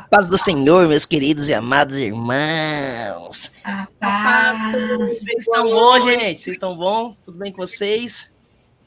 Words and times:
paz 0.00 0.28
do 0.28 0.36
Senhor, 0.38 0.86
meus 0.88 1.04
queridos 1.04 1.48
e 1.48 1.54
amados 1.54 1.98
irmãos. 1.98 3.50
A 3.64 3.86
paz. 3.98 4.58
Vocês 4.98 5.38
estão 5.46 5.64
bom, 5.70 5.98
gente? 6.00 6.40
Vocês 6.40 6.56
estão 6.56 6.76
bom? 6.76 7.16
Tudo 7.24 7.38
bem 7.38 7.52
com 7.52 7.58
vocês? 7.58 8.32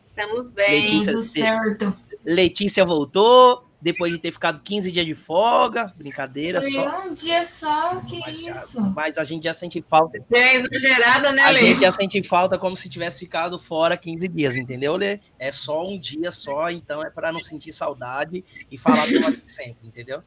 Estamos 0.09 0.49
bem. 0.49 0.81
Letícia, 0.83 1.13
Tudo 1.13 1.23
certo. 1.23 1.97
Letícia 2.25 2.83
voltou, 2.85 3.63
depois 3.81 4.11
de 4.11 4.19
ter 4.19 4.31
ficado 4.33 4.59
15 4.61 4.91
dias 4.91 5.05
de 5.05 5.15
folga. 5.15 5.93
Brincadeira 5.95 6.61
Foi 6.61 6.71
só. 6.71 7.01
um 7.07 7.13
dia 7.13 7.45
só, 7.45 7.95
que 8.01 8.19
Mas, 8.19 8.41
já- 8.41 8.51
isso? 8.51 8.81
mas 8.93 9.17
a 9.17 9.23
gente 9.23 9.43
já 9.45 9.53
sente 9.53 9.83
falta. 9.89 10.17
É 10.33 10.55
exagerada, 10.57 11.31
né, 11.31 11.43
A 11.43 11.49
Lê? 11.51 11.59
gente 11.61 11.79
já 11.81 11.93
sente 11.93 12.21
falta 12.23 12.57
como 12.57 12.75
se 12.75 12.89
tivesse 12.89 13.19
ficado 13.21 13.57
fora 13.57 13.95
15 13.95 14.27
dias, 14.27 14.57
entendeu, 14.57 14.97
Lê? 14.97 15.19
É 15.39 15.51
só 15.51 15.87
um 15.87 15.97
dia 15.97 16.31
só, 16.31 16.69
então 16.69 17.01
é 17.01 17.09
para 17.09 17.31
não 17.31 17.39
sentir 17.39 17.71
saudade 17.71 18.43
e 18.69 18.77
falar 18.77 19.05
do 19.07 19.19
sempre, 19.47 19.87
entendeu? 19.87 20.21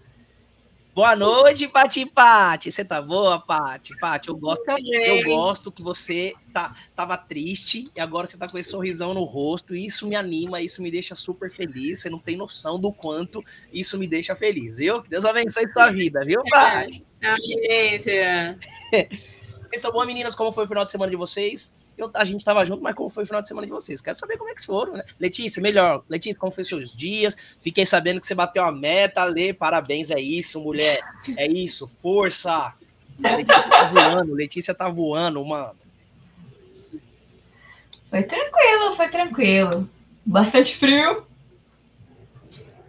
Boa 0.95 1.17
noite, 1.17 1.67
Pati 1.69 2.05
Pati. 2.05 2.71
Você 2.71 2.85
tá 2.85 3.01
boa, 3.01 3.41
Pati? 3.41 3.97
Pati, 3.99 4.29
eu 4.29 4.37
gosto, 4.37 4.63
eu 4.69 4.77
bem. 4.77 5.25
gosto 5.25 5.73
que 5.73 5.83
você 5.83 6.35
tá, 6.53 6.77
tava 6.95 7.17
triste 7.17 7.89
e 7.97 8.01
agora 8.01 8.27
você 8.27 8.37
tá 8.37 8.47
com 8.47 8.59
esse 8.59 8.69
sorrisão 8.69 9.15
no 9.15 9.25
rosto. 9.25 9.75
E 9.75 9.87
isso 9.87 10.07
me 10.07 10.15
anima, 10.15 10.61
isso 10.61 10.83
me 10.83 10.91
deixa 10.91 11.15
super 11.15 11.51
feliz. 11.51 12.01
Você 12.01 12.11
não 12.11 12.19
tem 12.19 12.37
noção 12.37 12.79
do 12.79 12.93
quanto 12.93 13.43
isso 13.73 13.99
me 13.99 14.07
deixa 14.07 14.37
feliz, 14.37 14.77
viu? 14.77 15.01
Que 15.01 15.09
Deus 15.09 15.25
abençoe 15.25 15.67
sua 15.69 15.91
vida, 15.91 16.23
viu, 16.27 16.43
Pati? 16.53 17.07
Gente. 17.23 18.11
Vocês 19.73 19.81
estão 19.81 19.93
bom, 19.93 20.05
meninas? 20.05 20.35
Como 20.35 20.53
foi 20.53 20.65
o 20.65 20.69
final 20.69 20.85
de 20.85 20.91
semana 20.91 21.11
de 21.11 21.17
vocês? 21.17 21.73
Eu- 21.97 22.11
a 22.15 22.25
gente 22.25 22.45
tava 22.45 22.65
junto, 22.65 22.83
mas 22.83 22.95
como 22.95 23.11
foi 23.11 23.23
o 23.23 23.27
final 23.27 23.43
de 23.43 23.49
semana 23.49 23.67
de 23.67 23.73
vocês? 23.73 24.01
Quero 24.01 24.17
saber 24.17 24.37
como 24.39 24.51
é 24.51 24.55
que 24.55 24.65
foram, 24.65 24.95
né? 24.95 25.05
Letícia, 25.21 25.61
melhor. 25.63 26.03
Letícia, 26.09 26.39
como 26.41 26.51
foi 26.53 26.65
seus 26.65 26.95
dias? 26.95 27.57
Fiquei 27.61 27.85
sabendo 27.87 28.21
que 28.21 28.27
você 28.27 28.35
bateu 28.35 28.65
a 28.65 28.73
meta, 28.73 29.25
Lê, 29.25 29.53
parabéns, 29.53 30.11
é 30.11 30.19
isso, 30.21 30.61
mulher. 30.61 30.99
É 31.37 31.47
isso, 31.47 31.87
força. 31.87 32.75
Letícia 33.19 33.71
tá 33.71 33.89
voando, 33.89 34.35
Letícia 34.35 34.75
tá 34.75 34.89
voando, 34.89 35.45
mano. 35.45 35.77
Foi 38.11 38.23
tranquilo, 38.25 38.97
foi 38.97 39.09
tranquilo. 39.09 39.89
Bastante 40.25 40.77
frio. 40.77 41.27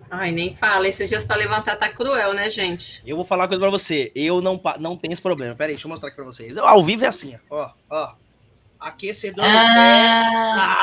Ai, 0.09 0.31
nem 0.31 0.55
fala. 0.55 0.87
Esses 0.87 1.09
dias 1.09 1.25
pra 1.25 1.35
levantar 1.35 1.75
tá 1.75 1.89
cruel, 1.89 2.33
né, 2.33 2.49
gente? 2.49 3.01
Eu 3.05 3.15
vou 3.15 3.25
falar 3.25 3.43
uma 3.43 3.47
coisa 3.47 3.61
pra 3.61 3.69
você. 3.69 4.11
Eu 4.13 4.41
não, 4.41 4.61
não 4.79 4.95
tenho 4.95 5.13
esse 5.13 5.21
problema. 5.21 5.55
Pera 5.55 5.69
aí, 5.69 5.75
deixa 5.75 5.87
eu 5.87 5.89
mostrar 5.89 6.09
aqui 6.09 6.15
pra 6.17 6.25
vocês. 6.25 6.55
Eu, 6.55 6.67
ao 6.67 6.83
vivo 6.83 7.03
é 7.05 7.07
assim, 7.07 7.35
ó. 7.49 7.55
Ó, 7.57 7.71
ó. 7.89 8.13
Aquecedor 8.83 9.45
no 9.45 9.51
pé. 9.51 9.57
Ah, 10.57 10.79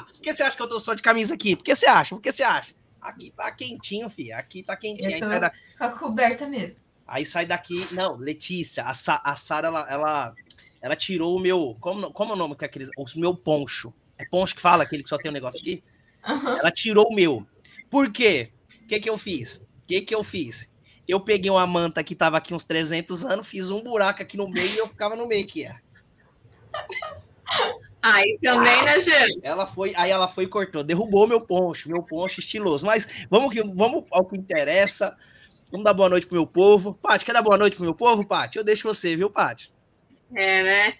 Ah! 0.00 0.06
Por 0.12 0.20
que 0.20 0.32
você 0.34 0.42
acha 0.42 0.56
que 0.56 0.62
eu 0.62 0.68
tô 0.68 0.80
só 0.80 0.94
de 0.94 1.02
camisa 1.02 1.34
aqui? 1.34 1.54
Por 1.56 1.64
que 1.64 1.74
você 1.74 1.86
acha? 1.86 2.14
Por 2.14 2.20
que 2.20 2.32
você 2.32 2.42
acha? 2.42 2.74
Aqui 3.00 3.32
tá 3.36 3.50
quentinho, 3.52 4.08
filho. 4.10 4.36
Aqui 4.36 4.62
tá 4.62 4.76
quentinho. 4.76 5.12
Eu 5.16 5.20
tô- 5.20 5.40
da- 5.40 5.52
com 5.78 5.84
a 5.84 5.90
coberta 5.90 6.46
mesmo. 6.46 6.80
aí 7.06 7.24
sai 7.24 7.46
daqui. 7.46 7.86
Não, 7.92 8.16
Letícia, 8.16 8.84
a, 8.84 8.92
Sa... 8.94 9.20
a 9.24 9.36
Sara, 9.36 9.68
ela, 9.68 9.86
ela, 9.88 10.34
ela 10.82 10.96
tirou 10.96 11.36
o 11.36 11.40
meu. 11.40 11.76
Como, 11.80 12.12
como 12.12 12.32
é 12.32 12.34
o 12.34 12.38
nome 12.38 12.56
que 12.56 12.64
é 12.64 12.66
aqueles. 12.66 12.88
O 12.96 13.04
meu 13.16 13.34
poncho. 13.34 13.92
É 14.18 14.24
poncho 14.24 14.54
que 14.56 14.60
fala, 14.62 14.82
aquele 14.82 15.02
que 15.02 15.08
só 15.08 15.16
tem 15.18 15.30
um 15.30 15.34
negócio 15.34 15.60
aqui? 15.60 15.82
Aham. 16.26 16.58
Ela 16.58 16.70
tirou 16.72 17.06
o 17.08 17.14
meu. 17.14 17.46
Por 17.88 18.10
quê? 18.10 18.50
O 18.82 18.86
que 18.88 18.98
que 18.98 19.08
eu 19.10 19.16
fiz? 19.16 19.56
O 19.56 19.66
que 19.86 20.00
que 20.00 20.14
eu 20.14 20.24
fiz? 20.24 20.68
Eu 21.06 21.20
peguei 21.20 21.50
uma 21.50 21.66
manta 21.66 22.02
que 22.02 22.14
tava 22.16 22.36
aqui 22.38 22.52
uns 22.52 22.64
300 22.64 23.24
anos, 23.24 23.46
fiz 23.46 23.70
um 23.70 23.80
buraco 23.84 24.20
aqui 24.22 24.36
no 24.36 24.48
meio 24.48 24.68
e 24.74 24.78
eu 24.78 24.88
ficava 24.88 25.14
no 25.14 25.28
meio 25.28 25.44
aqui, 25.44 25.68
ó. 25.70 25.74
Aí 28.08 28.38
também, 28.40 28.84
né, 28.84 29.00
gente? 29.00 29.40
Ela 29.42 29.66
foi, 29.66 29.92
aí 29.96 30.12
ela 30.12 30.28
foi 30.28 30.44
e 30.44 30.46
cortou, 30.46 30.84
derrubou 30.84 31.26
meu 31.26 31.40
poncho, 31.40 31.88
meu 31.88 32.04
poncho 32.04 32.38
estiloso. 32.38 32.86
Mas 32.86 33.26
vamos, 33.28 33.52
que, 33.52 33.60
vamos 33.60 34.04
ao 34.12 34.24
que 34.24 34.36
interessa. 34.36 35.16
Vamos 35.72 35.82
dar 35.84 35.92
boa 35.92 36.08
noite 36.08 36.24
pro 36.24 36.36
meu 36.36 36.46
povo. 36.46 36.94
Paty, 37.02 37.24
quer 37.24 37.32
dar 37.32 37.42
boa 37.42 37.58
noite 37.58 37.74
pro 37.74 37.84
meu 37.84 37.94
povo, 37.96 38.24
Paty? 38.24 38.58
Eu 38.58 38.64
deixo 38.64 38.86
você, 38.86 39.16
viu, 39.16 39.28
Paty? 39.28 39.72
É, 40.32 40.62
né? 40.62 40.94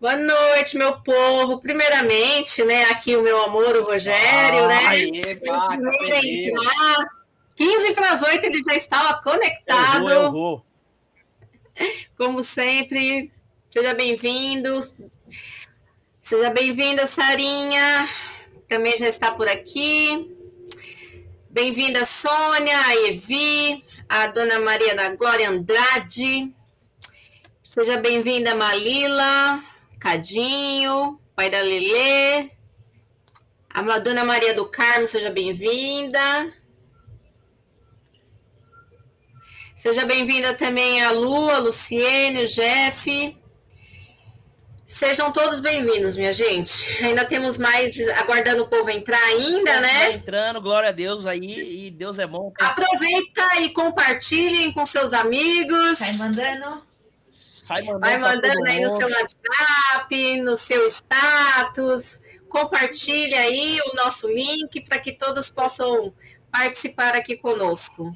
Boa 0.00 0.16
noite, 0.16 0.78
meu 0.78 0.98
povo. 1.02 1.60
Primeiramente, 1.60 2.64
né, 2.64 2.84
aqui 2.84 3.14
o 3.14 3.22
meu 3.22 3.44
amor, 3.44 3.76
o 3.76 3.84
Rogério, 3.84 4.66
né? 4.66 4.86
Aê, 4.86 5.36
Paty, 5.36 5.76
Primeiro 5.76 6.16
aprendeu. 6.16 6.54
entrar. 6.54 7.06
15 7.54 7.94
para 7.94 8.12
as 8.12 8.22
8 8.22 8.44
ele 8.46 8.62
já 8.62 8.74
estava 8.74 9.22
conectado. 9.22 10.08
Eu 10.08 10.22
vou, 10.22 10.22
eu 10.22 10.32
vou. 10.32 10.66
Como 12.16 12.42
sempre, 12.42 13.30
seja 13.70 13.92
bem-vindo. 13.92 14.80
Seja 16.24 16.48
bem-vinda, 16.48 17.06
Sarinha. 17.06 18.08
Também 18.66 18.96
já 18.96 19.06
está 19.06 19.30
por 19.30 19.46
aqui. 19.46 20.34
Bem-vinda, 21.50 22.06
Sônia, 22.06 22.78
a 22.78 22.96
Evi, 23.08 23.84
a 24.08 24.28
Dona 24.28 24.58
Maria 24.58 24.94
da 24.94 25.14
Glória 25.14 25.50
Andrade. 25.50 26.50
Seja 27.62 27.98
bem-vinda, 27.98 28.54
Malila, 28.54 29.62
Cadinho, 30.00 31.20
pai 31.36 31.50
da 31.50 31.60
Lelê. 31.60 32.50
A 33.68 33.98
Dona 33.98 34.24
Maria 34.24 34.54
do 34.54 34.64
Carmo, 34.64 35.06
seja 35.06 35.28
bem-vinda. 35.28 36.50
Seja 39.76 40.06
bem-vinda 40.06 40.54
também 40.54 41.02
a 41.02 41.10
Lu, 41.10 41.50
a 41.50 41.58
Luciene, 41.58 42.44
o 42.44 42.48
Jeff. 42.48 43.43
Sejam 44.86 45.32
todos 45.32 45.60
bem-vindos, 45.60 46.14
minha 46.14 46.32
gente. 46.32 47.02
Ainda 47.02 47.24
temos 47.24 47.56
mais 47.56 47.98
aguardando 48.18 48.64
o 48.64 48.68
povo 48.68 48.90
entrar 48.90 49.22
ainda, 49.28 49.80
né? 49.80 50.12
entrando, 50.12 50.60
glória 50.60 50.90
a 50.90 50.92
Deus 50.92 51.24
aí, 51.24 51.86
e 51.86 51.90
Deus 51.90 52.18
é 52.18 52.26
bom. 52.26 52.52
Aproveita 52.60 53.60
e 53.62 53.70
compartilhem 53.70 54.72
com 54.72 54.84
seus 54.84 55.14
amigos. 55.14 55.98
Sai 55.98 56.12
mandando. 56.12 56.82
Sai 57.30 57.82
mandando, 57.82 58.00
Vai 58.00 58.18
mandando 58.18 58.68
aí 58.68 58.80
no 58.82 58.98
seu 58.98 59.08
WhatsApp, 59.08 60.42
no 60.42 60.56
seu 60.56 60.86
status. 60.90 62.20
Compartilhe 62.50 63.34
aí 63.34 63.80
o 63.86 63.96
nosso 63.96 64.28
link 64.28 64.82
para 64.82 64.98
que 64.98 65.12
todos 65.12 65.48
possam 65.48 66.12
participar 66.52 67.16
aqui 67.16 67.36
conosco. 67.36 68.14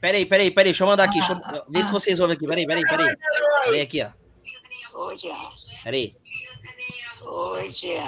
Peraí, 0.00 0.24
peraí, 0.24 0.50
peraí, 0.50 0.72
deixa 0.72 0.84
eu 0.84 0.88
mandar 0.88 1.04
aqui. 1.04 1.18
Ah, 1.18 1.26
deixa 1.26 1.32
eu- 1.34 1.60
ah, 1.60 1.64
Vê 1.68 1.82
se 1.82 1.90
ah. 1.90 1.92
vocês 1.92 2.18
ouvem 2.18 2.34
aqui. 2.34 2.46
Peraí, 2.46 2.66
peraí, 2.66 2.82
peraí. 2.82 3.16
Peraí 3.64 3.80
aqui, 3.82 4.02
ó. 4.02 4.23
Oi, 4.94 5.16
Jean. 5.16 5.50
Peraí. 5.82 6.16
Oi, 7.22 7.70
Jean. 7.70 8.06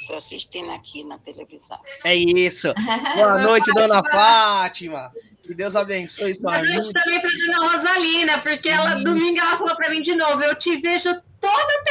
Estou 0.00 0.16
assistindo 0.16 0.70
aqui 0.70 1.02
na 1.04 1.18
televisão. 1.18 1.78
É 2.04 2.14
isso. 2.14 2.72
Boa 3.16 3.38
noite, 3.42 3.72
dona 3.72 4.02
Fátima. 4.02 5.12
Que 5.42 5.54
Deus 5.54 5.74
abençoe 5.76 6.34
sua 6.34 6.52
Boa 6.52 6.58
noite 6.58 6.86
vida. 6.86 7.00
também 7.00 7.20
para 7.20 7.30
dona 7.30 7.72
Rosalina, 7.72 8.40
porque 8.40 8.68
ela 8.68 8.94
Isso. 8.94 9.04
domingo 9.04 9.38
ela 9.38 9.56
falou 9.58 9.76
para 9.76 9.90
mim 9.90 10.02
de 10.02 10.14
novo, 10.14 10.42
eu 10.42 10.54
te 10.54 10.76
vejo 10.76 11.10
toda 11.40 11.84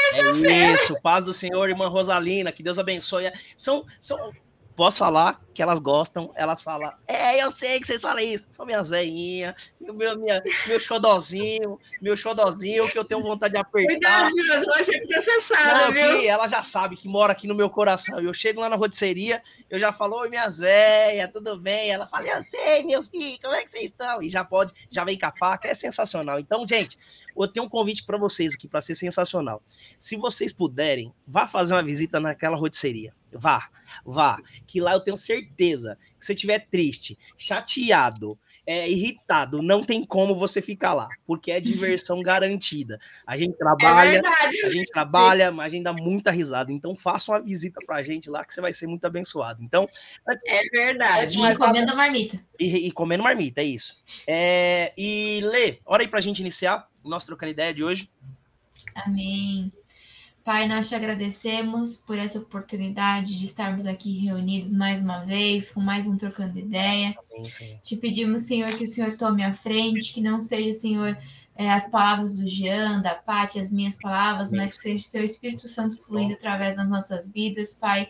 É 0.48 0.74
isso. 0.74 1.00
Paz 1.02 1.24
do 1.26 1.34
Senhor, 1.34 1.70
irmã 1.70 1.88
Rosalina. 1.88 2.52
Que 2.52 2.64
Deus 2.64 2.80
abençoe. 2.80 3.32
São, 3.58 3.86
são. 4.00 4.32
Posso 4.76 5.00
falar 5.00 5.40
que 5.54 5.62
elas 5.62 5.80
gostam, 5.80 6.32
elas 6.36 6.64
falam, 6.64 6.92
é, 7.08 7.44
eu 7.44 7.52
sei 7.52 7.80
que 7.80 7.86
vocês 7.86 8.02
falam 8.02 8.20
isso, 8.20 8.48
são 8.50 8.66
minhas 8.66 8.90
veinhas, 8.90 9.54
meu, 9.80 9.94
meu, 9.94 10.18
minha, 10.18 10.42
meu 10.66 10.80
xodozinho, 10.80 11.80
meu 12.02 12.18
xodozinho, 12.18 12.90
que 12.90 12.98
eu 12.98 13.06
tenho 13.06 13.22
vontade 13.22 13.54
de 13.54 13.60
apertar. 13.60 13.92
Cuidado, 13.92 14.34
Deus, 14.34 14.66
vai 14.66 14.84
ser 14.84 15.00
Não, 15.00 15.08
processada, 15.08 15.92
viu? 15.92 16.20
que 16.20 16.28
ela 16.28 16.48
já 16.48 16.64
sabe 16.64 16.96
que 16.96 17.08
mora 17.08 17.34
aqui 17.34 17.48
no 17.48 17.54
meu 17.54 17.70
coração. 17.70 18.20
Eu 18.20 18.34
chego 18.34 18.62
lá 18.62 18.70
na 18.70 18.76
rotisseria, 18.76 19.44
eu 19.70 19.78
já 19.78 19.94
falo, 19.94 20.18
oi, 20.18 20.30
minhas 20.30 20.58
velhas, 20.58 21.30
tudo 21.32 21.56
bem? 21.56 21.92
Ela 21.92 22.08
fala, 22.08 22.28
eu 22.28 22.42
sei, 22.42 22.84
meu 22.84 23.04
filho, 23.04 23.38
como 23.42 23.54
é 23.54 23.64
que 23.64 23.70
vocês 23.70 23.86
estão? 23.86 24.24
E 24.24 24.30
já 24.30 24.44
pode, 24.44 24.74
já 24.90 25.04
vem 25.04 25.20
com 25.20 25.28
a 25.28 25.32
faca, 25.32 25.68
é 25.68 25.74
sensacional. 25.76 26.40
Então, 26.40 26.68
gente, 26.68 26.98
eu 27.38 27.48
tenho 27.48 27.68
um 27.68 27.70
convite 27.70 28.04
para 28.04 28.18
vocês 28.18 28.56
aqui, 28.56 28.68
para 28.68 28.82
ser 28.82 28.96
sensacional. 28.96 29.62
Se 30.00 30.16
vocês 30.16 30.52
puderem, 30.52 31.14
vá 31.28 31.46
fazer 31.46 31.76
uma 31.76 31.84
visita 31.84 32.20
naquela 32.20 32.58
rotisseria. 32.58 33.14
Vá, 33.36 33.70
vá. 34.06 34.38
Que 34.68 34.80
lá 34.82 34.94
eu 34.94 35.00
tenho 35.00 35.18
certeza 35.18 35.98
que 36.20 36.26
se 36.26 36.28
você 36.28 36.34
estiver 36.34 36.60
triste, 36.70 37.18
chateado, 37.38 38.38
é, 38.66 38.90
irritado, 38.90 39.62
não 39.62 39.84
tem 39.84 40.06
como 40.06 40.34
você 40.34 40.62
ficar 40.62 40.94
lá, 40.94 41.10
porque 41.26 41.52
é 41.52 41.60
diversão 41.60 42.22
garantida. 42.24 42.98
A 43.28 43.36
gente 43.36 43.54
É 43.54 43.58
trabalha, 43.58 44.12
verdade. 44.12 44.66
a 44.66 44.70
gente 44.70 44.90
trabalha, 44.90 45.52
mas 45.52 45.66
a 45.66 45.70
gente 45.76 45.84
dá 45.84 45.92
muita 45.94 46.32
risada. 46.32 46.72
Então, 46.72 46.96
faça 46.96 47.32
uma 47.34 47.42
visita 47.42 47.82
pra 47.86 48.02
gente 48.02 48.30
lá 48.30 48.46
que 48.46 48.54
você 48.54 48.62
vai 48.62 48.72
ser 48.72 48.88
muito 48.88 49.06
abençoado. 49.06 49.62
Então, 49.62 49.88
É 50.48 50.62
verdade. 50.72 51.38
E 51.38 51.56
comendo 51.58 51.92
a 51.92 51.96
marmita. 51.96 52.40
e, 52.60 52.88
e 52.88 52.92
comendo 52.92 53.24
marmita, 53.24 53.60
é 53.62 53.66
isso. 53.66 54.02
É, 54.28 54.94
e 54.98 55.42
Lê, 55.44 55.80
hora 55.86 56.04
aí 56.04 56.08
pra 56.08 56.22
gente 56.22 56.40
iniciar 56.40 56.88
o 57.04 57.10
nosso 57.10 57.26
trocando 57.26 57.52
ideia 57.52 57.74
de 57.74 57.84
hoje. 57.84 58.10
Amém. 58.96 59.72
Pai, 60.44 60.68
nós 60.68 60.90
te 60.90 60.96
agradecemos 60.96 61.96
por 61.96 62.18
essa 62.18 62.38
oportunidade 62.38 63.40
de 63.40 63.46
estarmos 63.46 63.86
aqui 63.86 64.12
reunidos 64.18 64.74
mais 64.74 65.02
uma 65.02 65.24
vez, 65.24 65.72
com 65.72 65.80
mais 65.80 66.06
um 66.06 66.18
Trocando 66.18 66.60
Ideia. 66.60 67.16
Amém. 67.32 67.80
Te 67.82 67.96
pedimos, 67.96 68.42
Senhor, 68.42 68.78
que 68.78 68.84
o 68.84 68.88
Senhor 68.88 69.16
tome 69.16 69.42
a 69.42 69.54
frente, 69.54 70.14
que 70.14 70.20
não 70.20 70.42
seja, 70.42 70.74
Senhor, 70.74 71.18
eh, 71.56 71.72
as 71.72 71.90
palavras 71.90 72.36
do 72.36 72.46
Jean, 72.46 73.02
da 73.02 73.16
Paty, 73.16 73.58
as 73.58 73.72
minhas 73.72 73.96
palavras, 73.96 74.50
Amém. 74.50 74.62
mas 74.62 74.74
que 74.74 74.82
seja 74.82 75.02
o 75.02 75.10
seu 75.12 75.24
Espírito 75.24 75.66
Santo 75.70 75.98
fluindo 76.04 76.34
através 76.34 76.76
das 76.76 76.92
nossas 76.92 77.32
vidas, 77.32 77.74
Pai. 77.74 78.10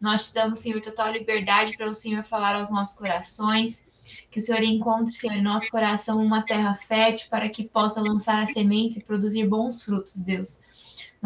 Nós 0.00 0.28
te 0.28 0.34
damos, 0.34 0.60
Senhor, 0.60 0.80
total 0.80 1.10
liberdade 1.10 1.76
para 1.76 1.90
o 1.90 1.94
Senhor 1.94 2.22
falar 2.22 2.54
aos 2.54 2.70
nossos 2.70 2.96
corações. 2.96 3.84
Que 4.30 4.38
o 4.38 4.42
Senhor 4.42 4.62
encontre, 4.62 5.12
Senhor, 5.12 5.34
em 5.34 5.42
nosso 5.42 5.68
coração 5.68 6.24
uma 6.24 6.42
terra 6.42 6.76
fértil 6.76 7.26
para 7.28 7.48
que 7.48 7.64
possa 7.64 8.00
lançar 8.00 8.40
as 8.40 8.52
sementes 8.52 8.98
e 8.98 9.02
produzir 9.02 9.48
bons 9.48 9.82
frutos, 9.82 10.22
Deus. 10.22 10.60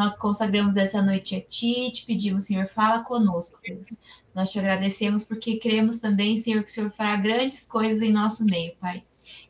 Nós 0.01 0.17
consagramos 0.17 0.79
essa 0.79 1.03
noite 1.03 1.37
a 1.37 1.43
Ti 1.43 1.89
e 1.89 1.91
te 1.91 2.07
pedimos, 2.07 2.45
Senhor, 2.45 2.67
fala 2.67 3.05
conosco, 3.05 3.61
Deus. 3.63 3.99
Nós 4.35 4.51
te 4.51 4.59
agradecemos 4.59 5.25
porque 5.25 5.59
cremos 5.59 5.99
também, 5.99 6.39
Senhor, 6.39 6.65
que 6.65 6.71
o 6.71 6.73
Senhor 6.73 6.91
fará 6.91 7.17
grandes 7.17 7.69
coisas 7.69 8.01
em 8.01 8.11
nosso 8.11 8.47
meio, 8.47 8.75
Pai. 8.81 9.05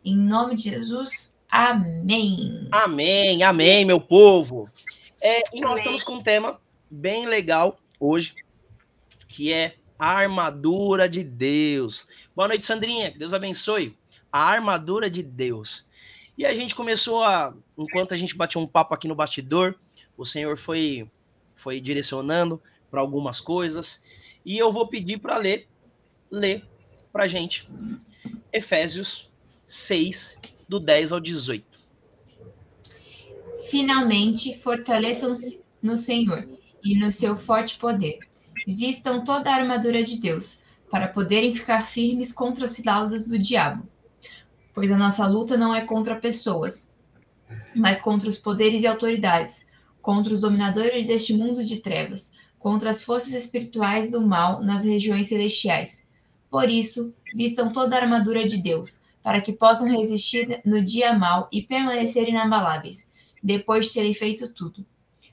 Em 0.04 0.16
nome 0.16 0.56
de 0.56 0.64
Jesus, 0.64 1.36
amém. 1.48 2.66
Amém, 2.72 3.44
amém, 3.44 3.84
meu 3.84 4.00
povo. 4.00 4.68
É, 5.22 5.40
e 5.54 5.60
nós 5.60 5.74
amém. 5.74 5.82
estamos 5.82 6.02
com 6.02 6.14
um 6.14 6.22
tema 6.22 6.60
bem 6.90 7.28
legal 7.28 7.78
hoje, 8.00 8.34
que 9.28 9.52
é 9.52 9.76
a 9.96 10.08
armadura 10.08 11.08
de 11.08 11.22
Deus. 11.22 12.08
Boa 12.34 12.48
noite, 12.48 12.66
Sandrinha. 12.66 13.14
Deus 13.16 13.32
abençoe. 13.32 13.96
A 14.32 14.42
armadura 14.46 15.08
de 15.08 15.22
Deus. 15.22 15.86
E 16.36 16.44
a 16.44 16.52
gente 16.52 16.74
começou 16.74 17.22
a, 17.22 17.54
enquanto 17.78 18.14
a 18.14 18.16
gente 18.16 18.34
batia 18.36 18.60
um 18.60 18.66
papo 18.66 18.92
aqui 18.94 19.06
no 19.06 19.14
bastidor, 19.14 19.76
o 20.20 20.26
Senhor 20.26 20.56
foi 20.56 21.10
foi 21.54 21.80
direcionando 21.80 22.60
para 22.90 23.00
algumas 23.00 23.40
coisas, 23.40 24.02
e 24.44 24.58
eu 24.58 24.70
vou 24.70 24.86
pedir 24.86 25.18
para 25.18 25.36
ler 25.36 25.66
ler 26.30 26.64
para 27.12 27.26
gente 27.26 27.68
Efésios 28.52 29.30
6 29.66 30.38
do 30.68 30.78
10 30.78 31.12
ao 31.12 31.20
18. 31.20 31.64
Finalmente, 33.70 34.56
fortaleçam-se 34.58 35.62
no 35.82 35.96
Senhor 35.96 36.48
e 36.84 36.98
no 36.98 37.10
seu 37.10 37.36
forte 37.36 37.78
poder 37.78 38.18
Vistam 38.66 39.24
toda 39.24 39.50
a 39.50 39.54
armadura 39.54 40.02
de 40.02 40.18
Deus, 40.18 40.60
para 40.90 41.08
poderem 41.08 41.54
ficar 41.54 41.80
firmes 41.80 42.30
contra 42.32 42.66
as 42.66 42.72
ciladas 42.72 43.26
do 43.26 43.38
diabo. 43.38 43.88
Pois 44.74 44.90
a 44.90 44.98
nossa 44.98 45.26
luta 45.26 45.56
não 45.56 45.74
é 45.74 45.86
contra 45.86 46.16
pessoas, 46.16 46.92
mas 47.74 48.02
contra 48.02 48.28
os 48.28 48.38
poderes 48.38 48.82
e 48.82 48.86
autoridades, 48.86 49.64
contra 50.02 50.32
os 50.32 50.40
dominadores 50.40 51.06
deste 51.06 51.34
mundo 51.34 51.64
de 51.64 51.78
trevas, 51.78 52.32
contra 52.58 52.90
as 52.90 53.02
forças 53.02 53.32
espirituais 53.32 54.10
do 54.10 54.26
mal 54.26 54.62
nas 54.62 54.84
regiões 54.84 55.28
celestiais. 55.28 56.06
Por 56.50 56.68
isso, 56.68 57.14
vistam 57.34 57.72
toda 57.72 57.96
a 57.96 58.00
armadura 58.00 58.46
de 58.46 58.56
Deus, 58.56 59.00
para 59.22 59.40
que 59.40 59.52
possam 59.52 59.88
resistir 59.88 60.60
no 60.64 60.82
dia 60.82 61.12
mal 61.12 61.48
e 61.52 61.62
permanecer 61.62 62.28
inabaláveis, 62.28 63.10
depois 63.42 63.86
de 63.86 63.94
terem 63.94 64.14
feito 64.14 64.52
tudo. 64.52 64.84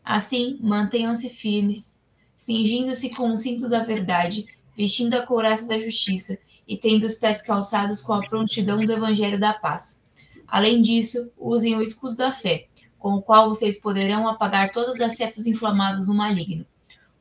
Assim, 0.04 0.58
mantenham-se 0.62 1.30
firmes 1.30 1.98
cingindo-se 2.38 3.10
com 3.10 3.32
o 3.34 3.36
cinto 3.36 3.68
da 3.68 3.84
verdade, 3.84 4.46
vestindo 4.78 5.16
a 5.16 5.26
couraça 5.26 5.68
da 5.68 5.80
justiça 5.80 6.38
e 6.68 6.78
tendo 6.78 7.04
os 7.04 7.16
pés 7.16 7.42
calçados 7.42 8.00
com 8.00 8.14
a 8.14 8.22
prontidão 8.22 8.86
do 8.86 8.94
evangelho 8.94 9.40
da 9.40 9.54
paz. 9.54 10.00
Além 10.48 10.82
disso, 10.82 11.32
usem 11.36 11.76
o 11.76 11.82
escudo 11.82 12.16
da 12.16 12.32
fé, 12.32 12.68
com 13.00 13.16
o 13.16 13.22
qual 13.22 13.50
vocês 13.50 13.80
poderão 13.80 14.28
apagar 14.28 14.72
todas 14.72 15.00
as 15.02 15.16
setas 15.16 15.48
inflamadas 15.48 16.08
do 16.08 16.14
maligno. 16.14 16.66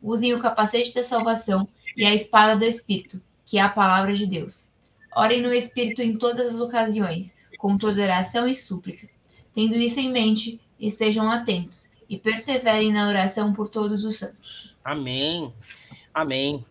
Usem 0.03 0.35
o 0.35 0.41
capacete 0.41 0.95
da 0.95 1.03
salvação 1.03 1.69
e 1.97 2.05
a 2.05 2.15
espada 2.15 2.57
do 2.57 2.65
Espírito, 2.65 3.21
que 3.45 3.59
é 3.59 3.63
a 3.63 3.69
palavra 3.69 4.15
de 4.15 4.27
Deus. 4.27 4.71
Orem 5.15 5.43
no 5.43 5.53
Espírito 5.53 6.03
em 6.03 6.17
todas 6.17 6.55
as 6.55 6.61
ocasiões, 6.61 7.35
com 7.59 7.79
toda 7.79 8.03
oração 8.03 8.47
e 8.47 8.55
súplica. 8.55 9.09
Tendo 9.55 9.75
isso 9.77 9.99
em 9.99 10.13
mente, 10.13 10.61
estejam 10.79 11.31
atentos 11.31 11.91
e 12.09 12.19
perseverem 12.19 12.93
na 12.93 13.09
oração 13.09 13.53
por 13.53 13.69
todos 13.69 14.05
os 14.05 14.19
santos. 14.19 14.77
Amém. 14.85 15.53
Amém. 16.13 16.65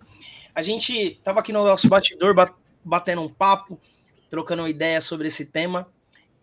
A 0.54 0.62
gente 0.62 0.94
estava 0.94 1.40
aqui 1.40 1.52
no 1.52 1.64
nosso 1.64 1.90
batidor 1.90 2.34
batendo 2.84 3.22
um 3.22 3.30
papo, 3.30 3.80
trocando 4.30 4.62
uma 4.62 4.70
ideia 4.70 5.02
sobre 5.02 5.28
esse 5.28 5.48
tema. 5.48 5.88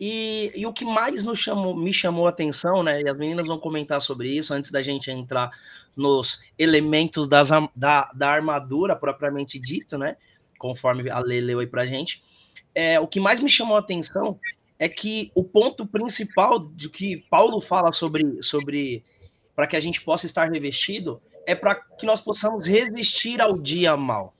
E, 0.05 0.51
e, 0.53 0.65
o 0.65 0.73
que 0.73 0.83
mais 0.83 1.23
nos 1.23 1.39
chamou, 1.39 1.73
me 1.73 1.93
chamou 1.93 2.27
a 2.27 2.29
atenção, 2.29 2.83
né? 2.83 3.01
E 3.01 3.07
as 3.07 3.17
meninas 3.17 3.47
vão 3.47 3.57
comentar 3.57 4.01
sobre 4.01 4.27
isso 4.27 4.53
antes 4.53 4.69
da 4.69 4.81
gente 4.81 5.09
entrar 5.09 5.49
nos 5.95 6.43
elementos 6.59 7.25
das, 7.25 7.51
da, 7.73 8.11
da 8.13 8.29
armadura 8.29 8.97
propriamente 8.97 9.57
dito, 9.57 9.97
né? 9.97 10.17
Conforme 10.59 11.09
a 11.09 11.19
Lê 11.19 11.39
leu 11.39 11.59
aí 11.59 11.67
pra 11.67 11.85
gente. 11.85 12.21
É, 12.75 12.99
o 12.99 13.07
que 13.07 13.17
mais 13.17 13.39
me 13.39 13.47
chamou 13.47 13.77
a 13.77 13.79
atenção 13.79 14.37
é 14.77 14.89
que 14.89 15.31
o 15.33 15.41
ponto 15.41 15.85
principal 15.85 16.59
de 16.59 16.89
que 16.89 17.25
Paulo 17.29 17.61
fala 17.61 17.93
sobre, 17.93 18.43
sobre 18.43 19.05
para 19.55 19.67
que 19.67 19.77
a 19.77 19.79
gente 19.79 20.01
possa 20.01 20.25
estar 20.25 20.51
revestido 20.51 21.21
é 21.47 21.55
para 21.55 21.75
que 21.75 22.05
nós 22.05 22.19
possamos 22.19 22.67
resistir 22.67 23.39
ao 23.39 23.57
dia 23.57 23.95
mal. 23.95 24.35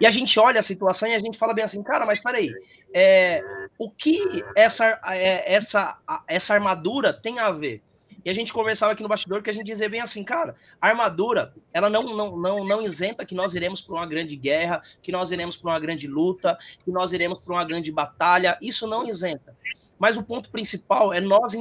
E 0.00 0.06
a 0.06 0.10
gente 0.10 0.40
olha 0.40 0.58
a 0.58 0.62
situação 0.62 1.06
e 1.06 1.14
a 1.14 1.18
gente 1.18 1.36
fala 1.36 1.52
bem 1.52 1.64
assim, 1.64 1.82
cara, 1.82 2.06
mas 2.06 2.18
peraí, 2.18 2.50
é, 2.94 3.42
o 3.78 3.90
que 3.90 4.44
essa, 4.56 5.00
é, 5.06 5.54
essa, 5.54 5.98
essa 6.28 6.54
armadura 6.54 7.12
tem 7.12 7.38
a 7.38 7.50
ver? 7.50 7.82
E 8.24 8.28
a 8.28 8.34
gente 8.34 8.52
conversava 8.52 8.92
aqui 8.92 9.02
no 9.02 9.08
bastidor 9.08 9.42
que 9.42 9.48
a 9.48 9.52
gente 9.52 9.66
dizia 9.66 9.88
bem 9.88 10.00
assim, 10.00 10.22
cara, 10.22 10.54
a 10.80 10.88
armadura, 10.88 11.54
ela 11.72 11.88
não, 11.88 12.02
não, 12.14 12.36
não, 12.36 12.64
não 12.64 12.82
isenta 12.82 13.24
que 13.24 13.34
nós 13.34 13.54
iremos 13.54 13.80
para 13.80 13.94
uma 13.94 14.06
grande 14.06 14.36
guerra, 14.36 14.82
que 15.02 15.10
nós 15.10 15.30
iremos 15.30 15.56
para 15.56 15.70
uma 15.70 15.80
grande 15.80 16.06
luta, 16.06 16.58
que 16.84 16.90
nós 16.90 17.12
iremos 17.12 17.40
para 17.40 17.54
uma 17.54 17.64
grande 17.64 17.90
batalha, 17.90 18.58
isso 18.60 18.86
não 18.86 19.08
isenta. 19.08 19.56
Mas 19.98 20.16
o 20.16 20.22
ponto 20.22 20.50
principal 20.50 21.12
é 21.12 21.20
nós 21.20 21.54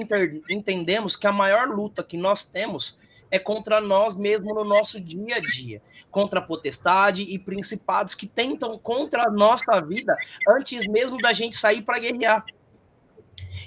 entendemos 0.49 1.15
que 1.15 1.27
a 1.27 1.31
maior 1.31 1.67
luta 1.67 2.03
que 2.03 2.17
nós 2.17 2.43
temos 2.43 2.97
é 3.31 3.37
contra 3.37 3.79
nós 3.79 4.15
mesmos 4.15 4.53
no 4.53 4.63
nosso 4.63 4.99
dia 4.99 5.35
a 5.35 5.39
dia, 5.39 5.81
contra 6.09 6.39
a 6.39 6.43
potestade 6.43 7.23
e 7.23 7.37
principados 7.37 8.15
que 8.15 8.27
tentam 8.27 8.77
contra 8.77 9.27
a 9.27 9.31
nossa 9.31 9.79
vida 9.81 10.15
antes 10.47 10.85
mesmo 10.87 11.17
da 11.17 11.33
gente 11.33 11.55
sair 11.55 11.81
para 11.81 11.99
guerrear. 11.99 12.43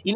E 0.05 0.15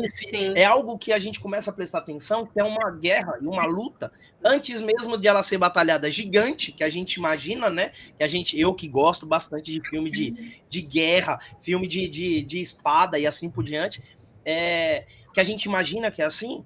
é 0.57 0.65
algo 0.65 0.99
que 0.99 1.13
a 1.13 1.19
gente 1.19 1.39
começa 1.39 1.71
a 1.71 1.75
prestar 1.75 1.99
atenção, 1.99 2.45
que 2.45 2.59
é 2.59 2.65
uma 2.65 2.91
guerra 2.91 3.39
e 3.41 3.47
uma 3.47 3.65
luta 3.65 4.11
antes 4.45 4.81
mesmo 4.81 5.17
de 5.17 5.29
ela 5.29 5.43
ser 5.43 5.59
batalhada 5.59 6.11
gigante, 6.11 6.73
que 6.73 6.85
a 6.85 6.91
gente 6.91 7.15
imagina, 7.15 7.71
né? 7.71 7.93
Que 8.17 8.25
a 8.25 8.29
gente, 8.29 8.59
eu 8.59 8.75
que 8.75 8.89
gosto 8.89 9.27
bastante 9.27 9.73
de 9.73 9.89
filme 9.89 10.11
de, 10.11 10.61
de 10.69 10.83
guerra, 10.83 11.39
filme 11.61 11.87
de, 11.87 12.09
de, 12.09 12.43
de 12.43 12.61
espada 12.61 13.19
e 13.19 13.27
assim 13.27 13.51
por 13.51 13.65
diante, 13.65 14.03
é, 14.45 15.05
que 15.33 15.41
a 15.41 15.45
gente 15.45 15.65
imagina 15.65 16.11
que 16.11 16.23
é 16.23 16.25
assim, 16.25 16.65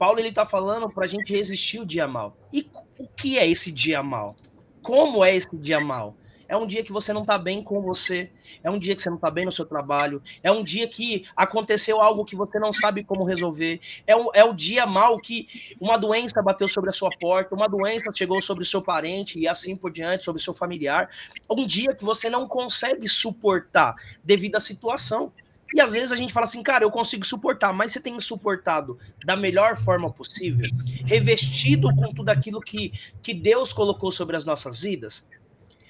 Paulo 0.00 0.18
ele 0.18 0.30
está 0.30 0.46
falando 0.46 0.88
para 0.88 1.04
a 1.04 1.06
gente 1.06 1.30
resistir 1.30 1.78
o 1.78 1.84
dia 1.84 2.08
mal. 2.08 2.34
E 2.50 2.66
o 2.98 3.06
que 3.06 3.38
é 3.38 3.46
esse 3.46 3.70
dia 3.70 4.02
mal? 4.02 4.34
Como 4.80 5.22
é 5.22 5.36
esse 5.36 5.54
dia 5.58 5.78
mal? 5.78 6.16
É 6.48 6.56
um 6.56 6.66
dia 6.66 6.82
que 6.82 6.90
você 6.90 7.12
não 7.12 7.20
está 7.20 7.36
bem 7.36 7.62
com 7.62 7.82
você, 7.82 8.30
é 8.64 8.70
um 8.70 8.78
dia 8.78 8.96
que 8.96 9.02
você 9.02 9.10
não 9.10 9.18
está 9.18 9.30
bem 9.30 9.44
no 9.44 9.52
seu 9.52 9.66
trabalho, 9.66 10.22
é 10.42 10.50
um 10.50 10.64
dia 10.64 10.88
que 10.88 11.24
aconteceu 11.36 12.00
algo 12.00 12.24
que 12.24 12.34
você 12.34 12.58
não 12.58 12.72
sabe 12.72 13.04
como 13.04 13.24
resolver, 13.24 13.78
é, 14.06 14.16
um, 14.16 14.30
é 14.34 14.42
o 14.42 14.54
dia 14.54 14.84
mal 14.86 15.16
que 15.20 15.46
uma 15.78 15.98
doença 15.98 16.42
bateu 16.42 16.66
sobre 16.66 16.88
a 16.88 16.92
sua 16.94 17.10
porta, 17.20 17.54
uma 17.54 17.68
doença 17.68 18.10
chegou 18.12 18.40
sobre 18.40 18.64
o 18.64 18.66
seu 18.66 18.82
parente 18.82 19.38
e 19.38 19.46
assim 19.46 19.76
por 19.76 19.92
diante, 19.92 20.24
sobre 20.24 20.40
o 20.40 20.42
seu 20.42 20.54
familiar. 20.54 21.10
Um 21.48 21.66
dia 21.66 21.94
que 21.94 22.04
você 22.04 22.30
não 22.30 22.48
consegue 22.48 23.06
suportar 23.06 23.94
devido 24.24 24.56
à 24.56 24.60
situação. 24.60 25.30
E 25.74 25.80
às 25.80 25.92
vezes 25.92 26.10
a 26.10 26.16
gente 26.16 26.32
fala 26.32 26.44
assim, 26.44 26.62
cara, 26.62 26.84
eu 26.84 26.90
consigo 26.90 27.24
suportar, 27.24 27.72
mas 27.72 27.92
você 27.92 28.00
tem 28.00 28.18
suportado 28.18 28.98
da 29.24 29.36
melhor 29.36 29.76
forma 29.76 30.12
possível, 30.12 30.68
revestido 31.04 31.94
com 31.94 32.12
tudo 32.12 32.30
aquilo 32.30 32.60
que, 32.60 32.92
que 33.22 33.32
Deus 33.32 33.72
colocou 33.72 34.10
sobre 34.10 34.36
as 34.36 34.44
nossas 34.44 34.82
vidas? 34.82 35.24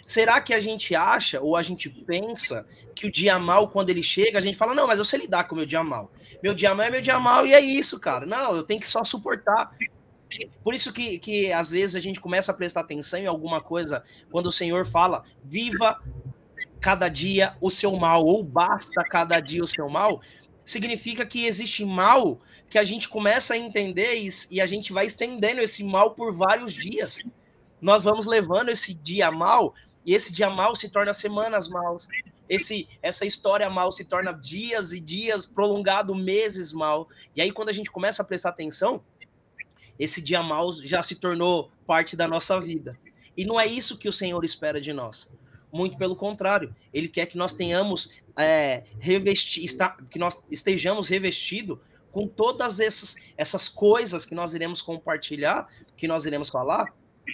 Será 0.06 0.40
que 0.40 0.52
a 0.52 0.58
gente 0.58 0.94
acha 0.94 1.40
ou 1.40 1.56
a 1.56 1.62
gente 1.62 1.88
pensa 1.88 2.66
que 2.96 3.06
o 3.06 3.12
dia 3.12 3.38
mal, 3.38 3.68
quando 3.68 3.90
ele 3.90 4.02
chega, 4.02 4.38
a 4.38 4.42
gente 4.42 4.58
fala, 4.58 4.74
não, 4.74 4.86
mas 4.86 4.98
eu 4.98 5.04
sei 5.04 5.20
lidar 5.20 5.44
com 5.44 5.54
o 5.54 5.58
meu 5.58 5.66
dia 5.66 5.84
mal. 5.84 6.10
Meu 6.42 6.52
dia 6.52 6.74
mal 6.74 6.86
é 6.86 6.90
meu 6.90 7.00
dia 7.00 7.18
mal 7.18 7.46
e 7.46 7.54
é 7.54 7.60
isso, 7.60 7.98
cara. 7.98 8.26
Não, 8.26 8.56
eu 8.56 8.64
tenho 8.64 8.80
que 8.80 8.88
só 8.88 9.04
suportar. 9.04 9.70
Por 10.62 10.74
isso 10.74 10.92
que, 10.92 11.18
que 11.18 11.52
às 11.52 11.70
vezes 11.70 11.96
a 11.96 12.00
gente 12.00 12.20
começa 12.20 12.50
a 12.50 12.54
prestar 12.54 12.80
atenção 12.80 13.20
em 13.20 13.26
alguma 13.26 13.60
coisa 13.60 14.02
quando 14.30 14.46
o 14.46 14.52
Senhor 14.52 14.84
fala, 14.84 15.22
viva 15.44 15.98
cada 16.80 17.08
dia 17.08 17.56
o 17.60 17.70
seu 17.70 17.96
mal, 17.96 18.24
ou 18.24 18.42
basta 18.42 19.02
cada 19.04 19.38
dia 19.40 19.62
o 19.62 19.66
seu 19.66 19.88
mal, 19.88 20.20
significa 20.64 21.26
que 21.26 21.46
existe 21.46 21.84
mal 21.84 22.40
que 22.68 22.78
a 22.78 22.84
gente 22.84 23.08
começa 23.08 23.54
a 23.54 23.58
entender 23.58 24.14
e, 24.16 24.30
e 24.50 24.60
a 24.60 24.66
gente 24.66 24.92
vai 24.92 25.06
estendendo 25.06 25.60
esse 25.60 25.82
mal 25.82 26.14
por 26.14 26.32
vários 26.32 26.72
dias. 26.72 27.20
Nós 27.80 28.04
vamos 28.04 28.26
levando 28.26 28.68
esse 28.68 28.94
dia 28.94 29.30
mal, 29.30 29.74
e 30.04 30.14
esse 30.14 30.32
dia 30.32 30.48
mal 30.48 30.74
se 30.76 30.88
torna 30.88 31.12
semanas 31.12 31.68
maus. 31.68 32.08
Esse, 32.48 32.88
essa 33.02 33.24
história 33.24 33.68
mal 33.70 33.92
se 33.92 34.04
torna 34.04 34.32
dias 34.32 34.92
e 34.92 35.00
dias, 35.00 35.46
prolongado 35.46 36.14
meses 36.14 36.72
mal. 36.72 37.08
E 37.36 37.40
aí, 37.40 37.52
quando 37.52 37.68
a 37.68 37.72
gente 37.72 37.90
começa 37.90 38.22
a 38.22 38.24
prestar 38.24 38.48
atenção, 38.48 39.02
esse 39.98 40.20
dia 40.20 40.42
mal 40.42 40.72
já 40.72 41.02
se 41.02 41.14
tornou 41.14 41.70
parte 41.86 42.16
da 42.16 42.26
nossa 42.26 42.60
vida. 42.60 42.98
E 43.36 43.44
não 43.44 43.60
é 43.60 43.66
isso 43.66 43.98
que 43.98 44.08
o 44.08 44.12
Senhor 44.12 44.44
espera 44.44 44.80
de 44.80 44.92
nós. 44.92 45.28
Muito 45.72 45.96
pelo 45.96 46.16
contrário, 46.16 46.74
ele 46.92 47.08
quer 47.08 47.26
que 47.26 47.38
nós 47.38 47.52
tenhamos 47.52 48.10
é, 48.36 48.84
revestir, 48.98 49.64
está, 49.64 49.96
que 50.10 50.18
nós 50.18 50.42
estejamos 50.50 51.08
revestidos 51.08 51.78
com 52.10 52.26
todas 52.26 52.80
essas, 52.80 53.16
essas 53.36 53.68
coisas 53.68 54.26
que 54.26 54.34
nós 54.34 54.54
iremos 54.54 54.82
compartilhar, 54.82 55.68
que 55.96 56.08
nós 56.08 56.26
iremos 56.26 56.50
falar, 56.50 56.92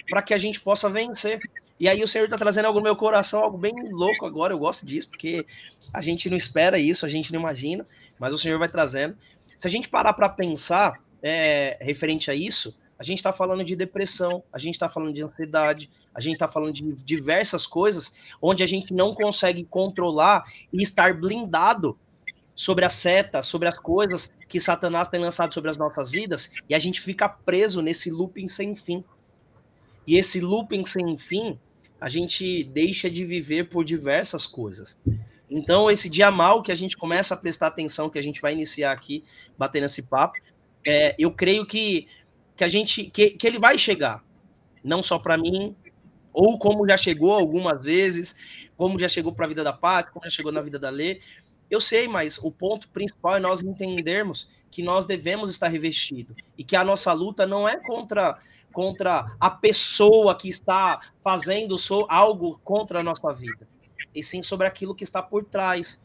para 0.09 0.21
que 0.21 0.33
a 0.33 0.37
gente 0.37 0.59
possa 0.59 0.89
vencer. 0.89 1.39
E 1.79 1.87
aí 1.87 2.03
o 2.03 2.07
Senhor 2.07 2.25
está 2.25 2.37
trazendo 2.37 2.65
algo 2.65 2.79
no 2.79 2.83
meu 2.83 2.95
coração, 2.95 3.43
algo 3.43 3.57
bem 3.57 3.73
louco 3.91 4.25
agora, 4.25 4.53
eu 4.53 4.59
gosto 4.59 4.85
disso, 4.85 5.09
porque 5.09 5.45
a 5.93 6.01
gente 6.01 6.29
não 6.29 6.37
espera 6.37 6.79
isso, 6.79 7.05
a 7.05 7.09
gente 7.09 7.31
não 7.31 7.39
imagina, 7.39 7.85
mas 8.19 8.33
o 8.33 8.37
Senhor 8.37 8.57
vai 8.57 8.69
trazendo. 8.69 9.17
Se 9.55 9.67
a 9.67 9.69
gente 9.69 9.89
parar 9.89 10.13
para 10.13 10.29
pensar 10.29 10.99
é, 11.21 11.77
referente 11.81 12.29
a 12.29 12.35
isso, 12.35 12.75
a 12.99 13.03
gente 13.03 13.19
está 13.19 13.31
falando 13.31 13.63
de 13.63 13.75
depressão, 13.75 14.43
a 14.51 14.57
gente 14.57 14.73
está 14.73 14.89
falando 14.89 15.13
de 15.13 15.23
ansiedade, 15.23 15.89
a 16.13 16.19
gente 16.19 16.33
está 16.33 16.47
falando 16.47 16.73
de 16.73 16.93
diversas 17.03 17.65
coisas 17.65 18.11
onde 18.41 18.63
a 18.63 18.65
gente 18.65 18.93
não 18.93 19.13
consegue 19.13 19.63
controlar 19.63 20.43
e 20.73 20.81
estar 20.81 21.13
blindado 21.13 21.97
sobre 22.55 22.83
a 22.83 22.89
seta, 22.89 23.43
sobre 23.43 23.67
as 23.67 23.77
coisas 23.77 24.31
que 24.47 24.59
Satanás 24.59 25.09
tem 25.09 25.19
lançado 25.19 25.53
sobre 25.53 25.69
as 25.69 25.77
nossas 25.77 26.11
vidas, 26.11 26.49
e 26.67 26.73
a 26.73 26.79
gente 26.79 26.99
fica 26.99 27.29
preso 27.29 27.81
nesse 27.81 28.09
looping 28.09 28.47
sem 28.47 28.75
fim. 28.75 29.03
E 30.07 30.15
esse 30.15 30.39
looping 30.41 30.83
sem 30.83 31.17
fim, 31.19 31.59
a 32.01 32.09
gente 32.09 32.63
deixa 32.63 33.11
de 33.11 33.23
viver 33.25 33.65
por 33.65 33.83
diversas 33.83 34.47
coisas. 34.47 34.97
Então, 35.49 35.89
esse 35.89 36.09
dia 36.09 36.31
mal 36.31 36.63
que 36.63 36.71
a 36.71 36.75
gente 36.75 36.97
começa 36.97 37.33
a 37.33 37.37
prestar 37.37 37.67
atenção, 37.67 38.09
que 38.09 38.17
a 38.17 38.23
gente 38.23 38.41
vai 38.41 38.53
iniciar 38.53 38.91
aqui, 38.91 39.23
batendo 39.57 39.85
esse 39.85 40.01
papo, 40.01 40.39
é, 40.85 41.15
eu 41.19 41.31
creio 41.31 41.65
que, 41.65 42.07
que 42.57 42.63
a 42.63 42.67
gente 42.67 43.05
que, 43.05 43.29
que 43.29 43.47
ele 43.47 43.59
vai 43.59 43.77
chegar, 43.77 44.23
não 44.83 45.03
só 45.03 45.19
para 45.19 45.37
mim, 45.37 45.75
ou 46.33 46.57
como 46.57 46.87
já 46.87 46.97
chegou 46.97 47.33
algumas 47.33 47.83
vezes, 47.83 48.35
como 48.75 48.99
já 48.99 49.07
chegou 49.07 49.31
para 49.31 49.45
a 49.45 49.47
vida 49.47 49.63
da 49.63 49.71
Paty, 49.71 50.11
como 50.11 50.25
já 50.25 50.31
chegou 50.31 50.51
na 50.51 50.61
vida 50.61 50.77
da 50.77 50.89
Lê. 50.89 51.21
Eu 51.69 51.79
sei, 51.79 52.07
mas 52.07 52.37
o 52.37 52.51
ponto 52.51 52.89
principal 52.89 53.37
é 53.37 53.39
nós 53.39 53.61
entendermos 53.61 54.49
que 54.71 54.81
nós 54.81 55.05
devemos 55.05 55.49
estar 55.49 55.67
revestidos 55.67 56.35
e 56.57 56.63
que 56.63 56.75
a 56.75 56.83
nossa 56.83 57.13
luta 57.13 57.45
não 57.45 57.67
é 57.67 57.77
contra 57.77 58.39
contra 58.73 59.35
a 59.39 59.49
pessoa 59.49 60.35
que 60.35 60.47
está 60.47 61.01
fazendo 61.23 61.75
algo 62.07 62.59
contra 62.63 62.99
a 62.99 63.03
nossa 63.03 63.33
vida, 63.33 63.67
e 64.13 64.21
sim 64.21 64.43
sobre 64.43 64.67
aquilo 64.67 64.93
que 64.93 65.03
está 65.03 65.21
por 65.23 65.43
trás. 65.43 65.99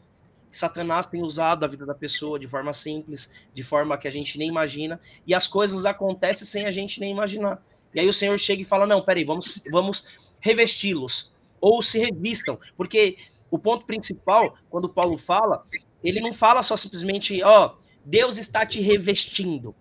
Satanás 0.57 1.07
tem 1.07 1.23
usado 1.23 1.63
a 1.63 1.67
vida 1.67 1.85
da 1.85 1.95
pessoa 1.95 2.39
de 2.39 2.47
forma 2.47 2.73
simples, 2.73 3.29
de 3.53 3.63
forma 3.63 3.97
que 3.97 4.07
a 4.07 4.11
gente 4.11 4.37
nem 4.37 4.47
imagina, 4.47 4.99
e 5.25 5.33
as 5.33 5.47
coisas 5.47 5.85
acontecem 5.85 6.45
sem 6.45 6.65
a 6.65 6.71
gente 6.71 6.99
nem 6.99 7.11
imaginar. 7.11 7.61
E 7.93 7.99
aí 7.99 8.07
o 8.07 8.13
Senhor 8.13 8.37
chega 8.37 8.61
e 8.61 8.65
fala: 8.65 8.85
Não, 8.85 9.01
peraí, 9.01 9.23
vamos, 9.23 9.63
vamos 9.71 10.05
revesti-los, 10.39 11.31
ou 11.59 11.81
se 11.81 11.99
revistam, 11.99 12.59
porque 12.75 13.17
o 13.49 13.57
ponto 13.57 13.85
principal, 13.85 14.55
quando 14.69 14.89
Paulo 14.89 15.17
fala, 15.17 15.63
ele 16.03 16.19
não 16.19 16.33
fala 16.33 16.61
só 16.61 16.75
simplesmente, 16.75 17.41
ó, 17.43 17.67
oh, 17.67 17.83
Deus 18.03 18.37
está 18.37 18.65
te 18.65 18.81
revestindo. 18.81 19.75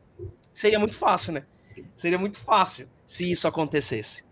Seria 0.55 0.79
muito 0.79 0.95
fácil, 0.95 1.33
né? 1.33 1.47
Seria 1.97 2.19
muito 2.19 2.39
fácil 2.39 2.89
se 3.05 3.31
isso 3.31 3.49
acontecesse. 3.49 4.25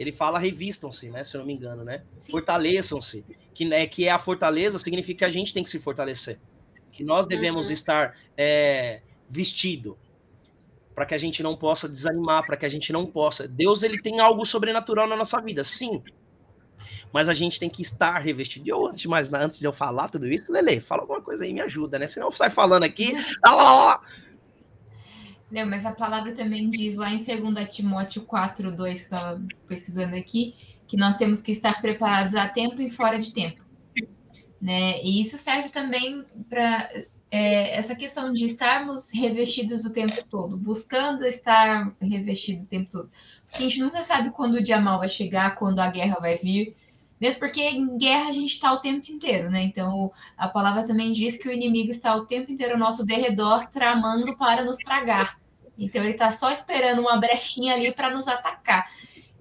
Ele 0.00 0.10
fala 0.10 0.38
revistam-se, 0.38 1.10
né? 1.10 1.22
Se 1.22 1.36
eu 1.36 1.40
não 1.40 1.46
me 1.46 1.52
engano, 1.52 1.84
né? 1.84 2.02
Fortaleçam-se. 2.30 3.22
Que, 3.52 3.70
é, 3.70 3.86
que 3.86 4.08
é 4.08 4.10
a 4.10 4.18
fortaleza 4.18 4.78
significa 4.78 5.18
que 5.18 5.24
a 5.26 5.30
gente 5.30 5.52
tem 5.52 5.62
que 5.62 5.68
se 5.68 5.78
fortalecer. 5.78 6.40
Que 6.90 7.04
nós 7.04 7.26
devemos 7.26 7.66
uhum. 7.66 7.72
estar 7.74 8.16
é, 8.34 9.02
vestido 9.28 9.98
para 10.94 11.04
que 11.04 11.14
a 11.14 11.18
gente 11.18 11.42
não 11.42 11.54
possa 11.54 11.86
desanimar, 11.86 12.46
para 12.46 12.56
que 12.56 12.64
a 12.64 12.68
gente 12.68 12.90
não 12.94 13.04
possa. 13.04 13.46
Deus 13.46 13.82
ele 13.82 14.00
tem 14.00 14.20
algo 14.20 14.46
sobrenatural 14.46 15.06
na 15.06 15.16
nossa 15.16 15.38
vida, 15.38 15.62
sim. 15.62 16.02
Mas 17.12 17.28
a 17.28 17.34
gente 17.34 17.60
tem 17.60 17.68
que 17.68 17.82
estar 17.82 18.16
revestido. 18.20 18.70
Eu, 18.70 18.86
antes 18.86 19.02
de 19.02 19.08
mais 19.08 19.30
antes 19.30 19.58
de 19.58 19.66
eu 19.66 19.72
falar 19.72 20.08
tudo 20.08 20.26
isso, 20.26 20.50
Lele, 20.50 20.80
fala 20.80 21.02
alguma 21.02 21.20
coisa 21.20 21.44
aí, 21.44 21.52
me 21.52 21.60
ajuda, 21.60 21.98
né? 21.98 22.08
Senão 22.08 22.28
eu 22.28 22.32
saio 22.32 22.50
falando 22.50 22.84
aqui. 22.84 23.14
Não, 25.50 25.66
mas 25.66 25.84
a 25.84 25.92
palavra 25.92 26.32
também 26.32 26.70
diz 26.70 26.94
lá 26.94 27.12
em 27.12 27.16
2 27.16 27.74
Timóteo 27.74 28.22
4, 28.22 28.70
2, 28.70 29.02
que 29.02 29.12
eu 29.12 29.18
estava 29.18 29.42
pesquisando 29.66 30.14
aqui, 30.14 30.54
que 30.86 30.96
nós 30.96 31.16
temos 31.16 31.40
que 31.40 31.50
estar 31.50 31.80
preparados 31.80 32.34
a 32.36 32.48
tempo 32.48 32.80
e 32.80 32.88
fora 32.88 33.18
de 33.18 33.32
tempo. 33.34 33.62
Né? 34.60 35.02
E 35.02 35.20
isso 35.20 35.36
serve 35.38 35.70
também 35.70 36.24
para 36.48 36.88
é, 37.30 37.76
essa 37.76 37.94
questão 37.94 38.32
de 38.32 38.44
estarmos 38.44 39.10
revestidos 39.12 39.84
o 39.84 39.92
tempo 39.92 40.22
todo, 40.28 40.56
buscando 40.56 41.24
estar 41.24 41.94
revestidos 42.00 42.64
o 42.64 42.68
tempo 42.68 42.90
todo. 42.90 43.10
Porque 43.48 43.64
a 43.64 43.68
gente 43.68 43.80
nunca 43.80 44.02
sabe 44.02 44.30
quando 44.30 44.54
o 44.54 44.62
dia 44.62 44.80
mal 44.80 44.98
vai 44.98 45.08
chegar, 45.08 45.56
quando 45.56 45.80
a 45.80 45.90
guerra 45.90 46.18
vai 46.20 46.36
vir. 46.36 46.76
Mesmo 47.20 47.40
porque 47.40 47.62
em 47.62 47.98
guerra 47.98 48.30
a 48.30 48.32
gente 48.32 48.52
está 48.52 48.72
o 48.72 48.80
tempo 48.80 49.10
inteiro, 49.12 49.50
né? 49.50 49.62
Então 49.62 50.10
a 50.36 50.48
palavra 50.48 50.86
também 50.86 51.12
diz 51.12 51.36
que 51.36 51.48
o 51.48 51.52
inimigo 51.52 51.90
está 51.90 52.14
o 52.14 52.24
tempo 52.24 52.50
inteiro 52.50 52.74
ao 52.74 52.78
nosso 52.78 53.04
derredor, 53.04 53.66
tramando 53.66 54.36
para 54.36 54.64
nos 54.64 54.76
tragar. 54.78 55.38
Então 55.78 56.02
ele 56.02 56.12
está 56.12 56.30
só 56.30 56.50
esperando 56.50 57.00
uma 57.00 57.18
brechinha 57.18 57.74
ali 57.74 57.92
para 57.92 58.10
nos 58.10 58.26
atacar. 58.26 58.90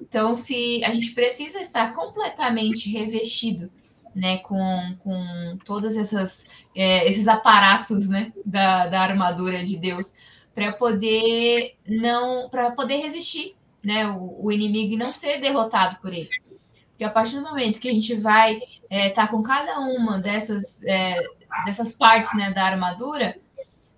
Então, 0.02 0.36
se 0.36 0.84
a 0.84 0.92
gente 0.92 1.12
precisa 1.12 1.60
estar 1.60 1.94
completamente 1.94 2.90
revestido, 2.90 3.70
né, 4.16 4.38
com, 4.40 4.96
com 5.04 5.58
todos 5.66 5.96
essas, 5.96 6.46
é, 6.76 7.08
esses 7.08 7.28
aparatos, 7.28 8.08
né, 8.08 8.32
da, 8.46 8.88
da 8.88 9.02
armadura 9.02 9.64
de 9.64 9.78
Deus, 9.78 10.16
para 10.56 10.74
poder 10.74 11.76
não, 11.88 12.50
para 12.50 12.72
poder 12.72 12.98
resistir, 12.98 13.56
né, 13.84 14.08
o, 14.08 14.46
o, 14.46 14.52
inimigo 14.52 14.94
e 14.94 14.98
não 14.98 15.14
ser 15.14 15.40
derrotado 15.40 15.98
por 16.02 16.14
ele. 16.14 16.30
Porque 17.00 17.06
a 17.06 17.14
partir 17.14 17.38
do 17.38 17.44
momento 17.44 17.80
que 17.80 17.88
a 17.88 17.94
gente 17.94 18.14
vai 18.14 18.58
estar 18.58 18.74
é, 18.90 19.10
tá 19.12 19.26
com 19.26 19.42
cada 19.42 19.80
uma 19.80 20.20
dessas, 20.20 20.84
é, 20.84 21.16
dessas 21.64 21.94
partes, 21.94 22.36
né, 22.36 22.52
da 22.52 22.66
armadura, 22.66 23.40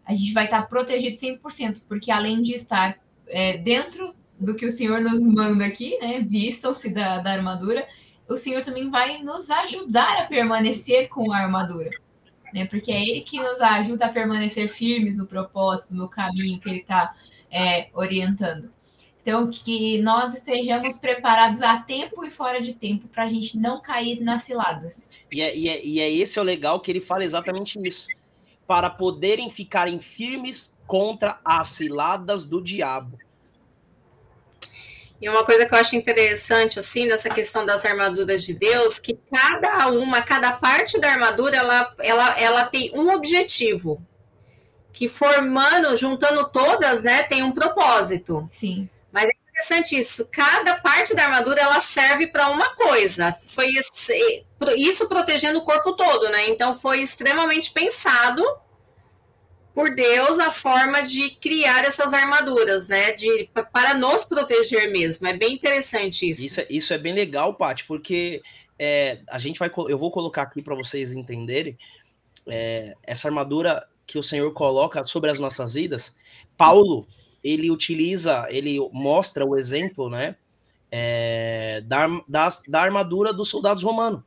a 0.05 0.13
gente 0.13 0.31
vai 0.33 0.45
estar 0.45 0.61
protegido 0.67 1.17
100%, 1.17 1.81
porque 1.87 2.11
além 2.11 2.43
de 2.43 2.53
estar 2.53 2.99
é, 3.25 3.57
dentro 3.57 4.13
do 4.39 4.53
que 4.53 4.67
o 4.67 4.69
Senhor 4.69 5.01
nos 5.01 5.25
manda 5.25 5.65
aqui, 5.65 5.97
né, 5.99 6.19
vistam-se 6.19 6.91
da, 6.91 7.17
da 7.17 7.31
armadura, 7.31 7.87
o 8.29 8.35
Senhor 8.35 8.61
também 8.61 8.91
vai 8.91 9.23
nos 9.23 9.49
ajudar 9.49 10.21
a 10.21 10.25
permanecer 10.25 11.09
com 11.09 11.33
a 11.33 11.39
armadura, 11.39 11.89
né, 12.53 12.67
porque 12.67 12.91
é 12.91 13.01
Ele 13.01 13.21
que 13.21 13.39
nos 13.39 13.61
ajuda 13.61 14.05
a 14.05 14.13
permanecer 14.13 14.69
firmes 14.69 15.17
no 15.17 15.25
propósito, 15.25 15.95
no 15.95 16.07
caminho 16.07 16.59
que 16.59 16.69
Ele 16.69 16.81
está 16.81 17.15
é, 17.51 17.89
orientando. 17.95 18.71
Então, 19.21 19.51
que 19.51 20.01
nós 20.01 20.33
estejamos 20.33 20.97
preparados 20.97 21.61
a 21.61 21.77
tempo 21.77 22.25
e 22.25 22.31
fora 22.31 22.59
de 22.59 22.73
tempo 22.73 23.07
para 23.07 23.25
a 23.25 23.27
gente 23.27 23.55
não 23.57 23.79
cair 23.79 24.19
nas 24.19 24.43
ciladas. 24.43 25.11
E 25.31 25.41
é, 25.41 25.55
e, 25.55 25.69
é, 25.69 25.85
e 25.85 25.99
é 25.99 26.09
esse 26.09 26.39
o 26.39 26.43
legal 26.43 26.79
que 26.79 26.89
ele 26.89 26.99
fala 26.99 27.23
exatamente 27.23 27.79
isso 27.87 28.07
para 28.65 28.89
poderem 28.89 29.49
ficarem 29.49 29.99
firmes 29.99 30.77
contra 30.87 31.39
as 31.43 31.67
ciladas 31.69 32.45
do 32.45 32.61
diabo. 32.61 33.19
E 35.21 35.29
uma 35.29 35.45
coisa 35.45 35.67
que 35.67 35.73
eu 35.75 35.77
acho 35.77 35.95
interessante, 35.95 36.79
assim, 36.79 37.05
nessa 37.05 37.29
questão 37.29 37.63
das 37.63 37.85
armaduras 37.85 38.43
de 38.43 38.53
Deus, 38.53 38.97
que 38.97 39.19
cada 39.31 39.87
uma, 39.89 40.21
cada 40.21 40.53
parte 40.53 40.99
da 40.99 41.11
armadura, 41.11 41.57
ela, 41.57 41.93
ela, 41.99 42.39
ela 42.39 42.65
tem 42.65 42.91
um 42.95 43.11
objetivo. 43.11 44.01
Que 44.91 45.07
formando, 45.07 45.95
juntando 45.95 46.49
todas, 46.49 47.03
né, 47.03 47.23
tem 47.23 47.43
um 47.43 47.51
propósito. 47.51 48.47
Sim. 48.49 48.89
Mas 49.11 49.25
é 49.25 49.31
interessante 49.49 49.97
isso. 49.97 50.27
Cada 50.31 50.79
parte 50.79 51.13
da 51.13 51.23
armadura, 51.23 51.61
ela 51.61 51.79
serve 51.79 52.27
para 52.27 52.49
uma 52.49 52.73
coisa. 52.75 53.33
Foi 53.47 53.67
esse, 53.67 54.45
isso 54.77 55.07
protegendo 55.07 55.59
o 55.59 55.63
corpo 55.63 55.93
todo, 55.93 56.29
né? 56.29 56.49
Então 56.49 56.77
foi 56.79 57.01
extremamente 57.01 57.71
pensado 57.71 58.43
por 59.73 59.93
Deus 59.93 60.39
a 60.39 60.51
forma 60.51 61.01
de 61.01 61.31
criar 61.31 61.83
essas 61.85 62.13
armaduras, 62.13 62.87
né? 62.87 63.11
De, 63.11 63.49
para 63.71 63.93
nos 63.93 64.25
proteger 64.25 64.91
mesmo. 64.91 65.27
É 65.27 65.33
bem 65.33 65.53
interessante 65.53 66.29
isso. 66.29 66.41
Isso, 66.41 66.61
é, 66.61 66.67
isso 66.69 66.93
é 66.93 66.97
bem 66.97 67.13
legal, 67.13 67.53
Paty, 67.53 67.85
porque 67.85 68.41
é, 68.77 69.19
a 69.29 69.37
gente 69.37 69.59
vai. 69.59 69.71
Eu 69.87 69.97
vou 69.97 70.11
colocar 70.11 70.43
aqui 70.43 70.61
para 70.61 70.75
vocês 70.75 71.13
entenderem 71.13 71.77
é, 72.47 72.95
essa 73.03 73.27
armadura 73.27 73.87
que 74.05 74.17
o 74.17 74.23
Senhor 74.23 74.51
coloca 74.53 75.03
sobre 75.03 75.29
as 75.29 75.39
nossas 75.39 75.73
vidas. 75.73 76.15
Paulo, 76.57 77.07
ele 77.43 77.71
utiliza, 77.71 78.47
ele 78.49 78.77
mostra 78.91 79.45
o 79.45 79.57
exemplo, 79.57 80.09
né? 80.09 80.35
É, 80.91 81.81
da, 81.85 82.07
da, 82.27 82.49
da 82.67 82.81
armadura 82.81 83.31
dos 83.31 83.47
soldados 83.47 83.81
romanos 83.81 84.21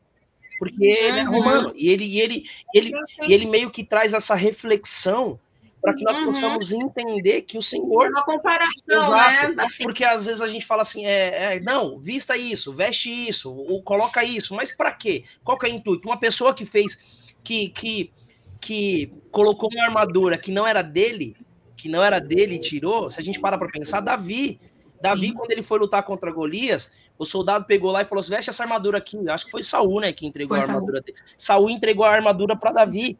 porque 0.59 0.85
ele 0.85 1.19
é 1.19 1.23
romano 1.23 1.73
e 1.77 1.89
ele, 1.89 2.05
e 2.05 2.21
ele, 2.21 2.45
ele, 2.75 2.93
e 3.27 3.33
ele 3.33 3.47
meio 3.47 3.71
que 3.71 3.85
traz 3.85 4.13
essa 4.13 4.35
reflexão 4.35 5.39
para 5.85 5.95
que 5.95 6.03
nós 6.03 6.17
uhum. 6.17 6.25
possamos 6.25 6.73
entender 6.73 7.43
que 7.43 7.59
o 7.59 7.63
Senhor. 7.63 8.07
É 8.07 8.09
uma 8.09 8.25
comparação, 8.25 9.11
né? 9.11 9.55
Assim. 9.59 9.83
Porque 9.83 10.03
às 10.03 10.25
vezes 10.25 10.41
a 10.41 10.49
gente 10.49 10.65
fala 10.65 10.81
assim, 10.81 11.05
é, 11.05 11.57
é 11.57 11.61
não, 11.61 12.01
vista 12.01 12.39
isso, 12.39 12.73
veste 12.73 13.11
isso, 13.11 13.53
ou 13.53 13.83
coloca 13.83 14.25
isso, 14.25 14.55
mas 14.55 14.75
para 14.75 14.91
quê? 14.93 15.25
Qual 15.43 15.59
que 15.59 15.67
é 15.67 15.69
o 15.69 15.73
intuito? 15.73 16.09
Uma 16.09 16.19
pessoa 16.19 16.55
que 16.55 16.65
fez, 16.65 16.99
que, 17.45 17.69
que, 17.69 18.11
que 18.59 19.13
colocou 19.31 19.69
uma 19.71 19.85
armadura 19.85 20.39
que 20.39 20.51
não 20.51 20.67
era 20.67 20.81
dele, 20.81 21.37
que 21.85 21.89
não 21.91 22.03
era 22.03 22.19
dele 22.19 22.55
e 22.55 22.59
tirou, 22.59 23.11
se 23.11 23.21
a 23.21 23.23
gente 23.23 23.39
para 23.39 23.59
para 23.59 23.69
pensar, 23.69 24.01
Davi. 24.01 24.59
Davi, 25.03 25.27
Sim. 25.27 25.35
quando 25.35 25.51
ele 25.51 25.61
foi 25.61 25.79
lutar 25.79 26.03
contra 26.03 26.33
Golias, 26.33 26.91
o 27.19 27.27
soldado 27.27 27.67
pegou 27.67 27.91
lá 27.91 28.01
e 28.01 28.07
falou: 28.07 28.25
veste 28.25 28.49
essa 28.49 28.63
armadura 28.63 28.97
aqui. 28.97 29.19
Acho 29.29 29.45
que 29.45 29.51
foi 29.51 29.63
Saul, 29.63 30.01
né, 30.01 30.11
que 30.11 30.27
entregou 30.27 30.57
foi 30.57 30.67
a 30.67 30.67
armadura 30.67 31.03
Saul. 31.03 31.05
dele. 31.05 31.19
Saul 31.37 31.69
entregou 31.69 32.07
a 32.07 32.11
armadura 32.11 32.57
para 32.57 32.73
Davi. 32.73 33.19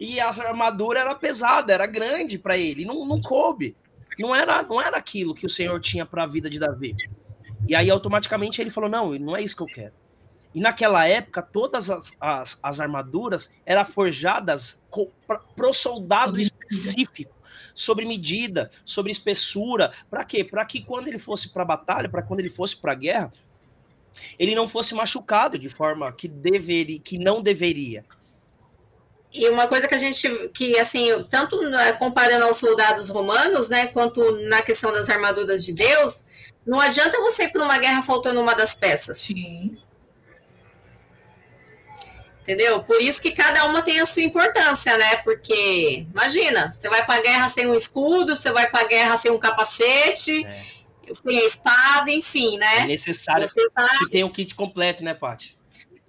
E 0.00 0.18
a 0.18 0.30
armadura 0.30 0.98
era 0.98 1.14
pesada, 1.14 1.72
era 1.72 1.86
grande 1.86 2.40
para 2.40 2.58
ele, 2.58 2.84
não, 2.84 3.06
não 3.06 3.20
coube. 3.20 3.76
Não 4.18 4.34
era, 4.34 4.64
não 4.64 4.82
era 4.82 4.96
aquilo 4.96 5.32
que 5.32 5.46
o 5.46 5.48
Senhor 5.48 5.80
tinha 5.80 6.04
para 6.04 6.24
a 6.24 6.26
vida 6.26 6.50
de 6.50 6.58
Davi. 6.58 6.96
E 7.68 7.76
aí, 7.76 7.88
automaticamente, 7.88 8.60
ele 8.60 8.70
falou: 8.70 8.90
não, 8.90 9.16
não 9.16 9.36
é 9.36 9.42
isso 9.42 9.56
que 9.56 9.62
eu 9.62 9.66
quero. 9.66 9.94
E 10.52 10.60
naquela 10.60 11.06
época, 11.06 11.40
todas 11.40 11.88
as, 11.88 12.12
as, 12.20 12.58
as 12.60 12.80
armaduras 12.80 13.54
eram 13.64 13.84
forjadas 13.84 14.82
para 15.56 15.68
o 15.68 15.72
soldado 15.72 16.40
específico, 16.40 17.32
sobre 17.74 18.04
medida, 18.04 18.70
sobre 18.84 19.12
espessura. 19.12 19.92
Para 20.10 20.24
quê? 20.24 20.44
Para 20.44 20.64
que 20.64 20.82
quando 20.82 21.08
ele 21.08 21.18
fosse 21.18 21.48
para 21.50 21.62
a 21.62 21.66
batalha, 21.66 22.08
para 22.08 22.22
quando 22.22 22.40
ele 22.40 22.50
fosse 22.50 22.76
para 22.76 22.92
a 22.92 22.96
guerra, 22.96 23.32
ele 24.38 24.54
não 24.54 24.68
fosse 24.68 24.94
machucado 24.94 25.58
de 25.58 25.68
forma 25.68 26.12
que 26.12 26.28
deveria, 26.28 27.00
que 27.00 27.18
não 27.18 27.42
deveria. 27.42 28.04
E 29.32 29.48
uma 29.48 29.66
coisa 29.66 29.88
que 29.88 29.94
a 29.94 29.98
gente, 29.98 30.28
que 30.50 30.78
assim, 30.78 31.08
tanto 31.30 31.58
né, 31.70 31.92
comparando 31.94 32.44
aos 32.44 32.58
soldados 32.58 33.08
romanos, 33.08 33.70
né, 33.70 33.86
quanto 33.86 34.20
na 34.46 34.60
questão 34.60 34.92
das 34.92 35.08
armaduras 35.08 35.64
de 35.64 35.72
Deus, 35.72 36.24
não 36.66 36.78
adianta 36.78 37.18
você 37.18 37.44
ir 37.44 37.52
para 37.52 37.64
uma 37.64 37.78
guerra 37.78 38.02
faltando 38.02 38.40
uma 38.40 38.54
das 38.54 38.74
peças. 38.74 39.18
Sim. 39.18 39.78
Entendeu? 42.42 42.82
Por 42.82 43.00
isso 43.00 43.22
que 43.22 43.30
cada 43.30 43.64
uma 43.66 43.82
tem 43.82 44.00
a 44.00 44.06
sua 44.06 44.22
importância, 44.22 44.98
né? 44.98 45.16
Porque, 45.18 46.06
imagina, 46.12 46.72
você 46.72 46.88
vai 46.88 47.06
para 47.06 47.20
a 47.20 47.22
guerra 47.22 47.48
sem 47.48 47.68
um 47.68 47.74
escudo, 47.74 48.34
você 48.34 48.50
vai 48.50 48.68
para 48.68 48.80
a 48.80 48.88
guerra 48.88 49.16
sem 49.16 49.30
um 49.30 49.38
capacete, 49.38 50.44
é. 50.44 50.64
sem 51.14 51.38
a 51.38 51.44
espada, 51.44 52.10
enfim, 52.10 52.58
né? 52.58 52.80
É 52.80 52.86
necessário 52.86 53.48
tá... 53.72 53.88
que 53.98 54.10
tenha 54.10 54.26
o 54.26 54.28
um 54.28 54.32
kit 54.32 54.56
completo, 54.56 55.04
né, 55.04 55.14
Paty? 55.14 55.56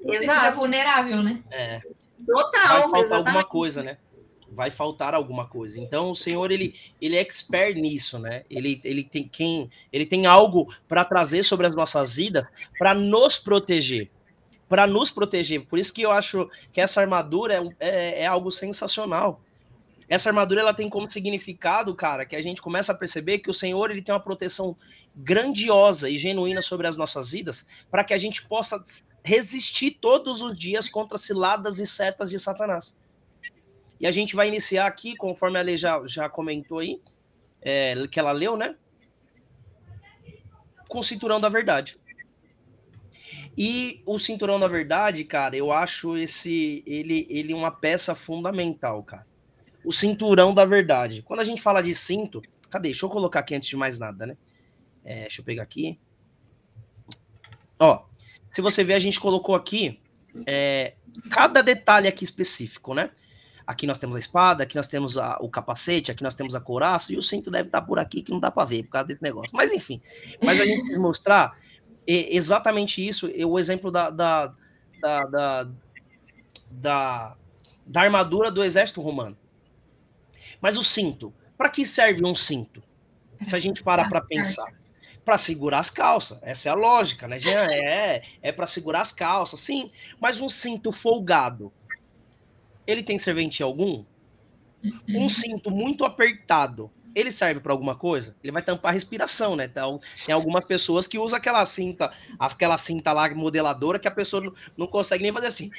Exato. 0.03 0.45
Você 0.45 0.51
vulnerável, 0.51 1.21
né? 1.21 1.43
É. 1.51 1.81
Total, 2.25 2.51
Vai 2.51 2.81
faltar 2.81 2.99
exatamente. 2.99 3.27
alguma 3.27 3.43
coisa, 3.43 3.83
né? 3.83 3.97
Vai 4.51 4.71
faltar 4.71 5.13
alguma 5.13 5.47
coisa. 5.47 5.79
Então 5.79 6.11
o 6.11 6.15
Senhor 6.15 6.51
ele, 6.51 6.73
ele 6.99 7.15
é 7.15 7.19
expert 7.19 7.75
nisso, 7.75 8.17
né? 8.17 8.43
Ele, 8.49 8.79
ele 8.83 9.03
tem 9.03 9.27
quem 9.27 9.69
ele 9.91 10.05
tem 10.05 10.25
algo 10.25 10.73
para 10.87 11.03
trazer 11.03 11.43
sobre 11.43 11.65
as 11.67 11.75
nossas 11.75 12.15
vidas 12.15 12.45
para 12.77 12.93
nos 12.93 13.37
proteger 13.37 14.09
para 14.73 14.87
nos 14.87 15.11
proteger. 15.11 15.67
Por 15.67 15.77
isso 15.77 15.93
que 15.93 16.01
eu 16.01 16.09
acho 16.09 16.49
que 16.71 16.81
essa 16.81 16.99
armadura 16.99 17.53
é, 17.79 17.87
é, 17.87 18.21
é, 18.21 18.25
algo 18.25 18.49
sensacional. 18.49 19.39
Essa 20.09 20.29
armadura 20.29 20.61
ela 20.61 20.73
tem 20.73 20.89
como 20.89 21.07
significado, 21.07 21.93
cara, 21.93 22.25
que 22.25 22.35
a 22.35 22.41
gente 22.41 22.59
começa 22.59 22.91
a 22.91 22.95
perceber 22.95 23.37
que 23.37 23.51
o 23.51 23.53
Senhor 23.53 23.91
ele 23.91 24.01
tem 24.01 24.11
uma 24.11 24.19
proteção 24.19 24.75
grandiosa 25.15 26.09
e 26.09 26.15
genuína 26.15 26.59
sobre 26.59 26.87
as 26.87 26.97
nossas 26.97 27.29
vidas, 27.29 27.67
para 27.91 28.03
que 28.03 28.15
a 28.15 28.17
gente 28.17 28.47
possa 28.47 28.81
resistir 29.23 29.91
todos 30.01 30.41
os 30.41 30.57
dias 30.57 30.89
contra 30.89 31.19
ciladas 31.19 31.77
e 31.77 31.85
setas 31.85 32.31
de 32.31 32.39
Satanás. 32.39 32.95
E 33.99 34.07
a 34.07 34.11
gente 34.11 34.35
vai 34.35 34.47
iniciar 34.47 34.87
aqui, 34.87 35.15
conforme 35.15 35.59
a 35.59 35.61
Lei 35.61 35.77
já, 35.77 36.01
já 36.07 36.27
comentou 36.27 36.79
aí, 36.79 36.99
é, 37.61 37.93
que 38.09 38.19
ela 38.19 38.31
leu, 38.31 38.57
né? 38.57 38.75
Com 40.89 40.97
o 40.97 41.03
cinturão 41.03 41.39
da 41.39 41.47
verdade. 41.47 41.99
E 43.57 44.01
o 44.05 44.17
cinturão 44.17 44.59
da 44.59 44.67
verdade, 44.67 45.23
cara, 45.23 45.55
eu 45.55 45.71
acho 45.71 46.17
esse 46.17 46.83
ele 46.87 47.27
ele 47.29 47.53
uma 47.53 47.69
peça 47.69 48.15
fundamental, 48.15 49.03
cara. 49.03 49.27
O 49.85 49.91
cinturão 49.91 50.53
da 50.53 50.65
verdade. 50.65 51.21
Quando 51.21 51.41
a 51.41 51.43
gente 51.43 51.61
fala 51.61 51.81
de 51.81 51.93
cinto, 51.93 52.41
cadê? 52.69 52.89
Deixa 52.89 53.05
eu 53.05 53.09
colocar 53.09 53.41
aqui 53.41 53.53
antes 53.53 53.69
de 53.69 53.75
mais 53.75 53.99
nada, 53.99 54.25
né? 54.25 54.37
É, 55.03 55.21
deixa 55.21 55.41
eu 55.41 55.45
pegar 55.45 55.63
aqui. 55.63 55.99
Ó, 57.79 58.05
se 58.49 58.61
você 58.61 58.83
ver, 58.83 58.93
a 58.93 58.99
gente 58.99 59.19
colocou 59.19 59.53
aqui 59.53 59.99
é, 60.47 60.95
cada 61.29 61.61
detalhe 61.61 62.07
aqui 62.07 62.23
específico, 62.23 62.93
né? 62.93 63.11
Aqui 63.65 63.87
nós 63.87 63.99
temos 63.99 64.15
a 64.15 64.19
espada, 64.19 64.63
aqui 64.63 64.75
nós 64.75 64.87
temos 64.87 65.17
a, 65.17 65.37
o 65.39 65.49
capacete, 65.49 66.11
aqui 66.11 66.23
nós 66.23 66.35
temos 66.35 66.53
a 66.53 66.59
couraça, 66.59 67.13
e 67.13 67.17
o 67.17 67.21
cinto 67.21 67.49
deve 67.49 67.69
estar 67.69 67.81
por 67.81 67.97
aqui, 67.97 68.21
que 68.21 68.31
não 68.31 68.39
dá 68.39 68.51
para 68.51 68.65
ver 68.65 68.83
por 68.83 68.91
causa 68.91 69.07
desse 69.07 69.23
negócio. 69.23 69.55
Mas 69.55 69.71
enfim, 69.71 70.01
mas 70.41 70.59
a 70.59 70.65
gente 70.65 70.97
mostrar 70.97 71.57
é 72.07 72.35
exatamente 72.35 73.05
isso, 73.05 73.27
o 73.45 73.59
exemplo 73.59 73.91
da, 73.91 74.09
da, 74.09 74.53
da, 74.99 75.67
da, 76.69 77.37
da, 77.85 78.01
armadura 78.01 78.51
do 78.51 78.63
exército 78.63 79.01
romano. 79.01 79.37
Mas 80.61 80.77
o 80.77 80.83
cinto, 80.83 81.33
para 81.57 81.69
que 81.69 81.85
serve 81.85 82.25
um 82.25 82.35
cinto? 82.35 82.83
Se 83.45 83.55
a 83.55 83.59
gente 83.59 83.81
parar 83.83 84.09
para 84.09 84.21
pensar. 84.21 84.71
Para 85.23 85.37
segurar 85.37 85.79
as 85.79 85.89
calças, 85.89 86.37
essa 86.41 86.67
é 86.67 86.71
a 86.73 86.75
lógica, 86.75 87.29
né? 87.29 87.37
É, 87.37 88.21
é 88.41 88.51
para 88.51 88.67
segurar 88.67 89.01
as 89.01 89.13
calças, 89.13 89.61
sim. 89.61 89.89
Mas 90.19 90.41
um 90.41 90.49
cinto 90.49 90.91
folgado, 90.91 91.71
ele 92.85 93.01
tem 93.01 93.17
serventia 93.17 93.65
algum? 93.65 94.03
Um 95.07 95.29
cinto 95.29 95.71
muito 95.71 96.03
apertado, 96.03 96.91
ele 97.15 97.31
serve 97.31 97.59
para 97.59 97.71
alguma 97.71 97.95
coisa? 97.95 98.35
Ele 98.43 98.51
vai 98.51 98.61
tampar 98.61 98.91
a 98.91 98.93
respiração, 98.93 99.55
né? 99.55 99.65
Então, 99.65 99.99
tem 100.25 100.33
algumas 100.33 100.63
pessoas 100.65 101.05
que 101.05 101.17
usam 101.17 101.37
aquela 101.37 101.65
cinta, 101.65 102.11
aquela 102.39 102.77
cinta 102.77 103.11
lá 103.13 103.33
modeladora 103.33 103.99
que 103.99 104.07
a 104.07 104.11
pessoa 104.11 104.51
não, 104.75 104.87
consegue 104.87 105.23
nem 105.23 105.31
fazer 105.31 105.47
assim. 105.47 105.69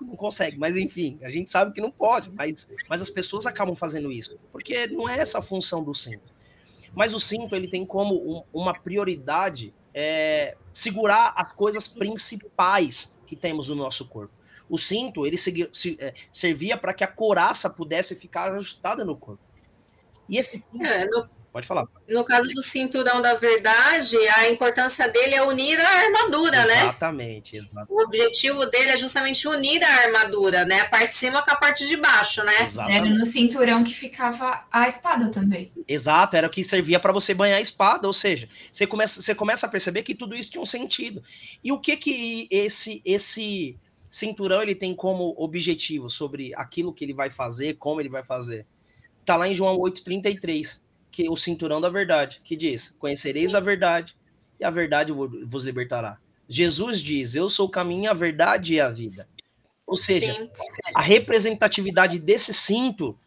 Não 0.00 0.16
consegue, 0.16 0.58
mas 0.58 0.76
enfim, 0.76 1.18
a 1.22 1.30
gente 1.30 1.50
sabe 1.50 1.72
que 1.72 1.80
não 1.80 1.90
pode, 1.90 2.30
mas, 2.30 2.68
mas 2.88 3.00
as 3.00 3.08
pessoas 3.08 3.46
acabam 3.46 3.74
fazendo 3.74 4.12
isso, 4.12 4.38
porque 4.52 4.86
não 4.88 5.08
é 5.08 5.18
essa 5.18 5.38
a 5.38 5.42
função 5.42 5.82
do 5.82 5.94
cinto. 5.94 6.34
Mas 6.94 7.14
o 7.14 7.20
cinto, 7.20 7.54
ele 7.54 7.68
tem 7.68 7.84
como 7.84 8.14
um, 8.14 8.42
uma 8.52 8.74
prioridade 8.74 9.72
é, 9.94 10.56
segurar 10.72 11.32
as 11.36 11.52
coisas 11.52 11.88
principais 11.88 13.14
que 13.26 13.34
temos 13.34 13.68
no 13.68 13.74
nosso 13.74 14.06
corpo. 14.06 14.34
O 14.68 14.76
cinto, 14.76 15.26
ele 15.26 15.38
se, 15.38 15.70
é, 15.98 16.12
servia 16.32 16.76
para 16.76 16.92
que 16.92 17.04
a 17.04 17.06
coraça 17.06 17.70
pudesse 17.70 18.16
ficar 18.16 18.52
ajustada 18.52 19.04
no 19.04 19.16
corpo. 19.16 19.45
E 20.28 20.38
esse 20.38 20.64
é, 20.80 21.06
no, 21.06 21.28
Pode 21.56 21.66
falar. 21.66 21.86
No 22.06 22.22
caso 22.22 22.52
do 22.52 22.62
cinturão 22.62 23.22
da 23.22 23.34
verdade, 23.34 24.14
a 24.36 24.50
importância 24.50 25.08
dele 25.08 25.36
é 25.36 25.42
unir 25.42 25.80
a 25.80 25.88
armadura, 25.88 26.58
exatamente, 26.58 26.66
né? 26.68 26.82
Exatamente, 26.82 27.56
exatamente. 27.56 27.92
O 27.92 28.02
objetivo 28.02 28.66
dele 28.66 28.90
é 28.90 28.98
justamente 28.98 29.48
unir 29.48 29.82
a 29.82 29.88
armadura, 30.02 30.66
né? 30.66 30.80
A 30.80 30.84
parte 30.90 31.08
de 31.08 31.14
cima 31.14 31.42
com 31.42 31.50
a 31.50 31.56
parte 31.56 31.86
de 31.86 31.96
baixo, 31.96 32.44
né? 32.44 32.62
Exatamente. 32.62 33.06
Era 33.06 33.08
no 33.08 33.24
cinturão 33.24 33.82
que 33.82 33.94
ficava 33.94 34.66
a 34.70 34.86
espada 34.86 35.30
também. 35.30 35.72
Exato, 35.88 36.36
era 36.36 36.46
o 36.46 36.50
que 36.50 36.62
servia 36.62 37.00
para 37.00 37.10
você 37.10 37.32
banhar 37.32 37.56
a 37.56 37.62
espada, 37.62 38.06
ou 38.06 38.12
seja, 38.12 38.46
você 38.70 38.86
começa, 38.86 39.22
você 39.22 39.34
começa 39.34 39.64
a 39.64 39.70
perceber 39.70 40.02
que 40.02 40.14
tudo 40.14 40.36
isso 40.36 40.50
tinha 40.50 40.60
um 40.60 40.66
sentido. 40.66 41.22
E 41.64 41.72
o 41.72 41.80
que 41.80 41.96
que 41.96 42.48
esse 42.50 43.00
esse 43.02 43.78
cinturão 44.10 44.60
ele 44.60 44.74
tem 44.74 44.94
como 44.94 45.34
objetivo 45.38 46.10
sobre 46.10 46.52
aquilo 46.54 46.92
que 46.92 47.02
ele 47.02 47.14
vai 47.14 47.30
fazer, 47.30 47.78
como 47.78 47.98
ele 47.98 48.10
vai 48.10 48.22
fazer? 48.22 48.66
Tá 49.26 49.36
lá 49.36 49.48
em 49.48 49.52
João 49.52 49.76
8,33, 49.78 50.80
que 51.10 51.28
o 51.28 51.36
cinturão 51.36 51.80
da 51.80 51.90
verdade, 51.90 52.40
que 52.44 52.56
diz: 52.56 52.94
Conhecereis 52.98 53.54
a 53.54 53.60
verdade, 53.60 54.16
e 54.58 54.64
a 54.64 54.70
verdade 54.70 55.12
vos 55.12 55.64
libertará. 55.64 56.18
Jesus 56.48 57.02
diz: 57.02 57.34
Eu 57.34 57.48
sou 57.48 57.66
o 57.66 57.70
caminho, 57.70 58.08
a 58.08 58.14
verdade 58.14 58.74
e 58.74 58.80
a 58.80 58.88
vida. 58.88 59.28
Ou 59.84 59.96
seja, 59.96 60.32
Sim. 60.32 60.50
a 60.94 61.02
representatividade 61.02 62.18
desse 62.18 62.54
cinto 62.54 63.18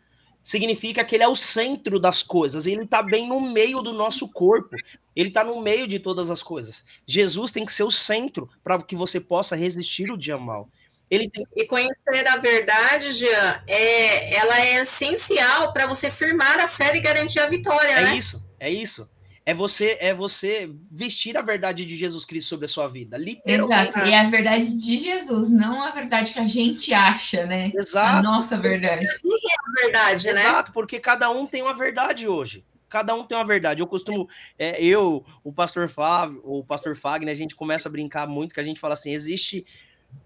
significa 0.41 1.03
que 1.03 1.15
ele 1.15 1.23
é 1.23 1.27
o 1.27 1.35
centro 1.35 1.99
das 1.99 2.23
coisas, 2.23 2.65
ele 2.65 2.83
está 2.83 3.03
bem 3.03 3.27
no 3.27 3.39
meio 3.41 3.81
do 3.81 3.93
nosso 3.93 4.27
corpo, 4.27 4.75
ele 5.15 5.29
está 5.29 5.43
no 5.43 5.61
meio 5.61 5.87
de 5.87 5.99
todas 5.99 6.29
as 6.29 6.41
coisas. 6.41 6.85
Jesus 7.05 7.51
tem 7.51 7.65
que 7.65 7.73
ser 7.73 7.83
o 7.83 7.91
centro 7.91 8.49
para 8.63 8.81
que 8.81 8.95
você 8.95 9.19
possa 9.19 9.55
resistir 9.55 10.11
o 10.11 10.17
dia 10.17 10.37
mal. 10.37 10.69
Ele 11.09 11.29
tem... 11.29 11.45
E 11.55 11.65
conhecer 11.65 12.27
a 12.27 12.37
verdade, 12.37 13.11
Jean, 13.13 13.63
é, 13.67 14.35
ela 14.35 14.59
é 14.59 14.81
essencial 14.81 15.73
para 15.73 15.87
você 15.87 16.11
firmar 16.11 16.59
a 16.59 16.67
fé 16.67 16.95
e 16.95 16.99
garantir 16.99 17.39
a 17.39 17.47
vitória, 17.47 17.91
é 17.91 18.01
né? 18.03 18.15
isso, 18.15 18.47
é 18.59 18.69
isso. 18.69 19.09
É 19.45 19.53
você, 19.53 19.97
é 19.99 20.13
você 20.13 20.69
vestir 20.91 21.35
a 21.35 21.41
verdade 21.41 21.83
de 21.83 21.97
Jesus 21.97 22.23
Cristo 22.23 22.49
sobre 22.49 22.67
a 22.67 22.69
sua 22.69 22.87
vida, 22.87 23.17
literalmente. 23.17 23.89
Exato, 23.89 24.07
e 24.07 24.11
é 24.11 24.19
a 24.19 24.29
verdade 24.29 24.75
de 24.75 24.97
Jesus, 24.99 25.49
não 25.49 25.81
a 25.81 25.89
verdade 25.89 26.31
que 26.31 26.39
a 26.39 26.47
gente 26.47 26.93
acha, 26.93 27.47
né? 27.47 27.71
Exato. 27.73 28.17
A 28.17 28.21
nossa 28.21 28.59
verdade. 28.59 29.07
Jesus 29.07 29.41
é 29.43 29.55
a 29.55 29.81
verdade, 29.81 30.25
né? 30.27 30.31
Exato, 30.33 30.71
porque 30.71 30.99
cada 30.99 31.31
um 31.31 31.47
tem 31.47 31.63
uma 31.63 31.73
verdade 31.73 32.27
hoje. 32.27 32.63
Cada 32.87 33.15
um 33.15 33.23
tem 33.23 33.35
uma 33.35 33.45
verdade. 33.45 33.81
Eu 33.81 33.87
costumo, 33.87 34.27
é, 34.57 34.83
eu, 34.83 35.25
o 35.43 35.51
pastor 35.51 35.87
Flávio, 35.89 36.41
o 36.43 36.63
pastor 36.63 36.95
Fagner, 36.95 37.31
a 37.31 37.37
gente 37.37 37.55
começa 37.55 37.89
a 37.89 37.91
brincar 37.91 38.27
muito 38.27 38.53
que 38.53 38.59
a 38.59 38.63
gente 38.63 38.79
fala 38.79 38.93
assim: 38.93 39.11
existe 39.11 39.65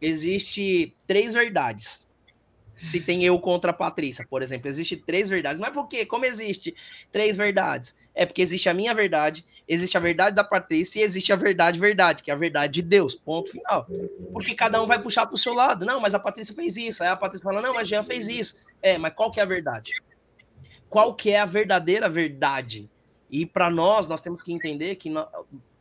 existe 0.01 0.95
três 1.07 1.33
verdades. 1.33 2.05
Se 2.75 2.99
tem 2.99 3.23
eu 3.23 3.39
contra 3.39 3.71
a 3.71 3.73
Patrícia, 3.73 4.25
por 4.27 4.41
exemplo, 4.41 4.67
existe 4.67 4.97
três 4.97 5.29
verdades. 5.29 5.59
Mas 5.59 5.71
por 5.71 5.87
quê? 5.87 6.05
Como 6.05 6.25
existe 6.25 6.75
três 7.11 7.37
verdades? 7.37 7.95
É 8.15 8.25
porque 8.25 8.41
existe 8.41 8.67
a 8.67 8.73
minha 8.73 8.93
verdade, 8.93 9.45
existe 9.67 9.95
a 9.95 9.99
verdade 9.99 10.35
da 10.35 10.43
Patrícia 10.43 10.99
e 10.99 11.03
existe 11.03 11.31
a 11.31 11.35
verdade 11.35 11.79
verdade, 11.79 12.23
que 12.23 12.31
é 12.31 12.33
a 12.33 12.37
verdade 12.37 12.73
de 12.73 12.81
Deus. 12.81 13.15
Ponto 13.15 13.51
final. 13.51 13.87
Porque 14.31 14.55
cada 14.55 14.81
um 14.81 14.87
vai 14.87 14.99
puxar 14.99 15.27
para 15.27 15.35
o 15.35 15.37
seu 15.37 15.53
lado. 15.53 15.85
Não, 15.85 15.99
mas 15.99 16.15
a 16.15 16.19
Patrícia 16.19 16.53
fez 16.53 16.75
isso. 16.75 17.03
Aí 17.03 17.09
a 17.09 17.15
Patrícia 17.15 17.43
fala, 17.43 17.61
não, 17.61 17.75
mas 17.75 17.87
Jean 17.87 18.03
fez 18.03 18.27
isso. 18.27 18.57
É, 18.81 18.97
mas 18.97 19.13
qual 19.13 19.31
que 19.31 19.39
é 19.39 19.43
a 19.43 19.47
verdade? 19.47 19.91
Qual 20.89 21.13
que 21.13 21.29
é 21.29 21.39
a 21.39 21.45
verdadeira 21.45 22.09
verdade? 22.09 22.89
E 23.29 23.45
para 23.45 23.69
nós, 23.69 24.07
nós 24.07 24.21
temos 24.21 24.43
que 24.43 24.51
entender 24.51 24.95
que 24.95 25.11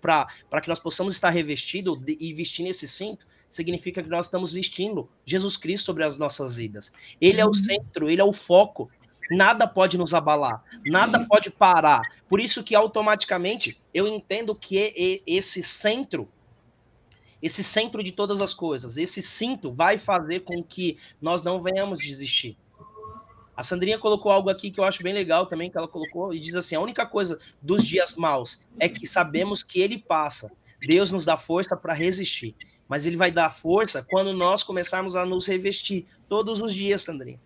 para 0.03 0.61
que 0.61 0.69
nós 0.69 0.81
possamos 0.81 1.15
estar 1.15 1.31
revestidos 1.31 1.97
e 2.07 2.35
vestir 2.35 2.67
esse 2.67 2.89
cinto, 2.89 3.25
significa 3.49 4.03
que 4.03 4.09
nós 4.09 4.27
estamos 4.27 4.51
vestindo 4.51 5.09
Jesus 5.25 5.57
Cristo 5.57 5.87
sobre 5.87 6.03
as 6.03 6.17
nossas 6.19 6.57
vidas. 6.57 6.93
Ele 7.21 7.41
é 7.41 7.45
o 7.45 7.49
uhum. 7.49 7.55
centro, 7.55 8.11
ele 8.11 8.21
é 8.21 8.25
o 8.25 8.33
foco. 8.33 8.91
Nada 9.31 9.67
pode 9.67 9.97
nos 9.97 10.13
abalar, 10.13 10.63
nada 10.85 11.25
pode 11.27 11.49
parar. 11.49 12.03
Por 12.29 12.41
isso 12.41 12.65
que 12.65 12.75
automaticamente 12.75 13.81
eu 13.95 14.07
entendo 14.07 14.55
que 14.55 15.23
esse 15.25 15.63
centro, 15.63 16.29
esse 17.41 17.63
centro 17.63 18.03
de 18.03 18.11
todas 18.11 18.41
as 18.41 18.53
coisas, 18.53 18.97
esse 18.97 19.23
cinto 19.23 19.73
vai 19.73 19.97
fazer 19.97 20.41
com 20.41 20.63
que 20.63 20.99
nós 21.21 21.43
não 21.43 21.61
venhamos 21.61 22.01
desistir. 22.01 22.59
A 23.57 23.63
Sandrinha 23.63 23.99
colocou 23.99 24.33
algo 24.33 24.49
aqui 24.49 24.71
que 24.71 24.81
eu 24.81 24.85
acho 24.85 25.03
bem 25.03 25.13
legal 25.13 25.47
também, 25.47 25.71
que 25.71 25.77
ela 25.77 25.89
colocou, 25.89 26.33
e 26.33 26.39
diz 26.39 26.55
assim: 26.55 26.75
a 26.75 26.81
única 26.81 27.05
coisa 27.05 27.39
dos 27.61 27.85
dias 27.85 28.17
maus 28.17 28.65
é 28.79 28.89
que 28.89 29.07
sabemos 29.07 29.63
que 29.63 29.81
ele 29.81 29.99
passa. 29.99 30.51
Deus 30.81 31.13
nos 31.13 31.25
dá 31.25 31.37
força 31.37 31.77
para 31.77 31.93
resistir. 31.93 32.57
Mas 32.89 33.07
ele 33.07 33.17
vai 33.17 33.31
dar 33.31 33.51
força 33.51 34.05
quando 34.11 34.33
nós 34.33 34.63
começarmos 34.63 35.15
a 35.17 35.25
nos 35.25 35.47
revestir 35.47 36.07
todos 36.29 36.61
os 36.61 36.75
dias, 36.75 37.03
Sandrinha. 37.03 37.41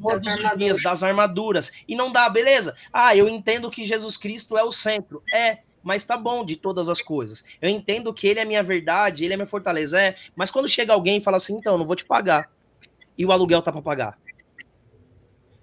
Todos 0.00 0.22
das 0.22 0.38
os 0.38 0.58
dias, 0.58 0.82
das 0.82 1.02
armaduras. 1.02 1.72
E 1.86 1.94
não 1.94 2.12
dá, 2.12 2.28
beleza? 2.28 2.74
Ah, 2.92 3.16
eu 3.16 3.28
entendo 3.28 3.70
que 3.70 3.84
Jesus 3.84 4.16
Cristo 4.16 4.56
é 4.56 4.62
o 4.62 4.72
centro. 4.72 5.22
É, 5.32 5.58
mas 5.82 6.04
tá 6.04 6.16
bom 6.16 6.44
de 6.44 6.56
todas 6.56 6.88
as 6.88 7.02
coisas. 7.02 7.44
Eu 7.60 7.68
entendo 7.68 8.12
que 8.14 8.26
ele 8.26 8.40
é 8.40 8.44
minha 8.44 8.62
verdade, 8.62 9.24
ele 9.24 9.34
é 9.34 9.36
minha 9.36 9.46
fortaleza. 9.46 10.00
É, 10.00 10.14
mas 10.34 10.50
quando 10.50 10.68
chega 10.68 10.92
alguém 10.92 11.18
e 11.18 11.20
fala 11.20 11.36
assim, 11.36 11.56
então, 11.56 11.76
não 11.76 11.86
vou 11.86 11.96
te 11.96 12.04
pagar. 12.04 12.50
E 13.18 13.26
o 13.26 13.32
aluguel 13.32 13.62
tá 13.62 13.70
para 13.70 13.82
pagar 13.82 14.18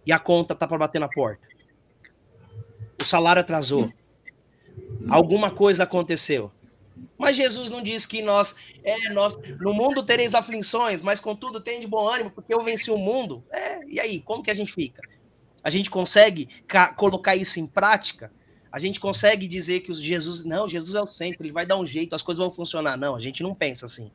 e 0.06 0.12
a 0.12 0.20
conta 0.20 0.56
tá 0.56 0.68
para 0.68 0.78
bater 0.78 1.00
na 1.00 1.08
porta. 1.08 1.48
O 3.02 3.06
salário 3.06 3.42
atrasou. 3.42 3.92
Alguma 5.10 5.52
coisa 5.52 5.84
aconteceu. 5.84 6.52
Mas 7.18 7.38
Jesus 7.38 7.70
não 7.70 7.82
diz 7.82 8.06
que 8.06 8.22
nós, 8.22 8.56
é, 8.84 9.10
nós, 9.10 9.38
no 9.60 9.74
mundo 9.74 10.04
tereis 10.04 10.36
aflições, 10.36 11.02
mas 11.02 11.20
contudo 11.20 11.60
tem 11.60 11.80
de 11.80 11.88
bom 11.88 12.08
ânimo, 12.08 12.32
porque 12.32 12.54
eu 12.54 12.62
venci 12.62 12.92
o 12.92 12.98
mundo. 12.98 13.44
É, 13.50 13.86
e 13.88 14.00
aí, 14.00 14.20
como 14.22 14.44
que 14.44 14.52
a 14.52 14.54
gente 14.54 14.74
fica? 14.74 15.02
A 15.64 15.70
gente 15.70 15.90
consegue 15.90 16.50
colocar 16.96 17.36
isso 17.36 17.60
em 17.60 17.68
prática? 17.68 18.32
A 18.72 18.80
gente 18.80 19.00
consegue 19.00 19.48
dizer 19.48 19.82
que 19.82 19.94
Jesus, 19.94 20.44
não, 20.44 20.68
Jesus 20.68 20.96
é 20.96 21.02
o 21.02 21.08
centro, 21.08 21.44
ele 21.44 21.52
vai 21.52 21.66
dar 21.66 21.78
um 21.78 21.86
jeito, 21.86 22.16
as 22.16 22.24
coisas 22.24 22.44
vão 22.44 22.52
funcionar. 22.52 22.98
Não, 22.98 23.16
a 23.16 23.20
gente 23.20 23.44
não 23.44 23.54
pensa 23.54 23.86
assim. 23.86 24.12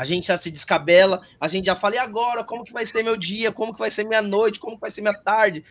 A 0.00 0.04
gente 0.06 0.28
já 0.28 0.36
se 0.38 0.50
descabela, 0.50 1.20
a 1.38 1.46
gente 1.46 1.66
já 1.66 1.74
fala, 1.74 1.96
e 1.96 1.98
agora? 1.98 2.42
Como 2.42 2.64
que 2.64 2.72
vai 2.72 2.86
ser 2.86 3.02
meu 3.02 3.18
dia? 3.18 3.52
Como 3.52 3.70
que 3.70 3.78
vai 3.78 3.90
ser 3.90 4.02
minha 4.06 4.22
noite? 4.22 4.58
Como 4.58 4.76
que 4.76 4.80
vai 4.80 4.90
ser 4.90 5.02
minha 5.02 5.12
tarde? 5.12 5.62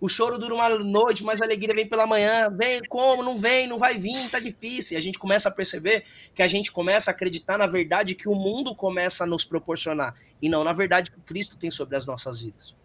O 0.00 0.08
choro 0.08 0.38
dura 0.38 0.54
uma 0.54 0.68
noite, 0.68 1.24
mas 1.24 1.40
a 1.40 1.44
alegria 1.44 1.74
vem 1.74 1.88
pela 1.88 2.06
manhã. 2.06 2.48
Vem 2.48 2.80
como? 2.88 3.24
Não 3.24 3.36
vem, 3.36 3.66
não 3.66 3.80
vai 3.80 3.98
vir, 3.98 4.30
tá 4.30 4.38
difícil. 4.38 4.94
E 4.94 4.98
a 4.98 5.02
gente 5.02 5.18
começa 5.18 5.48
a 5.48 5.52
perceber 5.52 6.04
que 6.32 6.44
a 6.44 6.46
gente 6.46 6.70
começa 6.70 7.10
a 7.10 7.12
acreditar 7.12 7.58
na 7.58 7.66
verdade 7.66 8.14
que 8.14 8.28
o 8.28 8.36
mundo 8.36 8.72
começa 8.72 9.24
a 9.24 9.26
nos 9.26 9.44
proporcionar, 9.44 10.14
e 10.40 10.48
não 10.48 10.62
na 10.62 10.72
verdade 10.72 11.10
que 11.10 11.20
Cristo 11.22 11.56
tem 11.56 11.72
sobre 11.72 11.96
as 11.96 12.06
nossas 12.06 12.40
vidas. 12.40 12.76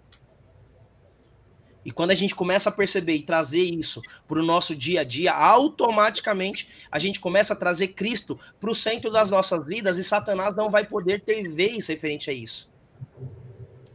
E 1.87 1.91
quando 1.91 2.11
a 2.11 2.15
gente 2.15 2.35
começa 2.35 2.67
a 2.67 2.71
perceber 2.71 3.13
e 3.13 3.21
trazer 3.21 3.63
isso 3.63 4.01
para 4.27 4.41
o 4.41 4.45
nosso 4.45 4.75
dia 4.75 4.99
a 4.99 5.03
dia, 5.05 5.31
automaticamente 5.31 6.67
a 6.91 6.99
gente 6.99 7.17
começa 7.17 7.53
a 7.53 7.55
trazer 7.55 7.87
Cristo 7.87 8.37
para 8.59 8.69
o 8.69 8.75
centro 8.75 9.09
das 9.09 9.31
nossas 9.31 9.65
vidas 9.65 9.97
e 9.97 10.03
Satanás 10.03 10.53
não 10.53 10.69
vai 10.69 10.83
poder 10.83 11.21
ter 11.21 11.47
vez 11.47 11.87
referente 11.87 12.29
a 12.29 12.33
isso. 12.33 12.69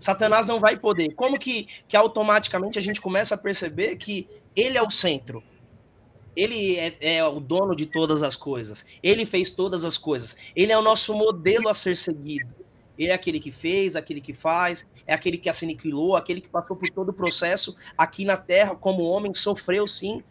Satanás 0.01 0.47
não 0.47 0.59
vai 0.59 0.75
poder. 0.75 1.13
Como 1.13 1.39
que, 1.39 1.69
que 1.87 1.95
automaticamente 1.95 2.79
a 2.79 2.83
gente 2.83 2.99
começa 2.99 3.35
a 3.35 3.39
perceber 3.39 3.97
que 3.97 4.27
ele 4.57 4.79
é 4.79 4.83
o 4.83 4.91
centro? 4.91 5.45
Ele 6.35 6.79
é, 6.79 6.97
é, 7.19 7.25
o 7.27 7.41
dono 7.41 7.77
de 7.77 7.85
todas 7.85 8.23
as 8.23 8.37
coisas. 8.37 8.87
Ele 9.03 9.27
fez 9.27 9.51
todas 9.51 9.85
as 9.85 9.99
coisas. 9.99 10.35
Ele 10.57 10.73
é 10.73 10.79
o 10.79 10.83
nosso 10.83 11.13
modelo 11.13 11.69
a 11.69 11.75
ser 11.75 11.99
seguido. 11.99 12.62
Ele 13.03 13.11
é 13.11 13.15
aquele 13.15 13.41
que 13.41 13.51
fez, 13.51 13.97
aquele 13.97 14.21
que 14.21 14.33
faz, 14.33 14.87
é 15.05 15.13
aquele 15.13 15.37
que 15.37 15.53
se 15.53 15.65
aniquilou, 15.65 16.15
aquele 16.15 16.41
que 16.41 16.49
passou 16.49 16.77
por 16.77 16.89
todo 16.91 17.09
o 17.09 17.13
processo 17.13 17.77
aqui 17.99 18.25
na 18.25 18.37
terra, 18.37 18.77
como 18.77 19.03
homem, 19.03 19.35
sofreu 19.35 19.89
sim, 19.89 20.23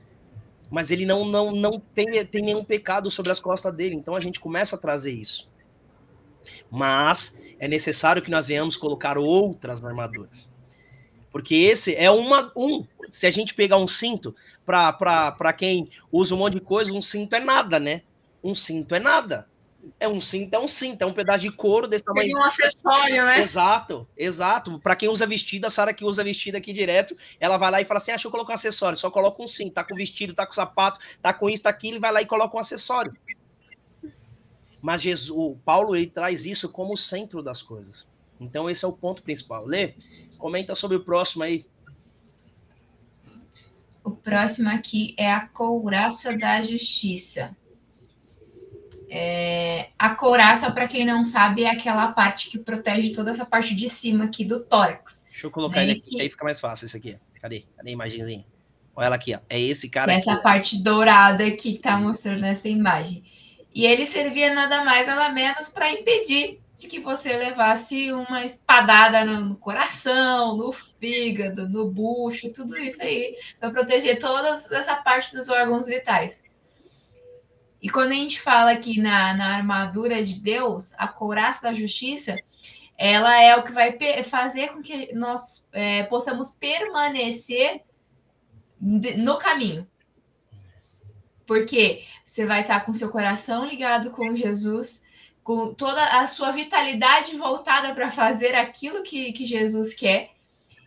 mas 0.69 0.89
ele 0.89 1.05
não, 1.05 1.25
não, 1.25 1.51
não 1.51 1.79
tem, 1.79 2.25
tem 2.25 2.41
nenhum 2.41 2.63
pecado 2.63 3.11
sobre 3.11 3.29
as 3.29 3.41
costas 3.41 3.75
dele. 3.75 3.93
Então 3.93 4.15
a 4.15 4.21
gente 4.21 4.39
começa 4.39 4.77
a 4.77 4.79
trazer 4.79 5.11
isso. 5.11 5.49
Mas 6.71 7.37
é 7.59 7.67
necessário 7.67 8.21
que 8.21 8.31
nós 8.31 8.47
venhamos 8.47 8.77
colocar 8.77 9.17
outras 9.17 9.83
armaduras. 9.83 10.49
Porque 11.29 11.55
esse 11.55 11.93
é 11.95 12.09
uma, 12.09 12.53
um. 12.55 12.87
Se 13.09 13.27
a 13.27 13.31
gente 13.31 13.53
pegar 13.53 13.77
um 13.77 13.87
cinto, 13.87 14.33
para 14.65 15.53
quem 15.53 15.89
usa 16.09 16.33
um 16.35 16.37
monte 16.37 16.53
de 16.53 16.61
coisa, 16.61 16.93
um 16.93 17.01
cinto 17.01 17.35
é 17.35 17.41
nada, 17.41 17.81
né? 17.81 18.03
Um 18.41 18.55
cinto 18.55 18.95
é 18.95 18.99
nada. 18.99 19.50
É 19.99 20.07
um 20.07 20.19
cinto, 20.19 20.53
é 20.53 20.59
um 20.59 20.67
cinto, 20.67 21.01
é 21.01 21.05
um 21.05 21.13
pedaço 21.13 21.39
de 21.39 21.51
couro 21.51 21.87
desse 21.87 22.03
tamanho. 22.03 22.27
Tem 22.27 22.35
um 22.35 22.43
acessório, 22.43 23.25
né? 23.25 23.39
Exato, 23.39 24.07
exato. 24.17 24.79
Para 24.79 24.95
quem 24.95 25.09
usa 25.09 25.25
vestido, 25.25 25.65
a 25.65 25.69
Sara 25.69 25.93
que 25.93 26.03
usa 26.03 26.23
vestido 26.23 26.55
aqui 26.55 26.73
direto, 26.73 27.15
ela 27.39 27.57
vai 27.57 27.71
lá 27.71 27.81
e 27.81 27.85
fala 27.85 27.97
assim: 27.97 28.11
ah, 28.11 28.15
deixa 28.15 28.27
eu 28.27 28.31
colocar 28.31 28.53
um 28.53 28.55
acessório. 28.55 28.97
Só 28.97 29.09
coloca 29.09 29.41
um 29.41 29.47
cinto, 29.47 29.73
tá 29.73 29.83
com 29.83 29.95
vestido, 29.95 30.33
tá 30.33 30.45
com 30.45 30.53
sapato, 30.53 30.99
tá 31.21 31.33
com 31.33 31.49
isso, 31.49 31.63
tá 31.63 31.69
aquilo, 31.69 31.97
e 31.97 31.99
vai 31.99 32.11
lá 32.11 32.21
e 32.21 32.25
coloca 32.25 32.55
um 32.55 32.59
acessório. 32.59 33.13
Mas 34.81 35.03
Jesus, 35.03 35.29
o 35.29 35.55
Paulo 35.63 35.95
ele 35.95 36.07
traz 36.07 36.45
isso 36.45 36.67
como 36.69 36.93
o 36.93 36.97
centro 36.97 37.43
das 37.43 37.61
coisas. 37.61 38.07
Então 38.39 38.69
esse 38.69 38.83
é 38.83 38.87
o 38.87 38.93
ponto 38.93 39.21
principal. 39.21 39.65
Lê, 39.65 39.93
comenta 40.37 40.73
sobre 40.73 40.97
o 40.97 41.03
próximo 41.03 41.43
aí. 41.43 41.65
O 44.03 44.11
próximo 44.11 44.67
aqui 44.69 45.13
é 45.15 45.31
a 45.31 45.47
couraça 45.47 46.35
da 46.35 46.59
justiça. 46.59 47.55
É, 49.13 49.89
a 49.99 50.11
couraça, 50.11 50.71
para 50.71 50.87
quem 50.87 51.03
não 51.03 51.25
sabe, 51.25 51.63
é 51.65 51.69
aquela 51.69 52.13
parte 52.13 52.49
que 52.49 52.57
protege 52.57 53.13
toda 53.13 53.29
essa 53.29 53.45
parte 53.45 53.75
de 53.75 53.89
cima 53.89 54.23
aqui 54.23 54.45
do 54.45 54.63
tórax. 54.63 55.25
Deixa 55.29 55.47
eu 55.47 55.51
colocar 55.51 55.81
né? 55.81 55.83
ele 55.83 55.91
aqui, 55.99 56.11
que... 56.11 56.21
aí 56.21 56.29
fica 56.29 56.45
mais 56.45 56.61
fácil 56.61 56.85
esse 56.85 56.95
aqui. 56.95 57.17
Cadê? 57.41 57.65
Cadê 57.75 57.89
a 57.89 57.91
imagenzinha? 57.91 58.45
Olha 58.95 59.07
ela 59.07 59.15
aqui, 59.15 59.35
ó. 59.35 59.39
É 59.49 59.59
esse 59.59 59.89
cara 59.89 60.13
Essa 60.13 60.31
aqui. 60.33 60.43
parte 60.43 60.81
dourada 60.81 61.51
que 61.51 61.77
tá 61.77 61.97
mostrando 61.97 62.39
nessa 62.39 62.69
imagem. 62.69 63.21
E 63.75 63.85
ele 63.85 64.05
servia 64.05 64.53
nada 64.53 64.85
mais, 64.85 65.07
nada 65.07 65.29
menos 65.29 65.67
para 65.67 65.91
impedir 65.91 66.61
de 66.77 66.87
que 66.87 66.99
você 66.99 67.35
levasse 67.35 68.13
uma 68.13 68.45
espadada 68.45 69.25
no 69.25 69.57
coração, 69.57 70.55
no 70.55 70.71
fígado, 70.71 71.67
no 71.67 71.91
bucho, 71.91 72.53
tudo 72.53 72.77
isso 72.77 73.03
aí, 73.03 73.35
para 73.59 73.71
proteger 73.71 74.19
toda 74.19 74.49
essa 74.71 74.95
parte 74.95 75.35
dos 75.35 75.49
órgãos 75.49 75.85
vitais. 75.85 76.41
E 77.81 77.89
quando 77.89 78.11
a 78.11 78.15
gente 78.15 78.39
fala 78.39 78.71
aqui 78.71 79.01
na, 79.01 79.33
na 79.33 79.55
armadura 79.55 80.23
de 80.23 80.35
Deus, 80.35 80.93
a 80.97 81.07
couraça 81.07 81.63
da 81.63 81.73
justiça, 81.73 82.37
ela 82.95 83.41
é 83.41 83.55
o 83.55 83.63
que 83.63 83.71
vai 83.71 83.97
fazer 84.23 84.69
com 84.69 84.83
que 84.83 85.11
nós 85.15 85.67
é, 85.71 86.03
possamos 86.03 86.51
permanecer 86.51 87.81
no 88.79 89.37
caminho. 89.39 89.87
Porque 91.47 92.03
você 92.23 92.45
vai 92.45 92.61
estar 92.61 92.85
com 92.85 92.93
seu 92.93 93.09
coração 93.09 93.65
ligado 93.65 94.11
com 94.11 94.35
Jesus, 94.35 95.03
com 95.43 95.73
toda 95.73 96.19
a 96.19 96.27
sua 96.27 96.51
vitalidade 96.51 97.35
voltada 97.35 97.95
para 97.95 98.11
fazer 98.11 98.53
aquilo 98.53 99.01
que, 99.01 99.33
que 99.33 99.45
Jesus 99.45 99.95
quer. 99.95 100.29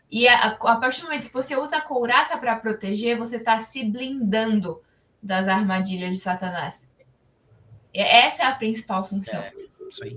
E 0.09 0.28
a, 0.28 0.50
a 0.50 0.76
partir 0.76 1.00
do 1.00 1.09
momento 1.09 1.26
que 1.26 1.33
você 1.33 1.57
usa 1.57 1.78
a 1.78 1.83
couraça 1.83 2.38
para 2.38 2.54
proteger, 2.54 3.18
você 3.18 3.37
está 3.37 3.59
se 3.59 3.85
blindando 3.85 4.80
das 5.25 5.49
armadilhas 5.49 6.11
de 6.11 6.23
Satanás. 6.23 6.87
Essa 7.93 8.43
é 8.43 8.47
a 8.47 8.55
principal 8.55 9.03
função. 9.03 9.41
É, 9.41 9.53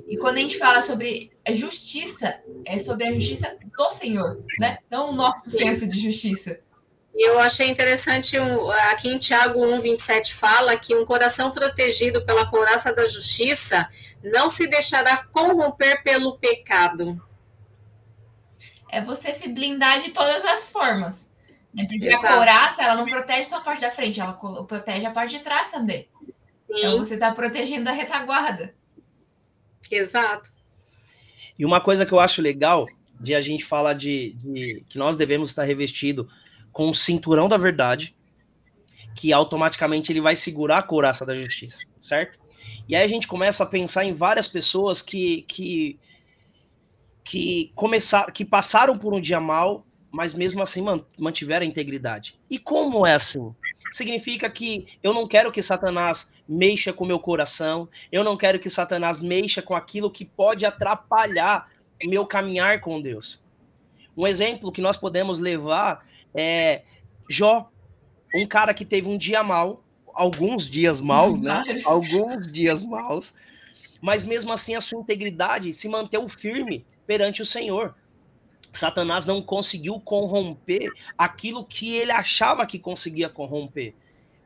e 0.08 0.18
quando 0.18 0.38
a 0.38 0.42
gente 0.42 0.58
fala 0.58 0.82
sobre 0.82 1.32
justiça, 1.52 2.40
é 2.66 2.78
sobre 2.78 3.08
a 3.08 3.14
justiça 3.14 3.56
do 3.78 3.90
Senhor, 3.90 4.44
né? 4.60 4.80
Não 4.92 5.12
o 5.12 5.14
nosso 5.14 5.50
Sim. 5.50 5.60
senso 5.60 5.88
de 5.88 6.00
justiça. 6.00 6.60
Eu 7.16 7.40
achei 7.40 7.68
interessante, 7.68 8.38
aqui 8.92 9.10
em 9.10 9.18
Tiago 9.18 9.66
1, 9.66 9.82
27 9.82 10.36
fala 10.36 10.78
que 10.78 10.94
um 10.94 11.06
coração 11.06 11.52
protegido 11.52 12.24
pela 12.26 12.48
couraça 12.48 12.94
da 12.94 13.08
justiça 13.08 13.90
não 14.24 14.50
se 14.50 14.68
deixará 14.68 15.26
corromper 15.32 16.04
pelo 16.04 16.38
pecado. 16.38 17.20
É 18.90 19.02
você 19.02 19.34
se 19.34 19.48
blindar 19.48 20.02
de 20.02 20.12
todas 20.12 20.46
as 20.46 20.70
formas. 20.70 21.32
Né? 21.74 21.86
Porque 21.88 22.08
Exato. 22.08 22.26
a 22.26 22.36
couraça, 22.36 22.84
ela 22.84 22.96
não 22.96 23.06
protege 23.06 23.44
só 23.44 23.58
a 23.58 23.62
parte 23.62 23.82
da 23.82 23.92
frente, 23.92 24.20
ela 24.20 24.34
protege 24.34 25.06
a 25.06 25.12
parte 25.12 25.38
de 25.38 25.44
trás 25.44 25.70
também. 25.70 26.08
Sim. 26.22 26.74
Então 26.78 26.98
você 26.98 27.14
está 27.14 27.32
protegendo 27.32 27.90
a 27.90 27.94
retaguarda. 27.94 28.74
Exato. 29.90 30.52
E 31.58 31.66
uma 31.66 31.82
coisa 31.82 32.06
que 32.06 32.12
eu 32.12 32.20
acho 32.20 32.42
legal 32.42 32.88
de 33.20 33.34
a 33.34 33.42
gente 33.42 33.66
falar 33.66 33.94
de, 33.94 34.34
de 34.34 34.84
que 34.88 34.98
nós 34.98 35.16
devemos 35.16 35.50
estar 35.50 35.64
revestido 35.64 36.30
com 36.72 36.90
o 36.90 36.94
cinturão 36.94 37.50
da 37.50 37.58
verdade, 37.58 38.16
que 39.16 39.34
automaticamente 39.34 40.12
ele 40.12 40.22
vai 40.22 40.36
segurar 40.36 40.78
a 40.78 40.84
couraça 40.84 41.26
da 41.26 41.34
justiça, 41.34 41.80
certo? 42.00 42.40
E 42.88 42.96
aí 42.96 43.04
a 43.04 43.08
gente 43.08 43.28
começa 43.28 43.64
a 43.64 43.68
pensar 43.68 44.06
em 44.06 44.14
várias 44.14 44.48
pessoas 44.48 45.02
que 45.02 45.42
que 45.44 46.00
que 47.24 47.72
começaram, 47.76 48.32
que 48.32 48.46
passaram 48.46 48.98
por 48.98 49.14
um 49.14 49.20
dia 49.20 49.40
mal, 49.40 49.86
mas 50.12 50.34
mesmo 50.34 50.62
assim 50.62 50.84
mantiveram 51.18 51.66
a 51.66 51.70
integridade. 51.70 52.40
E 52.50 52.58
como 52.58 53.06
é 53.06 53.14
assim? 53.14 53.54
Significa 53.92 54.50
que 54.50 54.88
eu 55.04 55.14
não 55.14 55.28
quero 55.28 55.52
que 55.52 55.62
Satanás 55.62 56.32
mexa 56.48 56.94
com 56.94 57.06
meu 57.06 57.20
coração, 57.20 57.90
eu 58.12 58.24
não 58.24 58.38
quero 58.38 58.60
que 58.60 58.70
Satanás 58.70 59.20
mexa 59.20 59.62
com 59.62 59.76
aquilo 59.76 60.12
que 60.12 60.26
pode 60.26 60.66
atrapalhar 60.66 61.70
meu 62.06 62.26
caminhar 62.26 62.80
com 62.82 63.02
Deus. 63.02 63.42
Um 64.16 64.28
exemplo 64.28 64.72
que 64.72 64.82
nós 64.82 64.98
podemos 64.98 65.40
levar 65.40 66.06
é 66.34 66.84
Jó, 67.30 67.70
um 68.36 68.46
cara 68.46 68.74
que 68.74 68.86
teve 68.86 69.10
um 69.10 69.18
dia 69.18 69.44
mal, 69.44 69.84
alguns 70.14 70.70
dias 70.70 71.02
maus, 71.02 71.42
né? 71.42 71.64
Alguns 71.86 72.52
dias 72.52 72.84
maus, 72.84 73.34
mas 74.02 74.24
mesmo 74.24 74.54
assim 74.54 74.76
a 74.76 74.82
sua 74.82 75.00
integridade 75.00 75.74
se 75.74 75.88
manteve 75.88 76.28
firme 76.30 76.86
perante 77.06 77.42
o 77.42 77.46
Senhor. 77.46 77.96
Satanás 78.74 79.26
não 79.26 79.42
conseguiu 79.42 80.00
corromper 80.00 80.92
aquilo 81.18 81.66
que 81.66 81.96
ele 81.96 82.12
achava 82.12 82.66
que 82.66 82.80
conseguia 82.80 83.30
corromper. 83.30 83.94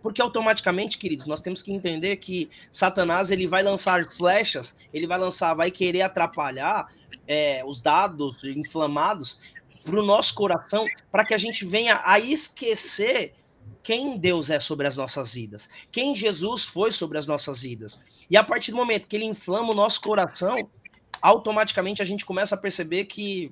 Porque 0.01 0.21
automaticamente, 0.21 0.97
queridos, 0.97 1.25
nós 1.27 1.41
temos 1.41 1.61
que 1.61 1.71
entender 1.71 2.17
que 2.17 2.49
Satanás 2.71 3.29
ele 3.29 3.47
vai 3.47 3.61
lançar 3.61 4.05
flechas, 4.05 4.75
ele 4.93 5.05
vai 5.05 5.19
lançar, 5.19 5.53
vai 5.53 5.69
querer 5.69 6.01
atrapalhar 6.01 6.91
é, 7.27 7.63
os 7.65 7.79
dados 7.79 8.43
inflamados 8.43 9.39
para 9.83 9.99
o 9.99 10.03
nosso 10.03 10.33
coração, 10.33 10.85
para 11.11 11.25
que 11.25 11.33
a 11.33 11.37
gente 11.37 11.65
venha 11.65 12.01
a 12.03 12.19
esquecer 12.19 13.33
quem 13.83 14.17
Deus 14.17 14.49
é 14.49 14.59
sobre 14.59 14.87
as 14.87 14.95
nossas 14.95 15.33
vidas, 15.33 15.69
quem 15.91 16.15
Jesus 16.15 16.65
foi 16.65 16.91
sobre 16.91 17.17
as 17.17 17.25
nossas 17.25 17.61
vidas. 17.61 17.99
E 18.29 18.37
a 18.37 18.43
partir 18.43 18.71
do 18.71 18.77
momento 18.77 19.07
que 19.07 19.15
ele 19.15 19.25
inflama 19.25 19.71
o 19.71 19.75
nosso 19.75 20.01
coração, 20.01 20.69
automaticamente 21.21 22.01
a 22.01 22.05
gente 22.05 22.25
começa 22.25 22.55
a 22.55 22.57
perceber 22.57 23.05
que 23.05 23.51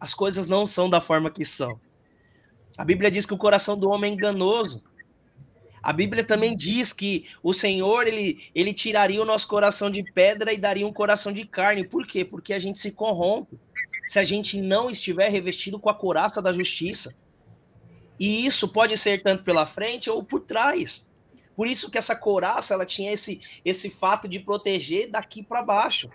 as 0.00 0.14
coisas 0.14 0.46
não 0.46 0.64
são 0.64 0.88
da 0.88 1.00
forma 1.00 1.30
que 1.30 1.44
são. 1.44 1.78
A 2.76 2.84
Bíblia 2.84 3.10
diz 3.10 3.26
que 3.26 3.34
o 3.34 3.38
coração 3.38 3.78
do 3.78 3.90
homem 3.90 4.12
é 4.12 4.14
enganoso. 4.14 4.82
A 5.82 5.92
Bíblia 5.92 6.24
também 6.24 6.56
diz 6.56 6.92
que 6.92 7.26
o 7.42 7.52
Senhor 7.52 8.06
ele, 8.06 8.50
ele 8.54 8.72
tiraria 8.72 9.20
o 9.20 9.26
nosso 9.26 9.46
coração 9.46 9.90
de 9.90 10.02
pedra 10.02 10.52
e 10.52 10.58
daria 10.58 10.86
um 10.86 10.92
coração 10.92 11.32
de 11.32 11.44
carne. 11.44 11.86
Por 11.86 12.06
quê? 12.06 12.24
Porque 12.24 12.54
a 12.54 12.58
gente 12.58 12.78
se 12.78 12.90
corrompe 12.92 13.58
se 14.06 14.18
a 14.18 14.22
gente 14.22 14.60
não 14.60 14.88
estiver 14.88 15.30
revestido 15.30 15.78
com 15.78 15.90
a 15.90 15.94
couraça 15.94 16.40
da 16.40 16.52
justiça. 16.52 17.14
E 18.18 18.46
isso 18.46 18.68
pode 18.68 18.96
ser 18.96 19.22
tanto 19.22 19.44
pela 19.44 19.66
frente 19.66 20.10
ou 20.10 20.22
por 20.22 20.40
trás. 20.40 21.04
Por 21.54 21.66
isso 21.66 21.90
que 21.90 21.98
essa 21.98 22.16
couraça 22.16 22.72
ela 22.72 22.86
tinha 22.86 23.12
esse, 23.12 23.40
esse 23.64 23.90
fato 23.90 24.26
de 24.26 24.40
proteger 24.40 25.10
daqui 25.10 25.42
para 25.42 25.62
baixo, 25.62 26.10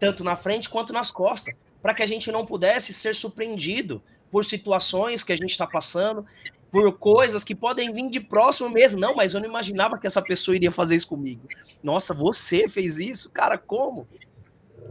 tanto 0.00 0.24
na 0.24 0.34
frente 0.34 0.68
quanto 0.68 0.92
nas 0.92 1.10
costas, 1.10 1.54
para 1.80 1.94
que 1.94 2.02
a 2.02 2.06
gente 2.06 2.30
não 2.30 2.44
pudesse 2.44 2.92
ser 2.92 3.14
surpreendido 3.14 4.02
por 4.30 4.44
situações 4.44 5.22
que 5.22 5.32
a 5.32 5.36
gente 5.36 5.50
está 5.50 5.66
passando, 5.66 6.24
por 6.70 6.98
coisas 6.98 7.44
que 7.44 7.54
podem 7.54 7.92
vir 7.92 8.10
de 8.10 8.20
próximo 8.20 8.68
mesmo. 8.68 8.98
Não, 8.98 9.14
mas 9.14 9.34
eu 9.34 9.40
não 9.40 9.48
imaginava 9.48 9.98
que 9.98 10.06
essa 10.06 10.20
pessoa 10.20 10.54
iria 10.54 10.70
fazer 10.70 10.96
isso 10.96 11.08
comigo. 11.08 11.48
Nossa, 11.82 12.12
você 12.12 12.68
fez 12.68 12.98
isso? 12.98 13.30
Cara, 13.30 13.56
como? 13.56 14.06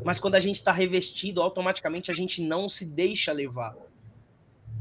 Mas 0.04 0.19
quando 0.19 0.36
a 0.36 0.39
gente 0.39 0.56
está 0.56 0.71
revestido, 0.71 1.41
automaticamente 1.41 2.10
a 2.10 2.13
gente 2.13 2.41
não 2.41 2.67
se 2.67 2.86
deixa 2.86 3.32
levar 3.32 3.76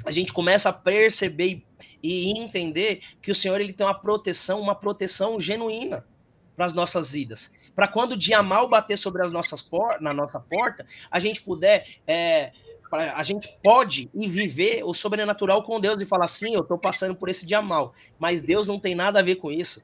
a 0.05 0.11
gente 0.11 0.33
começa 0.33 0.69
a 0.69 0.73
perceber 0.73 1.65
e 2.03 2.39
entender 2.39 3.01
que 3.21 3.31
o 3.31 3.35
Senhor 3.35 3.61
ele 3.61 3.73
tem 3.73 3.87
uma 3.87 3.95
proteção, 3.95 4.61
uma 4.61 4.75
proteção 4.75 5.41
genuína 5.41 6.07
para 6.55 6.65
as 6.65 6.73
nossas 6.73 7.13
vidas. 7.13 7.53
Para 7.77 7.87
quando 7.87 8.13
o 8.13 8.17
dia 8.17 8.43
mal 8.43 8.67
bater 8.69 8.97
sobre 8.97 9.23
as 9.23 9.31
nossas 9.31 9.61
por 9.61 10.01
na 10.01 10.15
nossa 10.15 10.41
porta, 10.41 10.85
a 11.11 11.19
gente 11.21 11.43
puder, 11.43 11.87
é, 12.07 12.51
a 12.93 13.23
gente 13.23 13.57
pode 13.63 14.11
ir 14.15 14.29
viver 14.29 14.83
o 14.83 14.95
sobrenatural 14.95 15.63
com 15.63 15.79
Deus 15.79 16.01
e 16.01 16.07
falar 16.07 16.25
assim, 16.25 16.55
eu 16.55 16.63
estou 16.63 16.79
passando 16.79 17.15
por 17.15 17.29
esse 17.29 17.45
dia 17.45 17.61
mal, 17.61 17.93
mas 18.19 18.43
Deus 18.43 18.67
não 18.67 18.81
tem 18.81 18.95
nada 18.95 19.21
a 19.21 19.23
ver 19.23 19.37
com 19.37 19.53
isso. 19.53 19.83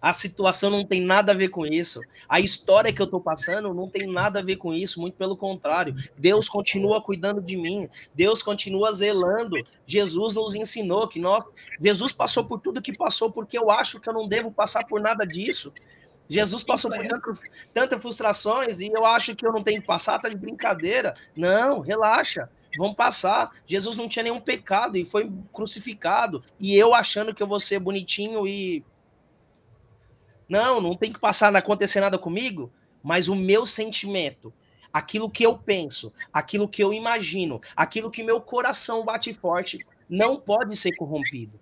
A 0.00 0.12
situação 0.12 0.70
não 0.70 0.84
tem 0.84 1.00
nada 1.00 1.32
a 1.32 1.34
ver 1.34 1.48
com 1.48 1.66
isso. 1.66 2.00
A 2.28 2.38
história 2.38 2.92
que 2.92 3.00
eu 3.00 3.06
estou 3.06 3.20
passando 3.20 3.72
não 3.72 3.88
tem 3.88 4.06
nada 4.06 4.40
a 4.40 4.42
ver 4.42 4.56
com 4.56 4.72
isso, 4.72 5.00
muito 5.00 5.16
pelo 5.16 5.36
contrário. 5.36 5.94
Deus 6.16 6.48
continua 6.48 7.02
cuidando 7.02 7.40
de 7.40 7.56
mim. 7.56 7.88
Deus 8.14 8.42
continua 8.42 8.92
zelando. 8.92 9.56
Jesus 9.86 10.34
nos 10.34 10.54
ensinou 10.54 11.08
que 11.08 11.18
nós 11.18 11.44
Jesus 11.80 12.12
passou 12.12 12.44
por 12.44 12.60
tudo 12.60 12.82
que 12.82 12.96
passou 12.96 13.32
porque 13.32 13.58
eu 13.58 13.70
acho 13.70 13.98
que 13.98 14.08
eu 14.08 14.12
não 14.12 14.28
devo 14.28 14.52
passar 14.52 14.86
por 14.86 15.00
nada 15.00 15.26
disso. 15.26 15.72
Jesus 16.28 16.62
passou 16.62 16.90
por 16.90 17.06
tantas 17.06 17.40
tanta 17.72 17.98
frustrações 17.98 18.80
e 18.80 18.88
eu 18.88 19.04
acho 19.04 19.34
que 19.34 19.46
eu 19.46 19.52
não 19.52 19.62
tenho 19.62 19.80
que 19.80 19.86
passar, 19.86 20.18
tá 20.18 20.28
de 20.28 20.36
brincadeira. 20.36 21.14
Não, 21.36 21.80
relaxa. 21.80 22.50
Vamos 22.76 22.96
passar. 22.96 23.50
Jesus 23.66 23.96
não 23.96 24.08
tinha 24.08 24.24
nenhum 24.24 24.40
pecado 24.40 24.96
e 24.96 25.04
foi 25.04 25.30
crucificado. 25.52 26.42
E 26.58 26.76
eu 26.76 26.94
achando 26.94 27.34
que 27.34 27.42
eu 27.42 27.46
vou 27.46 27.60
ser 27.60 27.78
bonitinho 27.78 28.46
e 28.46 28.84
não, 30.48 30.80
não 30.80 30.96
tem 30.96 31.12
que 31.12 31.18
passar, 31.18 31.50
não 31.50 31.58
acontecer 31.58 32.00
nada 32.00 32.18
comigo, 32.18 32.72
mas 33.02 33.28
o 33.28 33.34
meu 33.34 33.66
sentimento, 33.66 34.52
aquilo 34.92 35.30
que 35.30 35.44
eu 35.44 35.58
penso, 35.58 36.12
aquilo 36.32 36.68
que 36.68 36.82
eu 36.82 36.92
imagino, 36.92 37.60
aquilo 37.74 38.10
que 38.10 38.22
meu 38.22 38.40
coração 38.40 39.04
bate 39.04 39.32
forte, 39.32 39.84
não 40.08 40.36
pode 40.36 40.76
ser 40.76 40.94
corrompido. 40.96 41.58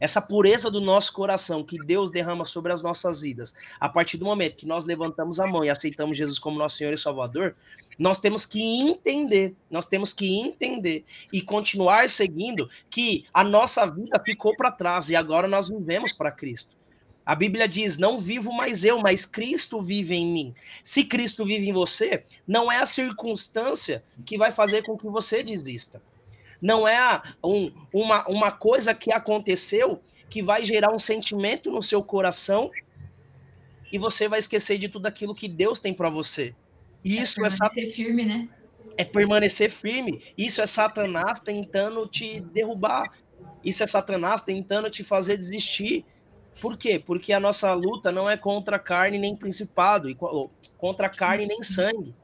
Essa 0.00 0.22
pureza 0.22 0.70
do 0.70 0.80
nosso 0.80 1.12
coração 1.12 1.62
que 1.62 1.76
Deus 1.84 2.10
derrama 2.10 2.46
sobre 2.46 2.72
as 2.72 2.80
nossas 2.80 3.20
vidas, 3.20 3.54
a 3.78 3.86
partir 3.86 4.16
do 4.16 4.24
momento 4.24 4.56
que 4.56 4.66
nós 4.66 4.86
levantamos 4.86 5.38
a 5.38 5.46
mão 5.46 5.62
e 5.62 5.68
aceitamos 5.68 6.16
Jesus 6.16 6.38
como 6.38 6.58
nosso 6.58 6.78
Senhor 6.78 6.94
e 6.94 6.98
Salvador, 6.98 7.54
nós 7.98 8.18
temos 8.18 8.46
que 8.46 8.62
entender, 8.80 9.54
nós 9.70 9.84
temos 9.84 10.14
que 10.14 10.40
entender 10.40 11.04
e 11.34 11.42
continuar 11.42 12.08
seguindo 12.08 12.70
que 12.88 13.26
a 13.32 13.44
nossa 13.44 13.86
vida 13.86 14.18
ficou 14.24 14.56
para 14.56 14.72
trás 14.72 15.10
e 15.10 15.16
agora 15.16 15.46
nós 15.46 15.68
vivemos 15.68 16.10
para 16.10 16.32
Cristo. 16.32 16.80
A 17.26 17.34
Bíblia 17.34 17.68
diz: 17.68 17.98
Não 17.98 18.18
vivo 18.18 18.52
mais 18.52 18.82
eu, 18.82 18.98
mas 18.98 19.26
Cristo 19.26 19.82
vive 19.82 20.16
em 20.16 20.26
mim. 20.26 20.54
Se 20.82 21.04
Cristo 21.04 21.44
vive 21.44 21.68
em 21.68 21.72
você, 21.72 22.24
não 22.48 22.72
é 22.72 22.78
a 22.78 22.86
circunstância 22.86 24.02
que 24.24 24.38
vai 24.38 24.50
fazer 24.50 24.82
com 24.82 24.96
que 24.96 25.06
você 25.06 25.42
desista. 25.42 26.02
Não 26.60 26.86
é 26.86 27.22
um, 27.42 27.72
uma, 27.92 28.26
uma 28.28 28.50
coisa 28.50 28.94
que 28.94 29.12
aconteceu 29.12 30.02
que 30.28 30.42
vai 30.42 30.64
gerar 30.64 30.92
um 30.92 30.98
sentimento 30.98 31.70
no 31.70 31.82
seu 31.82 32.02
coração 32.02 32.70
e 33.92 33.98
você 33.98 34.28
vai 34.28 34.38
esquecer 34.38 34.78
de 34.78 34.88
tudo 34.88 35.06
aquilo 35.06 35.34
que 35.34 35.48
Deus 35.48 35.80
tem 35.80 35.92
para 35.92 36.08
você. 36.08 36.54
Isso 37.04 37.40
é 37.44 37.48
permanecer 37.48 37.84
é 37.84 37.86
firme, 37.86 38.24
né? 38.24 38.48
É 38.96 39.04
permanecer 39.04 39.70
firme. 39.70 40.22
Isso 40.36 40.60
é 40.60 40.66
Satanás 40.66 41.40
tentando 41.40 42.06
te 42.06 42.40
derrubar. 42.40 43.10
Isso 43.64 43.82
é 43.82 43.86
Satanás 43.86 44.42
tentando 44.42 44.90
te 44.90 45.02
fazer 45.02 45.36
desistir. 45.36 46.04
Por 46.60 46.76
quê? 46.76 46.98
Porque 46.98 47.32
a 47.32 47.40
nossa 47.40 47.72
luta 47.72 48.12
não 48.12 48.28
é 48.28 48.36
contra 48.36 48.78
carne 48.78 49.18
nem 49.18 49.34
principado, 49.34 50.08
e 50.10 50.16
contra 50.76 51.08
carne 51.08 51.46
nem 51.46 51.62
sangue. 51.62 52.14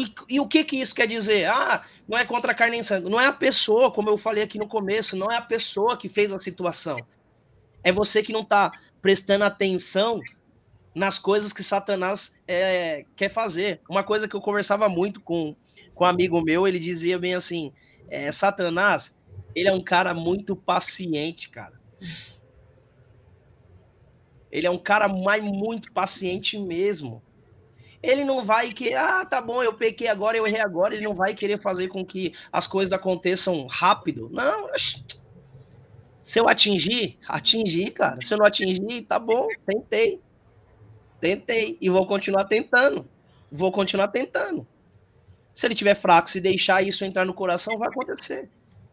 E, 0.00 0.34
e, 0.36 0.40
o 0.40 0.46
que 0.46 0.64
que 0.64 0.80
isso 0.80 0.94
quer 0.94 1.06
dizer? 1.06 1.46
Ah, 1.46 1.82
não 2.08 2.16
é 2.16 2.24
contra 2.24 2.54
carne 2.54 2.76
nem 2.76 2.82
sangue. 2.82 3.10
Não 3.10 3.20
é 3.20 3.26
a 3.26 3.32
pessoa, 3.32 3.90
como 3.90 4.08
eu 4.08 4.16
falei 4.16 4.42
aqui 4.42 4.58
no 4.58 4.66
começo, 4.66 5.16
não 5.16 5.30
é 5.30 5.36
a 5.36 5.42
pessoa 5.42 5.96
que 5.96 6.08
fez 6.08 6.32
a 6.32 6.38
situação. 6.38 6.98
É 7.84 7.92
você 7.92 8.22
que 8.22 8.32
não 8.32 8.42
está 8.42 8.72
prestando 9.02 9.44
atenção 9.44 10.20
nas 10.94 11.18
coisas 11.18 11.52
que 11.52 11.62
Satanás 11.62 12.38
é, 12.46 13.04
quer 13.16 13.28
fazer. 13.28 13.80
Uma 13.88 14.02
coisa 14.02 14.28
que 14.28 14.34
eu 14.34 14.40
conversava 14.40 14.88
muito 14.88 15.20
com, 15.20 15.54
com 15.94 16.04
um 16.04 16.06
amigo 16.06 16.40
meu, 16.40 16.66
ele 16.66 16.78
dizia 16.78 17.18
bem 17.18 17.34
assim: 17.34 17.72
é, 18.08 18.30
Satanás, 18.32 19.14
ele 19.54 19.68
é 19.68 19.72
um 19.72 19.82
cara 19.82 20.14
muito 20.14 20.56
paciente, 20.56 21.48
cara. 21.50 21.80
Ele 24.50 24.66
é 24.66 24.70
um 24.70 24.78
cara 24.78 25.08
mais 25.08 25.42
muito 25.42 25.90
paciente 25.92 26.58
mesmo. 26.58 27.22
Ele 28.02 28.24
não 28.24 28.42
vai 28.42 28.72
querer, 28.72 28.96
ah, 28.96 29.24
tá 29.24 29.40
bom, 29.40 29.62
eu 29.62 29.72
pequei 29.72 30.08
agora, 30.08 30.36
eu 30.36 30.46
errei 30.46 30.60
agora. 30.60 30.94
Ele 30.94 31.04
não 31.04 31.14
vai 31.14 31.34
querer 31.34 31.60
fazer 31.60 31.88
com 31.88 32.04
que 32.04 32.32
as 32.50 32.66
coisas 32.66 32.92
aconteçam 32.92 33.66
rápido. 33.66 34.28
Não, 34.32 34.68
se 36.22 36.38
eu 36.38 36.48
atingir, 36.48 37.18
atingir, 37.28 37.90
cara. 37.90 38.22
Se 38.22 38.32
eu 38.32 38.38
não 38.38 38.46
atingir, 38.46 39.02
tá 39.02 39.18
bom, 39.18 39.48
tentei. 39.66 40.20
Tentei. 41.20 41.76
E 41.80 41.90
vou 41.90 42.06
continuar 42.06 42.44
tentando. 42.44 43.08
Vou 43.50 43.72
continuar 43.72 44.08
tentando. 44.08 44.66
Se 45.52 45.66
ele 45.66 45.74
tiver 45.74 45.94
fraco, 45.94 46.30
se 46.30 46.40
deixar 46.40 46.82
isso 46.82 47.04
entrar 47.04 47.24
no 47.24 47.34
coração, 47.34 47.76
vai 47.76 47.88
acontecer. 47.88 48.48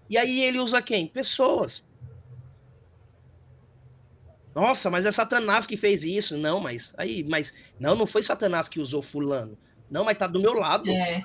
E 0.10 0.18
aí 0.18 0.42
ele 0.42 0.60
usa 0.60 0.82
quem? 0.82 1.08
Pessoas. 1.08 1.84
Nossa, 4.54 4.90
mas 4.90 5.06
é 5.06 5.12
Satanás 5.12 5.66
que 5.66 5.78
fez 5.78 6.04
isso. 6.04 6.38
Não, 6.38 6.60
mas 6.60 6.94
aí, 6.98 7.24
mas 7.28 7.54
não, 7.80 7.96
não 7.96 8.08
foi 8.08 8.24
Satanás 8.24 8.68
que 8.68 8.80
usou 8.80 9.02
fulano. 9.02 9.58
Não, 9.90 10.04
mas 10.04 10.18
tá 10.18 10.28
do 10.28 10.40
meu 10.40 10.54
lado. 10.54 10.90
É. 10.90 11.24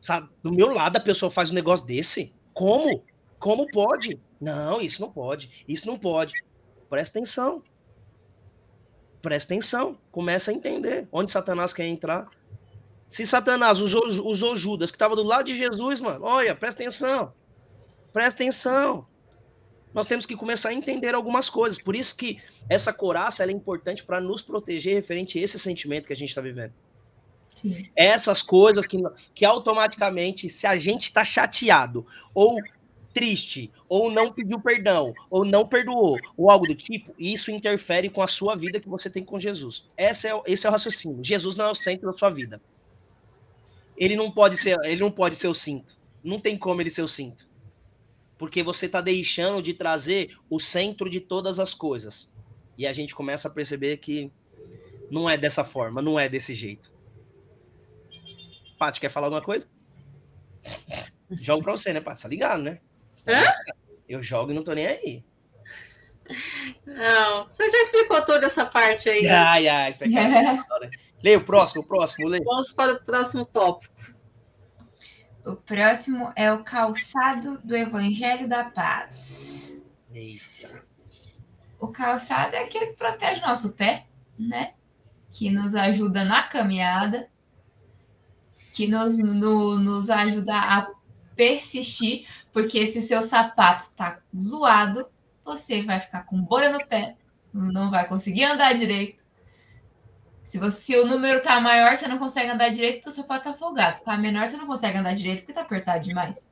Sabe, 0.00 0.28
do 0.42 0.52
meu 0.52 0.72
lado 0.72 0.96
a 0.96 1.00
pessoa 1.00 1.30
faz 1.30 1.50
um 1.50 1.54
negócio 1.54 1.86
desse? 1.86 2.34
Como? 2.54 3.04
Como 3.38 3.66
pode? 3.70 4.20
Não, 4.40 4.80
isso 4.80 5.00
não 5.00 5.10
pode. 5.10 5.64
Isso 5.68 5.86
não 5.86 5.98
pode. 5.98 6.34
Presta 6.88 7.18
atenção. 7.18 7.62
Presta 9.20 9.52
atenção. 9.52 9.98
Começa 10.10 10.50
a 10.50 10.54
entender 10.54 11.06
onde 11.12 11.30
Satanás 11.30 11.72
quer 11.72 11.86
entrar. 11.86 12.28
Se 13.06 13.26
Satanás 13.26 13.80
usou, 13.80 14.06
usou 14.06 14.56
Judas, 14.56 14.90
que 14.90 14.96
estava 14.96 15.16
do 15.16 15.22
lado 15.22 15.46
de 15.46 15.56
Jesus, 15.56 16.00
mano, 16.00 16.24
olha, 16.24 16.54
presta 16.54 16.82
atenção. 16.82 17.32
Presta 18.12 18.42
atenção 18.42 19.06
nós 19.92 20.06
temos 20.06 20.26
que 20.26 20.36
começar 20.36 20.70
a 20.70 20.74
entender 20.74 21.14
algumas 21.14 21.48
coisas. 21.48 21.80
Por 21.80 21.96
isso 21.96 22.16
que 22.16 22.38
essa 22.68 22.92
coraça 22.92 23.44
é 23.44 23.50
importante 23.50 24.04
para 24.04 24.20
nos 24.20 24.42
proteger 24.42 24.94
referente 24.94 25.38
a 25.38 25.42
esse 25.42 25.58
sentimento 25.58 26.06
que 26.06 26.12
a 26.12 26.16
gente 26.16 26.28
está 26.28 26.40
vivendo. 26.40 26.72
Sim. 27.54 27.90
Essas 27.94 28.42
coisas 28.42 28.86
que, 28.86 28.96
que 29.34 29.44
automaticamente, 29.44 30.48
se 30.48 30.66
a 30.66 30.78
gente 30.78 31.04
está 31.04 31.24
chateado 31.24 32.06
ou 32.32 32.56
triste, 33.12 33.72
ou 33.88 34.10
não 34.10 34.32
pediu 34.32 34.60
perdão, 34.60 35.12
ou 35.28 35.44
não 35.44 35.66
perdoou, 35.66 36.16
ou 36.36 36.48
algo 36.48 36.66
do 36.66 36.74
tipo, 36.74 37.12
isso 37.18 37.50
interfere 37.50 38.08
com 38.08 38.22
a 38.22 38.26
sua 38.26 38.54
vida 38.54 38.78
que 38.78 38.88
você 38.88 39.10
tem 39.10 39.24
com 39.24 39.38
Jesus. 39.38 39.84
Esse 39.96 40.28
é, 40.28 40.42
esse 40.46 40.64
é 40.64 40.68
o 40.68 40.72
raciocínio. 40.72 41.18
Jesus 41.22 41.56
não 41.56 41.66
é 41.66 41.70
o 41.70 41.74
centro 41.74 42.10
da 42.10 42.16
sua 42.16 42.30
vida. 42.30 42.60
Ele 43.96 44.16
não 44.16 44.30
pode 44.30 44.56
ser, 44.56 44.78
ele 44.84 45.00
não 45.00 45.10
pode 45.10 45.34
ser 45.34 45.48
o 45.48 45.54
cinto. 45.54 45.98
Não 46.22 46.38
tem 46.38 46.56
como 46.56 46.80
ele 46.80 46.90
ser 46.90 47.02
o 47.02 47.08
cinto. 47.08 47.49
Porque 48.40 48.62
você 48.62 48.86
está 48.86 49.02
deixando 49.02 49.60
de 49.60 49.74
trazer 49.74 50.34
o 50.48 50.58
centro 50.58 51.10
de 51.10 51.20
todas 51.20 51.60
as 51.60 51.74
coisas. 51.74 52.26
E 52.78 52.86
a 52.86 52.92
gente 52.94 53.14
começa 53.14 53.48
a 53.48 53.50
perceber 53.50 53.98
que 53.98 54.32
não 55.10 55.28
é 55.28 55.36
dessa 55.36 55.62
forma, 55.62 56.00
não 56.00 56.18
é 56.18 56.26
desse 56.26 56.54
jeito. 56.54 56.90
Paty, 58.78 58.98
quer 58.98 59.10
falar 59.10 59.26
alguma 59.26 59.42
coisa? 59.42 59.68
Jogo 61.30 61.62
pra 61.62 61.72
você, 61.72 61.92
né, 61.92 62.00
Paty? 62.00 62.22
Tá 62.22 62.28
ligado, 62.28 62.62
né? 62.62 62.80
Tá 63.26 63.54
eu 64.08 64.22
jogo 64.22 64.52
e 64.52 64.54
não 64.54 64.64
tô 64.64 64.72
nem 64.72 64.86
aí. 64.86 65.24
Não, 66.86 67.44
você 67.44 67.70
já 67.70 67.78
explicou 67.82 68.24
toda 68.24 68.46
essa 68.46 68.64
parte 68.64 69.10
aí. 69.10 69.22
Né? 69.22 69.30
Ai, 69.30 69.68
ai, 69.68 69.90
isso 69.90 70.04
aqui 70.04 70.16
é 70.16 70.56
Leia 71.22 71.36
o 71.36 71.44
próximo, 71.44 71.82
o 71.82 71.84
próximo, 71.84 72.26
leia. 72.26 72.42
Vamos 72.42 72.72
para 72.72 72.94
o 72.94 73.04
próximo 73.04 73.44
tópico. 73.44 73.94
O 75.44 75.56
próximo 75.56 76.32
é 76.36 76.52
o 76.52 76.62
calçado 76.62 77.60
do 77.62 77.74
Evangelho 77.74 78.48
da 78.48 78.64
Paz. 78.64 79.80
Eita. 80.12 80.84
O 81.78 81.88
calçado 81.88 82.54
é 82.54 82.64
aquele 82.64 82.88
que 82.88 82.96
protege 82.96 83.40
nosso 83.40 83.72
pé, 83.72 84.06
né? 84.38 84.74
Que 85.30 85.50
nos 85.50 85.74
ajuda 85.74 86.24
na 86.24 86.42
caminhada, 86.42 87.28
que 88.74 88.86
nos, 88.86 89.18
no, 89.18 89.78
nos 89.78 90.10
ajuda 90.10 90.54
a 90.54 90.90
persistir, 91.34 92.26
porque 92.52 92.84
se 92.84 92.98
o 92.98 93.02
seu 93.02 93.22
sapato 93.22 93.84
está 93.84 94.20
zoado, 94.38 95.06
você 95.42 95.82
vai 95.82 95.98
ficar 96.00 96.24
com 96.24 96.42
bolha 96.42 96.70
no 96.70 96.86
pé, 96.86 97.16
não 97.52 97.90
vai 97.90 98.06
conseguir 98.06 98.44
andar 98.44 98.74
direito. 98.74 99.19
Se, 100.50 100.58
você, 100.58 100.80
se 100.80 100.96
o 100.96 101.06
número 101.06 101.38
está 101.38 101.60
maior, 101.60 101.96
você 101.96 102.08
não 102.08 102.18
consegue 102.18 102.50
andar 102.50 102.70
direito 102.70 102.96
porque 102.96 103.10
o 103.10 103.12
sapato 103.12 103.48
está 103.48 103.56
folgado. 103.56 103.94
Se 103.94 104.00
está 104.00 104.16
menor, 104.16 104.48
você 104.48 104.56
não 104.56 104.66
consegue 104.66 104.98
andar 104.98 105.14
direito 105.14 105.38
porque 105.38 105.52
está 105.52 105.62
apertado 105.62 106.02
demais. 106.02 106.50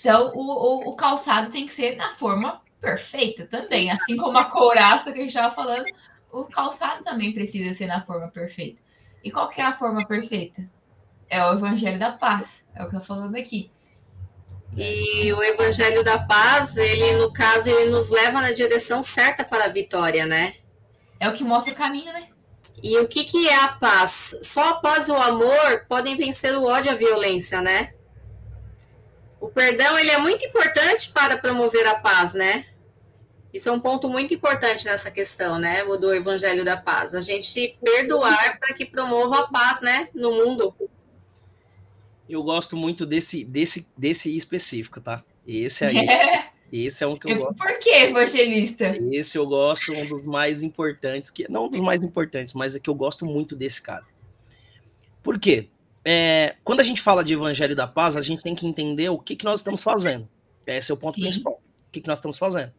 Então, 0.00 0.32
o, 0.34 0.40
o, 0.40 0.88
o, 0.88 0.96
calçado 0.96 1.50
tem 1.50 1.66
que 1.66 1.72
ser 1.74 1.96
na 1.96 2.12
forma 2.12 2.62
perfeita 2.80 3.44
também. 3.44 3.90
Assim 3.90 4.16
como 4.16 4.38
a 4.38 4.46
couraça 4.46 5.12
que 5.12 5.18
a 5.18 5.20
gente 5.20 5.28
estava 5.28 5.54
falando, 5.54 5.84
o 6.32 6.44
calçado 6.46 7.04
também 7.04 7.34
precisa 7.34 7.74
ser 7.74 7.88
na 7.88 8.00
forma 8.00 8.28
perfeita. 8.28 8.80
E 9.22 9.30
qual 9.30 9.50
que 9.50 9.60
é 9.60 9.64
a 9.64 9.74
forma 9.74 10.06
perfeita? 10.06 10.66
É 11.28 11.44
o 11.44 11.52
Evangelho 11.52 11.98
da 11.98 12.12
Paz, 12.12 12.66
é 12.74 12.82
o 12.82 12.88
que 12.88 12.96
eu 12.96 13.02
falando 13.02 13.36
aqui. 13.36 13.70
E 14.74 15.30
o 15.30 15.42
Evangelho 15.42 16.02
da 16.02 16.18
Paz, 16.18 16.78
ele, 16.78 17.18
no 17.18 17.30
caso, 17.34 17.68
ele 17.68 17.90
nos 17.90 18.08
leva 18.08 18.40
na 18.40 18.52
direção 18.52 19.02
certa 19.02 19.44
para 19.44 19.66
a 19.66 19.68
vitória, 19.68 20.24
né? 20.24 20.54
É 21.20 21.28
o 21.28 21.34
que 21.34 21.44
mostra 21.44 21.74
o 21.74 21.76
caminho, 21.76 22.10
né? 22.14 22.31
E 22.82 22.98
o 22.98 23.06
que, 23.06 23.24
que 23.24 23.48
é 23.48 23.54
a 23.54 23.68
paz? 23.68 24.38
Só 24.42 24.70
a 24.70 24.74
paz 24.74 25.08
e 25.08 25.12
o 25.12 25.16
amor 25.16 25.86
podem 25.88 26.16
vencer 26.16 26.54
o 26.56 26.64
ódio 26.64 26.90
e 26.90 26.94
a 26.94 26.96
violência, 26.96 27.62
né? 27.62 27.94
O 29.40 29.48
perdão, 29.48 29.98
ele 29.98 30.10
é 30.10 30.18
muito 30.18 30.44
importante 30.44 31.10
para 31.10 31.36
promover 31.36 31.86
a 31.86 31.94
paz, 31.94 32.34
né? 32.34 32.66
Isso 33.52 33.68
é 33.68 33.72
um 33.72 33.80
ponto 33.80 34.08
muito 34.08 34.32
importante 34.34 34.84
nessa 34.84 35.10
questão, 35.10 35.58
né? 35.58 35.84
O 35.84 35.96
do 35.96 36.12
Evangelho 36.12 36.64
da 36.64 36.76
Paz. 36.76 37.14
A 37.14 37.20
gente 37.20 37.78
perdoar 37.84 38.58
para 38.58 38.74
que 38.74 38.86
promova 38.86 39.40
a 39.40 39.48
paz, 39.48 39.80
né? 39.80 40.08
No 40.14 40.32
mundo 40.32 40.74
eu 42.28 42.42
gosto 42.42 42.76
muito 42.76 43.04
desse, 43.04 43.44
desse, 43.44 43.86
desse 43.96 44.34
específico, 44.34 45.00
tá? 45.00 45.22
Esse 45.46 45.84
aí. 45.84 45.98
É. 45.98 46.50
Esse 46.72 47.04
é 47.04 47.06
um 47.06 47.16
que 47.16 47.30
eu 47.30 47.36
gosto. 47.36 47.58
Por 47.58 47.78
que 47.78 47.90
evangelista? 47.90 48.96
Esse 49.12 49.36
eu 49.36 49.46
gosto, 49.46 49.92
um 49.92 50.08
dos 50.08 50.24
mais 50.24 50.62
importantes, 50.62 51.30
que 51.30 51.46
não 51.50 51.66
um 51.66 51.68
dos 51.68 51.80
mais 51.80 52.02
importantes, 52.02 52.54
mas 52.54 52.74
é 52.74 52.80
que 52.80 52.88
eu 52.88 52.94
gosto 52.94 53.26
muito 53.26 53.54
desse 53.54 53.82
cara. 53.82 54.06
Por 55.22 55.38
quê? 55.38 55.68
É, 56.02 56.56
quando 56.64 56.80
a 56.80 56.82
gente 56.82 57.02
fala 57.02 57.22
de 57.22 57.34
evangelho 57.34 57.76
da 57.76 57.86
paz, 57.86 58.16
a 58.16 58.22
gente 58.22 58.42
tem 58.42 58.54
que 58.54 58.66
entender 58.66 59.10
o 59.10 59.18
que, 59.18 59.36
que 59.36 59.44
nós 59.44 59.60
estamos 59.60 59.82
fazendo. 59.82 60.26
Esse 60.66 60.90
é 60.90 60.94
o 60.94 60.96
ponto 60.96 61.16
Sim. 61.16 61.22
principal. 61.22 61.60
O 61.88 61.92
que, 61.92 62.00
que 62.00 62.08
nós 62.08 62.18
estamos 62.18 62.38
fazendo? 62.38 62.72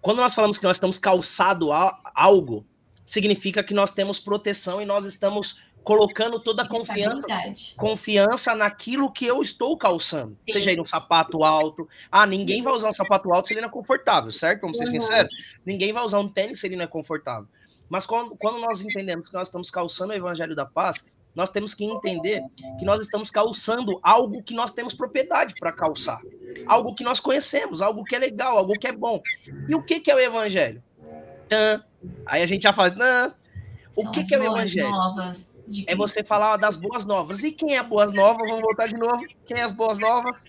Quando 0.00 0.18
nós 0.18 0.34
falamos 0.34 0.58
que 0.58 0.64
nós 0.64 0.76
estamos 0.76 0.98
calçado 0.98 1.72
a 1.72 1.96
algo, 2.12 2.66
significa 3.06 3.62
que 3.62 3.72
nós 3.72 3.92
temos 3.92 4.18
proteção 4.18 4.82
e 4.82 4.86
nós 4.86 5.04
estamos 5.04 5.60
colocando 5.82 6.38
toda 6.38 6.64
a 6.64 6.68
confiança, 6.68 7.26
confiança 7.76 8.54
naquilo 8.54 9.10
que 9.10 9.24
eu 9.24 9.40
estou 9.40 9.76
calçando. 9.76 10.34
Sim. 10.34 10.52
Seja 10.52 10.70
aí 10.70 10.80
um 10.80 10.84
sapato 10.84 11.42
alto. 11.44 11.88
Ah, 12.10 12.26
ninguém 12.26 12.60
vai 12.62 12.74
usar 12.74 12.90
um 12.90 12.92
sapato 12.92 13.32
alto 13.32 13.48
se 13.48 13.54
ele 13.54 13.62
não 13.62 13.68
é 13.68 13.72
confortável, 13.72 14.30
certo? 14.30 14.62
Vamos 14.62 14.76
ser 14.76 14.84
uhum. 14.84 14.90
sinceros. 14.90 15.34
Ninguém 15.64 15.92
vai 15.92 16.04
usar 16.04 16.18
um 16.18 16.28
tênis 16.28 16.60
se 16.60 16.66
ele 16.66 16.76
não 16.76 16.84
é 16.84 16.86
confortável. 16.86 17.48
Mas 17.88 18.04
quando, 18.04 18.36
quando 18.36 18.58
nós 18.58 18.82
entendemos 18.82 19.28
que 19.28 19.34
nós 19.34 19.48
estamos 19.48 19.70
calçando 19.70 20.12
o 20.12 20.16
evangelho 20.16 20.54
da 20.54 20.66
paz, 20.66 21.06
nós 21.34 21.48
temos 21.48 21.72
que 21.72 21.84
entender 21.84 22.42
que 22.78 22.84
nós 22.84 23.00
estamos 23.00 23.30
calçando 23.30 23.98
algo 24.02 24.42
que 24.42 24.54
nós 24.54 24.72
temos 24.72 24.92
propriedade 24.94 25.54
para 25.58 25.72
calçar. 25.72 26.20
Algo 26.66 26.94
que 26.94 27.04
nós 27.04 27.18
conhecemos, 27.18 27.80
algo 27.80 28.04
que 28.04 28.14
é 28.14 28.18
legal, 28.18 28.58
algo 28.58 28.78
que 28.78 28.88
é 28.88 28.92
bom. 28.92 29.22
E 29.68 29.74
o 29.74 29.82
que, 29.82 30.00
que 30.00 30.10
é 30.10 30.14
o 30.14 30.18
evangelho? 30.18 30.82
Tã. 31.48 31.82
Aí 32.26 32.42
a 32.42 32.46
gente 32.46 32.64
já 32.64 32.72
fala, 32.72 32.90
Tã. 32.90 33.34
o 33.96 34.10
que, 34.10 34.22
que 34.24 34.34
é 34.34 34.38
o 34.38 34.44
evangelho? 34.44 34.90
Novas 34.90 35.56
é 35.86 35.94
você 35.94 36.24
falar 36.24 36.56
das 36.56 36.76
boas 36.76 37.04
novas. 37.04 37.42
E 37.42 37.52
quem 37.52 37.76
é 37.76 37.82
boas 37.82 38.12
novas? 38.12 38.48
Vamos 38.48 38.62
voltar 38.62 38.86
de 38.86 38.96
novo. 38.96 39.24
Quem 39.46 39.58
é 39.58 39.62
as 39.62 39.72
boas 39.72 39.98
novas? 39.98 40.44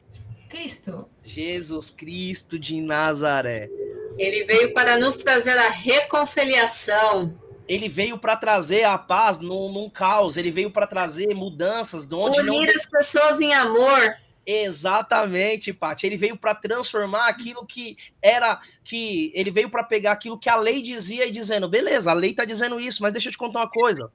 Cristo. 0.49 1.07
Jesus 1.23 1.89
Cristo 1.89 2.57
de 2.57 2.81
Nazaré. 2.81 3.69
Ele 4.17 4.43
veio 4.45 4.73
para 4.73 4.97
nos 4.97 5.15
trazer 5.17 5.57
a 5.57 5.69
reconciliação. 5.69 7.37
Ele 7.67 7.87
veio 7.87 8.17
para 8.17 8.35
trazer 8.35 8.83
a 8.83 8.97
paz 8.97 9.37
num, 9.37 9.71
num 9.71 9.89
caos. 9.89 10.37
Ele 10.37 10.49
veio 10.49 10.71
para 10.71 10.87
trazer 10.87 11.33
mudanças 11.35 12.07
de 12.07 12.15
onde 12.15 12.39
Unir 12.39 12.67
não... 12.67 12.75
as 12.75 12.89
pessoas 12.89 13.39
em 13.39 13.53
amor. 13.53 14.15
Exatamente, 14.45 15.71
Paty. 15.71 16.07
Ele 16.07 16.17
veio 16.17 16.35
para 16.35 16.55
transformar 16.55 17.27
aquilo 17.27 17.63
que 17.63 17.95
era 18.19 18.59
que 18.83 19.31
ele 19.35 19.51
veio 19.51 19.69
para 19.69 19.83
pegar 19.83 20.13
aquilo 20.13 20.39
que 20.39 20.49
a 20.49 20.55
lei 20.55 20.81
dizia 20.81 21.27
e 21.27 21.31
dizendo, 21.31 21.69
beleza, 21.69 22.09
a 22.09 22.15
lei 22.15 22.31
está 22.31 22.45
dizendo 22.45 22.79
isso, 22.79 23.03
mas 23.03 23.13
deixa 23.13 23.29
eu 23.29 23.31
te 23.31 23.37
contar 23.37 23.59
uma 23.59 23.69
coisa. 23.69 24.11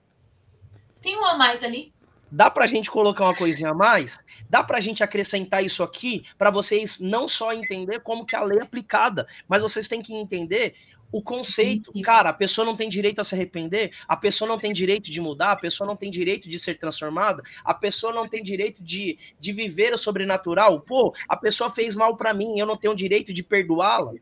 Tem 1.05 1.19
um 1.19 1.25
a 1.27 1.37
mais 1.37 1.63
ali. 1.63 1.93
Dá 2.33 2.51
pra 2.51 2.67
gente 2.67 2.91
colocar 2.91 3.25
uma 3.25 3.37
coisinha 3.37 3.71
a 3.71 3.75
mais? 3.75 4.19
Dá 4.49 4.65
pra 4.65 4.81
gente 4.81 5.05
acrescentar 5.05 5.63
isso 5.63 5.83
aqui 5.83 6.25
para 6.39 6.51
vocês 6.51 6.99
não 6.99 7.29
só 7.29 7.53
entender 7.53 8.01
como 8.01 8.25
que 8.25 8.35
a 8.35 8.43
lei 8.43 8.59
é 8.59 8.63
aplicada, 8.63 9.27
mas 9.47 9.61
vocês 9.61 9.87
têm 9.87 10.01
que 10.01 10.15
entender 10.15 10.75
o 11.13 11.21
conceito. 11.23 11.93
Cara, 12.03 12.31
a 12.31 12.33
pessoa 12.33 12.65
não 12.65 12.75
tem 12.75 12.89
direito 12.89 13.21
a 13.21 13.25
se 13.25 13.35
arrepender, 13.35 13.93
a 14.09 14.17
pessoa 14.17 14.49
não 14.49 14.59
tem 14.59 14.73
direito 14.73 15.11
de 15.11 15.21
mudar, 15.21 15.53
a 15.53 15.57
pessoa 15.57 15.87
não 15.87 15.95
tem 15.95 16.11
direito 16.11 16.49
de 16.49 16.59
ser 16.59 16.77
transformada, 16.77 17.43
a 17.63 17.75
pessoa 17.75 18.11
não 18.11 18.27
tem 18.27 18.43
direito 18.43 18.83
de, 18.83 19.19
de 19.39 19.53
viver 19.53 19.93
o 19.93 19.99
sobrenatural. 19.99 20.81
Pô, 20.81 21.15
a 21.29 21.37
pessoa 21.37 21.69
fez 21.69 21.95
mal 21.95 22.17
para 22.17 22.33
mim, 22.33 22.59
eu 22.59 22.67
não 22.67 22.79
tenho 22.79 22.97
direito 22.97 23.31
de 23.31 23.43
perdoá-la 23.43 24.15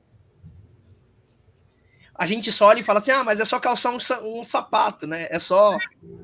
a 2.23 2.27
gente 2.27 2.53
só 2.53 2.67
olha 2.67 2.79
e 2.79 2.85
fala 2.85 3.01
assim: 3.01 3.11
ah, 3.11 3.25
mas 3.25 3.41
é 3.41 3.45
só 3.45 3.59
calçar 3.59 3.91
um, 3.93 4.39
um 4.39 4.45
sapato, 4.45 5.09
né? 5.09 5.27
É 5.29 5.41
só, 5.41 5.77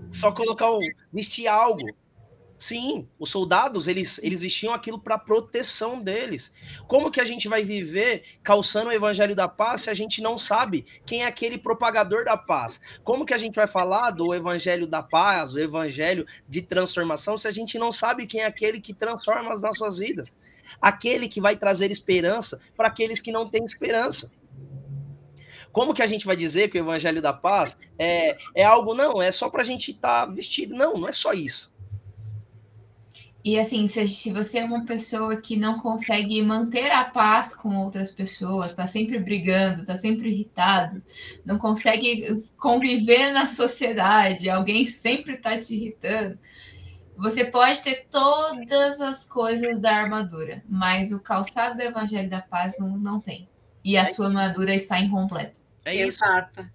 só 0.09 0.31
colocar 0.31 0.71
um, 0.71 0.79
vestir 1.13 1.49
algo. 1.49 1.85
Sim, 2.57 3.09
os 3.19 3.31
soldados 3.31 3.89
eles, 3.89 4.21
eles 4.23 4.41
vestiam 4.41 4.73
aquilo 4.73 5.01
para 5.01 5.19
proteção 5.19 6.01
deles. 6.01 6.53
Como 6.87 7.11
que 7.11 7.21
a 7.21 7.25
gente 7.25 7.49
vai 7.49 7.65
viver 7.65 8.23
calçando 8.45 8.91
o 8.91 8.93
evangelho 8.93 9.35
da 9.35 9.49
paz 9.49 9.83
se 9.83 9.91
a 9.91 9.95
gente 9.95 10.23
não 10.23 10.39
sabe 10.39 10.85
quem 11.05 11.25
é 11.25 11.27
aquele 11.27 11.59
propagador 11.59 12.25
da 12.25 12.37
paz? 12.37 12.81
Como 13.03 13.27
que 13.27 13.35
a 13.35 13.39
gente 13.39 13.57
vai 13.57 13.67
falar 13.67 14.13
do 14.13 14.33
evangelho 14.33 14.87
da 14.87 15.03
paz, 15.03 15.53
o 15.55 15.59
evangelho 15.59 16.25
de 16.49 16.63
transformação, 16.63 17.37
se 17.37 17.49
a 17.49 17.53
gente 17.53 17.77
não 17.77 17.91
sabe 17.91 18.25
quem 18.25 18.43
é 18.43 18.47
aquele 18.47 18.81
que 18.81 18.95
transforma 18.95 19.53
as 19.53 19.61
nossas 19.61 19.99
vidas? 19.99 20.35
Aquele 20.81 21.29
que 21.29 21.41
vai 21.41 21.57
trazer 21.57 21.91
esperança 21.91 22.61
para 22.77 22.87
aqueles 22.87 23.21
que 23.21 23.33
não 23.33 23.49
têm 23.49 23.65
esperança. 23.65 24.31
Como 25.79 25.95
que 25.95 26.03
a 26.03 26.09
gente 26.09 26.27
vai 26.27 26.35
dizer 26.35 26.71
que 26.71 26.77
o 26.77 26.83
evangelho 26.83 27.23
da 27.23 27.33
paz 27.33 27.77
é, 27.97 28.37
é 28.53 28.65
algo, 28.65 28.95
não, 28.95 29.23
é 29.23 29.31
só 29.31 29.49
para 29.49 29.63
a 29.63 29.65
gente 29.65 29.93
estar 29.93 30.27
tá 30.27 30.33
vestido? 30.33 30.75
Não, 30.75 30.99
não 30.99 31.07
é 31.07 31.13
só 31.13 31.33
isso. 31.33 31.73
E 33.45 33.57
assim, 33.57 33.87
se, 33.87 34.09
se, 34.09 34.33
você 34.33 34.59
é 34.59 34.65
uma 34.65 34.85
pessoa 34.85 35.41
que 35.41 35.57
não 35.57 35.79
consegue 35.79 36.43
manter 36.43 36.91
a 36.91 37.05
paz 37.05 37.55
com 37.55 37.77
outras 37.77 38.11
pessoas, 38.11 38.73
está 38.73 38.89
sempre 38.89 39.21
brigando, 39.21 39.83
está 39.83 39.95
sempre 39.95 40.31
irritado, 40.31 41.01
não 41.45 41.59
consegue 41.59 42.45
conviver 42.57 43.31
na 43.31 43.47
sociedade, 43.47 44.51
alguém 44.51 44.85
sempre 44.85 45.35
está 45.35 45.57
te 45.57 45.77
irritando, 45.77 46.37
você 47.17 47.45
pode 47.45 47.85
ter 47.85 48.09
todas 48.11 49.01
as 49.01 49.25
coisas 49.25 49.79
da 49.79 49.95
armadura, 49.95 50.61
mas 50.69 51.13
o 51.13 51.23
calçado 51.23 51.77
do 51.77 51.83
Evangelho 51.85 52.29
da 52.29 52.43
Paz 52.43 52.77
não, 52.81 52.99
não 52.99 53.21
tem. 53.21 53.49
E 53.85 53.97
a 53.97 54.07
sua 54.07 54.27
armadura 54.27 54.75
está 54.75 55.01
incompleta. 55.01 55.58
É 55.89 55.95
isso. 55.95 56.25
Exato. 56.25 56.69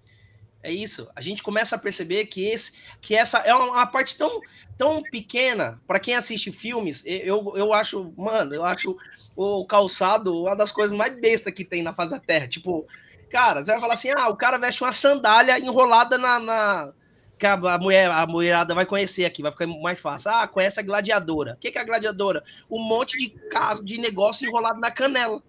É 0.64 0.72
isso. 0.72 1.06
A 1.14 1.20
gente 1.20 1.42
começa 1.42 1.76
a 1.76 1.78
perceber 1.78 2.24
que, 2.24 2.46
esse, 2.46 2.72
que 2.98 3.14
essa 3.14 3.38
é 3.40 3.54
uma 3.54 3.86
parte 3.86 4.16
tão, 4.16 4.40
tão 4.78 5.02
pequena. 5.02 5.78
Para 5.86 6.00
quem 6.00 6.14
assiste 6.14 6.50
filmes, 6.50 7.02
eu, 7.04 7.52
eu 7.54 7.74
acho, 7.74 8.14
mano, 8.16 8.54
eu 8.54 8.64
acho 8.64 8.96
o 9.36 9.66
calçado 9.66 10.34
uma 10.34 10.56
das 10.56 10.72
coisas 10.72 10.96
mais 10.96 11.14
bestas 11.20 11.52
que 11.52 11.66
tem 11.66 11.82
na 11.82 11.92
face 11.92 12.10
da 12.10 12.18
Terra. 12.18 12.48
Tipo, 12.48 12.86
cara, 13.30 13.62
você 13.62 13.72
vai 13.72 13.80
falar 13.80 13.92
assim: 13.92 14.10
ah, 14.16 14.30
o 14.30 14.36
cara 14.36 14.56
veste 14.56 14.82
uma 14.82 14.92
sandália 14.92 15.58
enrolada 15.58 16.16
na. 16.16 16.40
na 16.40 16.92
que 17.38 17.46
a, 17.46 17.56
mulher, 17.78 18.10
a 18.10 18.26
mulherada 18.26 18.74
vai 18.74 18.86
conhecer 18.86 19.26
aqui, 19.26 19.42
vai 19.42 19.52
ficar 19.52 19.66
mais 19.66 20.00
fácil. 20.00 20.30
Ah, 20.30 20.48
conhece 20.48 20.80
a 20.80 20.82
gladiadora. 20.82 21.54
O 21.54 21.56
que, 21.58 21.70
que 21.70 21.76
é 21.76 21.80
a 21.80 21.84
gladiadora? 21.84 22.42
Um 22.70 22.78
monte 22.78 23.18
de 23.18 23.28
caso 23.50 23.84
de 23.84 23.98
negócio 23.98 24.48
enrolado 24.48 24.80
na 24.80 24.90
canela. 24.90 25.42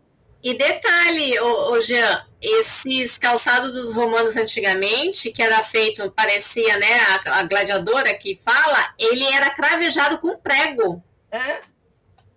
E 0.44 0.54
detalhe, 0.56 1.40
ô, 1.40 1.72
ô 1.72 1.82
Jean, 1.82 2.26
esses 2.42 3.18
calçados 3.18 3.74
dos 3.74 3.94
romanos 3.94 4.36
antigamente, 4.36 5.32
que 5.32 5.42
era 5.42 5.64
feito, 5.64 6.12
parecia, 6.12 6.78
né, 6.78 7.00
a, 7.26 7.40
a, 7.40 7.44
gladiadora 7.44 8.14
que 8.14 8.40
fala, 8.44 8.94
ele 9.00 9.24
era 9.26 9.50
cravejado 9.50 10.20
com 10.20 10.38
prego. 10.38 11.04
É, 11.32 11.62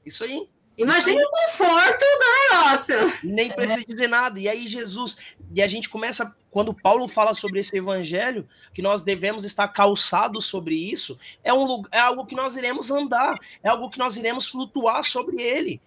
isso 0.05 0.25
aí. 0.25 0.49
Imagina 0.79 1.21
o 1.21 1.31
conforto 1.31 2.05
do 2.05 2.57
negócio. 2.57 3.21
Nem 3.25 3.51
precisa 3.51 3.85
dizer 3.85 4.09
nada. 4.09 4.39
E 4.39 4.49
aí 4.49 4.67
Jesus, 4.67 5.17
e 5.53 5.61
a 5.61 5.67
gente 5.67 5.89
começa, 5.89 6.35
quando 6.51 6.73
Paulo 6.73 7.09
fala 7.09 7.35
sobre 7.35 7.59
esse 7.59 7.77
evangelho, 7.77 8.49
que 8.73 8.81
nós 8.81 9.03
devemos 9.03 9.45
estar 9.45 9.67
calçados 9.69 10.47
sobre 10.47 10.77
isso, 10.77 11.19
é, 11.43 11.53
um, 11.53 11.83
é 11.91 11.99
algo 11.99 12.25
que 12.25 12.37
nós 12.37 12.57
iremos 12.57 12.93
andar, 12.93 13.37
é 13.63 13.69
algo 13.69 13.91
que 13.91 13.99
nós 13.99 14.17
iremos 14.17 14.49
flutuar 14.49 15.05
sobre 15.05 15.43
ele 15.43 15.81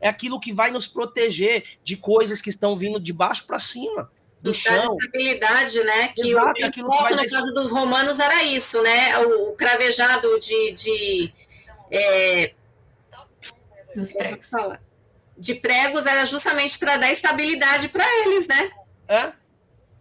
é 0.00 0.08
aquilo 0.08 0.40
que 0.40 0.52
vai 0.52 0.70
nos 0.70 0.86
proteger 0.86 1.64
de 1.82 1.96
coisas 1.96 2.40
que 2.40 2.50
estão 2.50 2.76
vindo 2.76 3.00
de 3.00 3.12
baixo 3.12 3.46
para 3.46 3.58
cima. 3.58 4.10
Do 4.40 4.52
chão. 4.52 4.96
estabilidade, 4.98 5.82
né? 5.82 6.08
Que 6.08 6.30
Exato, 6.30 6.60
o 6.60 6.66
aquilo 6.66 6.90
que 6.90 7.02
vai 7.02 7.14
no 7.14 7.30
caso 7.30 7.52
dos 7.52 7.70
romanos 7.70 8.18
era 8.18 8.44
isso, 8.44 8.80
né? 8.82 9.18
O, 9.18 9.50
o 9.50 9.52
cravejado 9.56 10.38
de, 10.38 10.72
de 10.72 11.32
é, 11.90 12.52
dos 13.94 14.12
pregos. 14.12 14.50
De 15.38 15.54
pregos 15.54 16.06
era 16.06 16.24
justamente 16.26 16.78
para 16.78 16.96
dar 16.96 17.10
estabilidade 17.10 17.88
para 17.88 18.04
eles, 18.22 18.46
né? 18.46 18.70
É. 19.08 19.32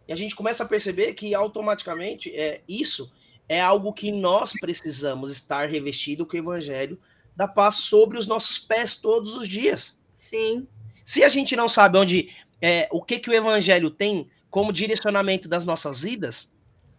E 0.07 0.13
a 0.13 0.15
gente 0.15 0.35
começa 0.35 0.63
a 0.63 0.67
perceber 0.67 1.13
que 1.13 1.33
automaticamente 1.33 2.29
é 2.35 2.61
isso 2.67 3.11
é 3.47 3.61
algo 3.61 3.93
que 3.93 4.11
nós 4.11 4.53
precisamos 4.53 5.29
estar 5.29 5.69
revestido 5.69 6.25
com 6.25 6.35
o 6.35 6.39
evangelho 6.39 6.99
da 7.35 7.47
paz 7.47 7.75
sobre 7.75 8.17
os 8.17 8.27
nossos 8.27 8.57
pés 8.57 8.95
todos 8.95 9.35
os 9.35 9.47
dias. 9.47 9.97
Sim. 10.15 10.67
Se 11.03 11.23
a 11.23 11.29
gente 11.29 11.55
não 11.55 11.67
sabe 11.67 11.97
onde 11.97 12.35
é, 12.61 12.87
o 12.91 13.01
que 13.01 13.19
que 13.19 13.29
o 13.29 13.33
evangelho 13.33 13.89
tem 13.89 14.29
como 14.49 14.71
direcionamento 14.71 15.49
das 15.49 15.65
nossas 15.65 16.01
vidas, 16.01 16.47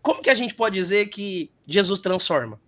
como 0.03 0.23
que 0.23 0.31
a 0.31 0.35
gente 0.35 0.55
pode 0.55 0.75
dizer 0.77 1.07
que 1.07 1.51
Jesus 1.67 1.99
transforma? 1.99 2.61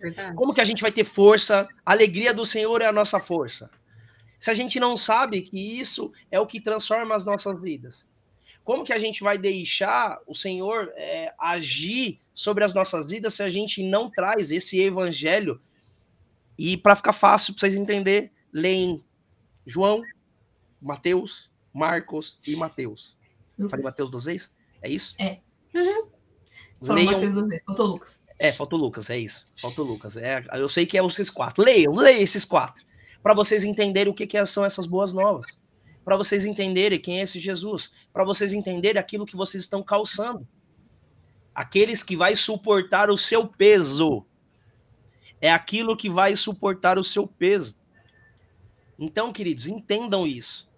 Verdade. 0.00 0.36
Como 0.36 0.52
que 0.52 0.60
a 0.60 0.64
gente 0.64 0.82
vai 0.82 0.92
ter 0.92 1.04
força? 1.04 1.66
A 1.84 1.92
alegria 1.92 2.34
do 2.34 2.44
Senhor 2.44 2.82
é 2.82 2.86
a 2.86 2.92
nossa 2.92 3.18
força. 3.18 3.70
Se 4.38 4.50
a 4.50 4.54
gente 4.54 4.78
não 4.78 4.96
sabe 4.96 5.40
que 5.40 5.80
isso 5.80 6.12
é 6.30 6.38
o 6.38 6.46
que 6.46 6.60
transforma 6.60 7.14
as 7.14 7.24
nossas 7.24 7.62
vidas, 7.62 8.06
como 8.62 8.84
que 8.84 8.92
a 8.92 8.98
gente 8.98 9.22
vai 9.22 9.38
deixar 9.38 10.20
o 10.26 10.34
Senhor 10.34 10.92
é, 10.96 11.32
agir 11.38 12.18
sobre 12.34 12.64
as 12.64 12.74
nossas 12.74 13.10
vidas 13.10 13.34
se 13.34 13.42
a 13.42 13.48
gente 13.48 13.82
não 13.82 14.10
traz 14.10 14.50
esse 14.50 14.80
evangelho 14.80 15.60
e 16.58 16.76
para 16.76 16.96
ficar 16.96 17.12
fácil 17.12 17.54
para 17.54 17.60
vocês 17.60 17.74
entenderem, 17.74 18.30
leem 18.52 19.04
João, 19.64 20.02
Mateus, 20.80 21.50
Marcos 21.72 22.38
e 22.46 22.56
Mateus. 22.56 23.16
Lucas. 23.58 23.70
Falei 23.70 23.84
Mateus 23.84 24.10
duas 24.10 24.24
vezes? 24.24 24.52
É 24.80 24.88
isso? 24.88 25.14
É. 25.18 25.40
Uhum. 25.74 26.08
Leiam... 26.80 27.12
Mateus 27.12 27.34
duas 27.34 27.48
vezes, 27.48 27.64
faltou 27.64 27.86
Lucas. 27.86 28.20
É, 28.38 28.52
faltou 28.52 28.78
Lucas, 28.78 29.10
é 29.10 29.18
isso. 29.18 29.48
Faltou 29.56 29.84
Lucas. 29.84 30.16
É, 30.16 30.44
eu 30.54 30.68
sei 30.68 30.84
que 30.84 30.98
é 30.98 31.04
esses 31.04 31.30
quatro. 31.30 31.64
Leiam, 31.64 31.94
leiam 31.94 32.20
esses 32.20 32.44
quatro. 32.44 32.84
Para 33.22 33.34
vocês 33.34 33.64
entenderem 33.64 34.12
o 34.12 34.14
que, 34.14 34.26
que 34.26 34.44
são 34.46 34.64
essas 34.64 34.86
boas 34.86 35.12
novas. 35.12 35.58
Para 36.04 36.16
vocês 36.16 36.44
entenderem 36.44 37.00
quem 37.00 37.18
é 37.18 37.22
esse 37.22 37.40
Jesus. 37.40 37.90
Para 38.12 38.24
vocês 38.24 38.52
entenderem 38.52 39.00
aquilo 39.00 39.26
que 39.26 39.36
vocês 39.36 39.64
estão 39.64 39.82
calçando. 39.82 40.46
Aqueles 41.54 42.02
que 42.02 42.16
vai 42.16 42.36
suportar 42.36 43.10
o 43.10 43.16
seu 43.16 43.46
peso 43.46 44.24
é 45.40 45.50
aquilo 45.50 45.96
que 45.96 46.08
vai 46.08 46.34
suportar 46.36 46.98
o 46.98 47.04
seu 47.04 47.26
peso. 47.26 47.74
Então, 48.98 49.32
queridos, 49.32 49.66
entendam 49.66 50.26
isso. 50.26 50.68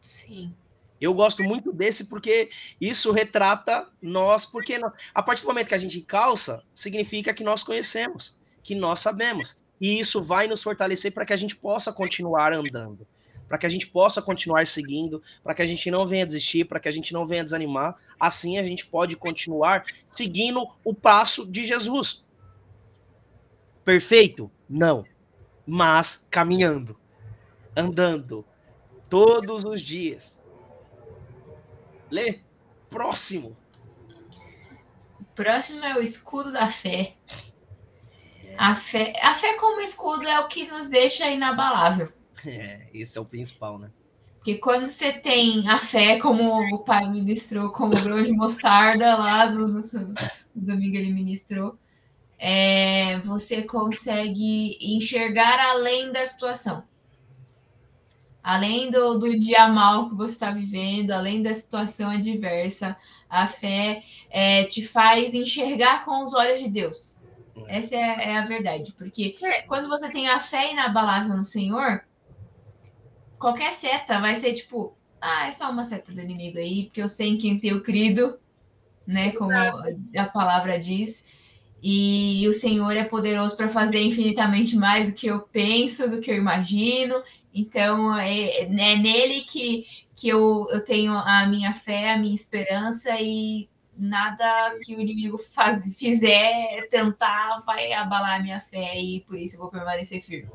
Sim. 0.00 0.54
Eu 1.00 1.12
gosto 1.12 1.42
muito 1.42 1.72
desse 1.72 2.06
porque 2.06 2.48
isso 2.80 3.12
retrata 3.12 3.86
nós, 4.00 4.46
porque 4.46 4.80
a 5.14 5.22
partir 5.22 5.42
do 5.42 5.48
momento 5.48 5.68
que 5.68 5.74
a 5.74 5.78
gente 5.78 6.00
calça, 6.00 6.62
significa 6.72 7.34
que 7.34 7.44
nós 7.44 7.62
conhecemos, 7.62 8.34
que 8.62 8.74
nós 8.74 9.00
sabemos. 9.00 9.56
E 9.78 10.00
isso 10.00 10.22
vai 10.22 10.46
nos 10.46 10.62
fortalecer 10.62 11.12
para 11.12 11.26
que 11.26 11.34
a 11.34 11.36
gente 11.36 11.54
possa 11.54 11.92
continuar 11.92 12.54
andando, 12.54 13.06
para 13.46 13.58
que 13.58 13.66
a 13.66 13.68
gente 13.68 13.86
possa 13.86 14.22
continuar 14.22 14.66
seguindo, 14.66 15.22
para 15.44 15.54
que 15.54 15.60
a 15.60 15.66
gente 15.66 15.90
não 15.90 16.06
venha 16.06 16.24
desistir, 16.24 16.64
para 16.64 16.80
que 16.80 16.88
a 16.88 16.92
gente 16.92 17.12
não 17.12 17.26
venha 17.26 17.44
desanimar. 17.44 17.94
Assim 18.18 18.58
a 18.58 18.64
gente 18.64 18.86
pode 18.86 19.16
continuar 19.16 19.84
seguindo 20.06 20.66
o 20.82 20.94
passo 20.94 21.46
de 21.46 21.64
Jesus. 21.66 22.24
Perfeito? 23.86 24.50
Não. 24.68 25.04
Mas 25.64 26.26
caminhando, 26.28 26.98
andando, 27.76 28.44
todos 29.08 29.64
os 29.64 29.80
dias. 29.80 30.40
Lê. 32.10 32.40
Próximo. 32.90 33.56
Próximo 35.36 35.84
é 35.84 35.96
o 35.96 36.02
escudo 36.02 36.52
da 36.52 36.66
fé. 36.66 37.14
A 38.58 38.74
fé, 38.74 39.12
a 39.22 39.34
fé 39.34 39.54
como 39.54 39.80
escudo 39.80 40.26
é 40.26 40.40
o 40.40 40.48
que 40.48 40.66
nos 40.66 40.88
deixa 40.88 41.30
inabalável. 41.30 42.12
É, 42.44 42.88
isso 42.92 43.18
é 43.18 43.22
o 43.22 43.24
principal, 43.24 43.78
né? 43.78 43.90
Porque 44.36 44.58
quando 44.58 44.86
você 44.86 45.12
tem 45.12 45.68
a 45.68 45.78
fé, 45.78 46.18
como 46.18 46.74
o 46.74 46.78
pai 46.80 47.08
ministrou, 47.08 47.70
como 47.70 47.96
o 47.96 48.02
grão 48.02 48.22
de 48.22 48.32
mostarda 48.32 49.16
lá 49.16 49.48
no, 49.48 49.68
no, 49.68 49.82
no 49.82 50.14
domingo 50.54 50.96
ele 50.96 51.12
ministrou, 51.12 51.78
é, 52.38 53.18
você 53.20 53.62
consegue 53.62 54.78
enxergar 54.80 55.58
além 55.70 56.12
da 56.12 56.24
situação. 56.24 56.84
Além 58.42 58.90
do, 58.90 59.18
do 59.18 59.36
dia 59.36 59.66
mal 59.68 60.08
que 60.08 60.14
você 60.14 60.34
está 60.34 60.52
vivendo, 60.52 61.10
além 61.10 61.42
da 61.42 61.52
situação 61.52 62.10
adversa, 62.10 62.96
a 63.28 63.46
fé 63.46 64.02
é, 64.30 64.64
te 64.64 64.86
faz 64.86 65.34
enxergar 65.34 66.04
com 66.04 66.22
os 66.22 66.32
olhos 66.32 66.60
de 66.60 66.68
Deus. 66.68 67.16
Essa 67.66 67.96
é, 67.96 68.30
é 68.30 68.38
a 68.38 68.42
verdade. 68.42 68.92
Porque 68.92 69.34
é. 69.42 69.62
quando 69.62 69.88
você 69.88 70.08
tem 70.10 70.28
a 70.28 70.38
fé 70.38 70.70
inabalável 70.70 71.36
no 71.36 71.44
Senhor, 71.44 72.04
qualquer 73.38 73.72
seta 73.72 74.20
vai 74.20 74.34
ser 74.34 74.52
tipo, 74.52 74.96
ah, 75.20 75.48
é 75.48 75.52
só 75.52 75.70
uma 75.70 75.82
seta 75.82 76.12
do 76.12 76.20
inimigo 76.20 76.58
aí, 76.58 76.84
porque 76.84 77.02
eu 77.02 77.08
sei 77.08 77.30
em 77.30 77.38
quem 77.38 77.58
tenho 77.58 77.82
crido, 77.82 78.38
né? 79.06 79.32
Como 79.32 79.52
a 79.52 80.24
palavra 80.26 80.78
diz. 80.78 81.24
E 81.82 82.46
o 82.48 82.52
Senhor 82.52 82.96
é 82.96 83.04
poderoso 83.04 83.56
para 83.56 83.68
fazer 83.68 84.00
infinitamente 84.00 84.76
mais 84.76 85.08
do 85.08 85.14
que 85.14 85.26
eu 85.26 85.40
penso, 85.40 86.10
do 86.10 86.20
que 86.20 86.30
eu 86.30 86.36
imagino. 86.36 87.22
Então, 87.54 88.16
é, 88.18 88.62
é 88.62 88.66
nele 88.66 89.42
que, 89.42 89.84
que 90.14 90.28
eu, 90.28 90.66
eu 90.70 90.84
tenho 90.84 91.12
a 91.12 91.46
minha 91.46 91.72
fé, 91.72 92.12
a 92.12 92.18
minha 92.18 92.34
esperança, 92.34 93.10
e 93.20 93.68
nada 93.96 94.76
que 94.82 94.94
o 94.94 95.00
inimigo 95.00 95.38
faz, 95.38 95.96
fizer, 95.96 96.86
tentar, 96.90 97.62
vai 97.64 97.92
abalar 97.92 98.40
a 98.40 98.42
minha 98.42 98.60
fé, 98.60 98.98
e 98.98 99.20
por 99.20 99.38
isso 99.38 99.56
eu 99.56 99.60
vou 99.60 99.70
permanecer 99.70 100.20
firme. 100.20 100.50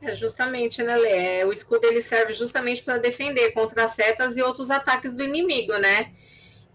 É 0.00 0.14
justamente, 0.14 0.82
né, 0.82 0.96
Lê? 0.96 1.38
É, 1.40 1.46
o 1.46 1.52
escudo 1.52 1.86
ele 1.86 2.02
serve 2.02 2.32
justamente 2.32 2.82
para 2.82 2.98
defender 2.98 3.52
contra 3.52 3.84
as 3.84 3.92
setas 3.92 4.36
e 4.36 4.42
outros 4.42 4.70
ataques 4.70 5.14
do 5.14 5.22
inimigo, 5.22 5.76
né? 5.78 6.12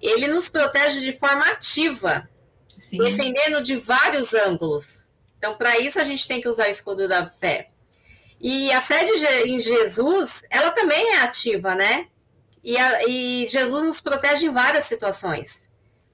Ele 0.01 0.27
nos 0.27 0.47
protege 0.47 1.01
de 1.01 1.11
forma 1.11 1.45
ativa 1.45 2.29
Sim. 2.79 2.97
defendendo 2.97 3.61
de 3.61 3.75
vários 3.75 4.33
ângulos. 4.33 5.09
Então, 5.37 5.55
para 5.55 5.77
isso, 5.77 5.99
a 5.99 6.03
gente 6.03 6.27
tem 6.27 6.41
que 6.41 6.47
usar 6.47 6.67
o 6.67 6.71
escudo 6.71 7.07
da 7.07 7.29
fé. 7.29 7.69
E 8.39 8.71
a 8.71 8.81
fé 8.81 9.03
de, 9.03 9.49
em 9.49 9.59
Jesus, 9.59 10.43
ela 10.49 10.71
também 10.71 11.15
é 11.15 11.21
ativa, 11.21 11.75
né? 11.75 12.07
E, 12.63 12.77
a, 12.77 13.07
e 13.07 13.47
Jesus 13.47 13.83
nos 13.83 14.01
protege 14.01 14.45
em 14.45 14.51
várias 14.51 14.85
situações. 14.85 15.69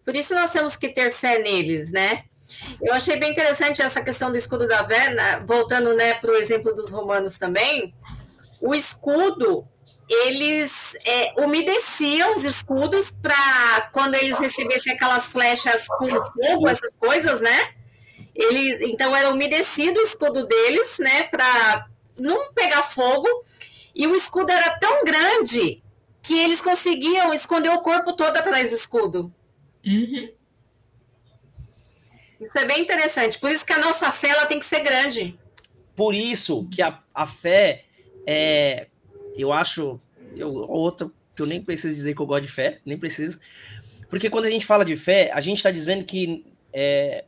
Por 0.05 0.15
isso, 0.15 0.33
nós 0.33 0.51
temos 0.51 0.75
que 0.75 0.89
ter 0.89 1.13
fé 1.13 1.39
neles, 1.39 1.91
né? 1.91 2.25
Eu 2.81 2.93
achei 2.93 3.17
bem 3.17 3.31
interessante 3.31 3.81
essa 3.81 4.01
questão 4.01 4.31
do 4.31 4.37
escudo 4.37 4.67
da 4.67 4.85
fé, 4.87 5.41
voltando 5.45 5.93
né, 5.95 6.13
para 6.13 6.31
o 6.31 6.35
exemplo 6.35 6.73
dos 6.73 6.91
romanos 6.91 7.37
também. 7.37 7.93
O 8.61 8.73
escudo, 8.73 9.67
eles 10.09 10.95
é, 11.05 11.33
umedeciam 11.41 12.37
os 12.37 12.43
escudos 12.43 13.11
para 13.11 13.89
quando 13.93 14.15
eles 14.15 14.37
recebessem 14.37 14.93
aquelas 14.93 15.27
flechas 15.27 15.87
com 15.87 16.09
fogo, 16.09 16.67
essas 16.67 16.95
coisas, 16.97 17.41
né? 17.41 17.73
Eles, 18.35 18.81
então 18.81 19.15
era 19.15 19.29
umedecido 19.29 19.99
o 19.99 20.03
escudo 20.03 20.45
deles, 20.45 20.97
né? 20.99 21.23
Para 21.23 21.87
não 22.17 22.51
pegar 22.53 22.83
fogo. 22.83 23.27
E 23.95 24.07
o 24.07 24.15
escudo 24.15 24.51
era 24.51 24.77
tão 24.79 25.03
grande 25.03 25.83
que 26.21 26.39
eles 26.39 26.61
conseguiam 26.61 27.33
esconder 27.33 27.69
o 27.69 27.81
corpo 27.81 28.13
todo 28.13 28.35
atrás 28.35 28.69
do 28.69 28.75
escudo. 28.75 29.33
Uhum. 29.85 30.31
Isso 32.39 32.57
é 32.57 32.65
bem 32.65 32.81
interessante. 32.81 33.39
Por 33.39 33.51
isso 33.51 33.65
que 33.65 33.73
a 33.73 33.77
nossa 33.77 34.11
fé 34.11 34.29
ela 34.29 34.45
tem 34.45 34.59
que 34.59 34.65
ser 34.65 34.79
grande. 34.79 35.37
Por 35.95 36.15
isso 36.15 36.67
que 36.69 36.81
a, 36.81 36.99
a 37.13 37.27
fé 37.27 37.85
é. 38.25 38.87
Eu 39.35 39.51
acho. 39.51 39.99
Eu, 40.35 40.53
outro 40.53 41.13
que 41.35 41.41
eu 41.41 41.45
nem 41.45 41.61
preciso 41.61 41.95
dizer 41.95 42.15
que 42.15 42.21
eu 42.21 42.25
gosto 42.25 42.43
de 42.43 42.51
fé, 42.51 42.79
nem 42.85 42.97
preciso. 42.97 43.39
Porque 44.09 44.29
quando 44.29 44.45
a 44.45 44.49
gente 44.49 44.65
fala 44.65 44.85
de 44.85 44.95
fé, 44.95 45.31
a 45.33 45.41
gente 45.41 45.57
está 45.57 45.71
dizendo 45.71 46.03
que 46.03 46.45
é, 46.71 47.25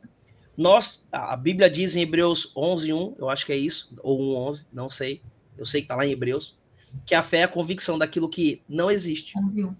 nós, 0.56 1.06
a 1.10 1.36
Bíblia 1.36 1.68
diz 1.68 1.96
em 1.96 2.02
Hebreus 2.02 2.52
11, 2.56 2.92
1, 2.92 3.16
eu 3.18 3.28
acho 3.28 3.44
que 3.44 3.52
é 3.52 3.56
isso, 3.56 3.94
ou 4.02 4.36
1, 4.36 4.48
11, 4.48 4.66
não 4.72 4.88
sei, 4.88 5.20
eu 5.58 5.66
sei 5.66 5.80
que 5.80 5.84
está 5.86 5.96
lá 5.96 6.06
em 6.06 6.12
Hebreus, 6.12 6.56
que 7.04 7.14
a 7.14 7.22
fé 7.22 7.38
é 7.38 7.42
a 7.42 7.48
convicção 7.48 7.98
daquilo 7.98 8.28
que 8.28 8.62
não 8.68 8.90
existe. 8.90 9.36
11, 9.38 9.64
1. 9.64 9.76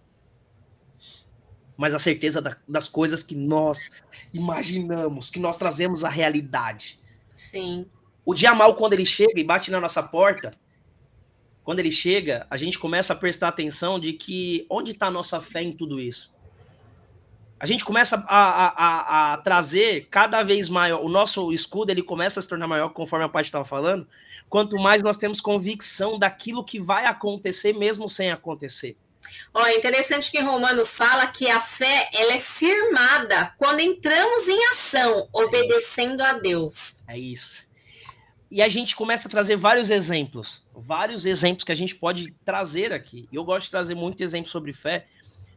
Mas 1.77 1.95
a 1.95 1.99
certeza 1.99 2.43
da, 2.43 2.57
das 2.67 2.89
coisas 2.89 3.23
que 3.23 3.35
nós 3.35 3.91
imaginamos, 4.33 5.31
que 5.31 5.39
nós 5.39 5.57
trazemos 5.57 6.05
à 6.05 6.09
realidade. 6.09 6.99
Sim. 7.33 7.87
O 8.25 8.35
dia 8.35 8.55
mal, 8.55 8.75
quando 8.75 8.95
ele 8.95 9.05
chega 9.05 9.39
e 9.39 9.45
bate 9.45 9.71
na 9.71 9.81
nossa 9.81 10.03
porta, 10.03 10.51
quando 11.67 11.81
ele 11.81 11.91
chega, 11.91 12.47
a 12.49 12.57
gente 12.57 12.79
começa 12.79 13.13
a 13.13 13.17
prestar 13.17 13.49
atenção 13.49 13.99
de 13.99 14.13
que 14.13 14.65
onde 14.71 14.93
está 14.93 15.09
a 15.09 15.11
nossa 15.11 15.41
fé 15.41 15.65
em 15.65 15.73
tudo 15.73 15.99
isso? 15.99 16.33
A 17.59 17.67
gente 17.67 17.85
começa 17.85 18.25
a, 18.29 18.69
a, 18.69 19.33
a, 19.33 19.37
trazer 19.39 20.07
cada 20.09 20.45
vez 20.45 20.69
maior, 20.69 21.03
o 21.03 21.09
nosso 21.09 21.53
escudo 21.53 21.91
ele 21.91 22.05
começa 22.05 22.39
a 22.39 22.43
se 22.43 22.49
tornar 22.49 22.69
maior, 22.69 22.91
conforme 22.91 23.25
a 23.25 23.29
parte 23.29 23.47
estava 23.47 23.65
falando, 23.65 24.07
quanto 24.49 24.77
mais 24.77 25.03
nós 25.03 25.17
temos 25.17 25.41
convicção 25.41 26.21
daquilo 26.21 26.63
que 26.63 26.79
vai 26.79 27.05
acontecer, 27.05 27.73
mesmo 27.73 28.09
sem 28.09 28.31
acontecer. 28.31 28.97
Ó, 29.53 29.67
é 29.67 29.77
interessante 29.77 30.31
que 30.31 30.41
Romanos 30.41 30.95
fala 30.95 31.27
que 31.27 31.51
a 31.51 31.61
fé 31.61 32.09
ela 32.15 32.35
é 32.35 32.39
firmada 32.39 33.53
quando 33.59 33.81
entramos 33.81 34.47
em 34.47 34.67
ação, 34.71 35.29
obedecendo 35.33 36.21
a 36.21 36.35
Deus. 36.35 37.03
É 37.09 37.19
isso. 37.19 37.67
E 38.49 38.63
a 38.63 38.69
gente 38.69 38.95
começa 38.95 39.27
a 39.27 39.31
trazer 39.31 39.57
vários 39.57 39.91
exemplos, 39.91 40.65
vários 40.77 41.25
exemplos 41.25 41.65
que 41.65 41.73
a 41.73 41.77
gente 41.77 41.95
pode 41.95 42.33
trazer 42.45 42.93
aqui. 42.93 43.27
Eu 43.33 43.45
gosto 43.45 43.65
de 43.65 43.71
trazer 43.71 43.95
muito 43.95 44.23
exemplo 44.23 44.51
sobre 44.51 44.73
fé, 44.73 45.07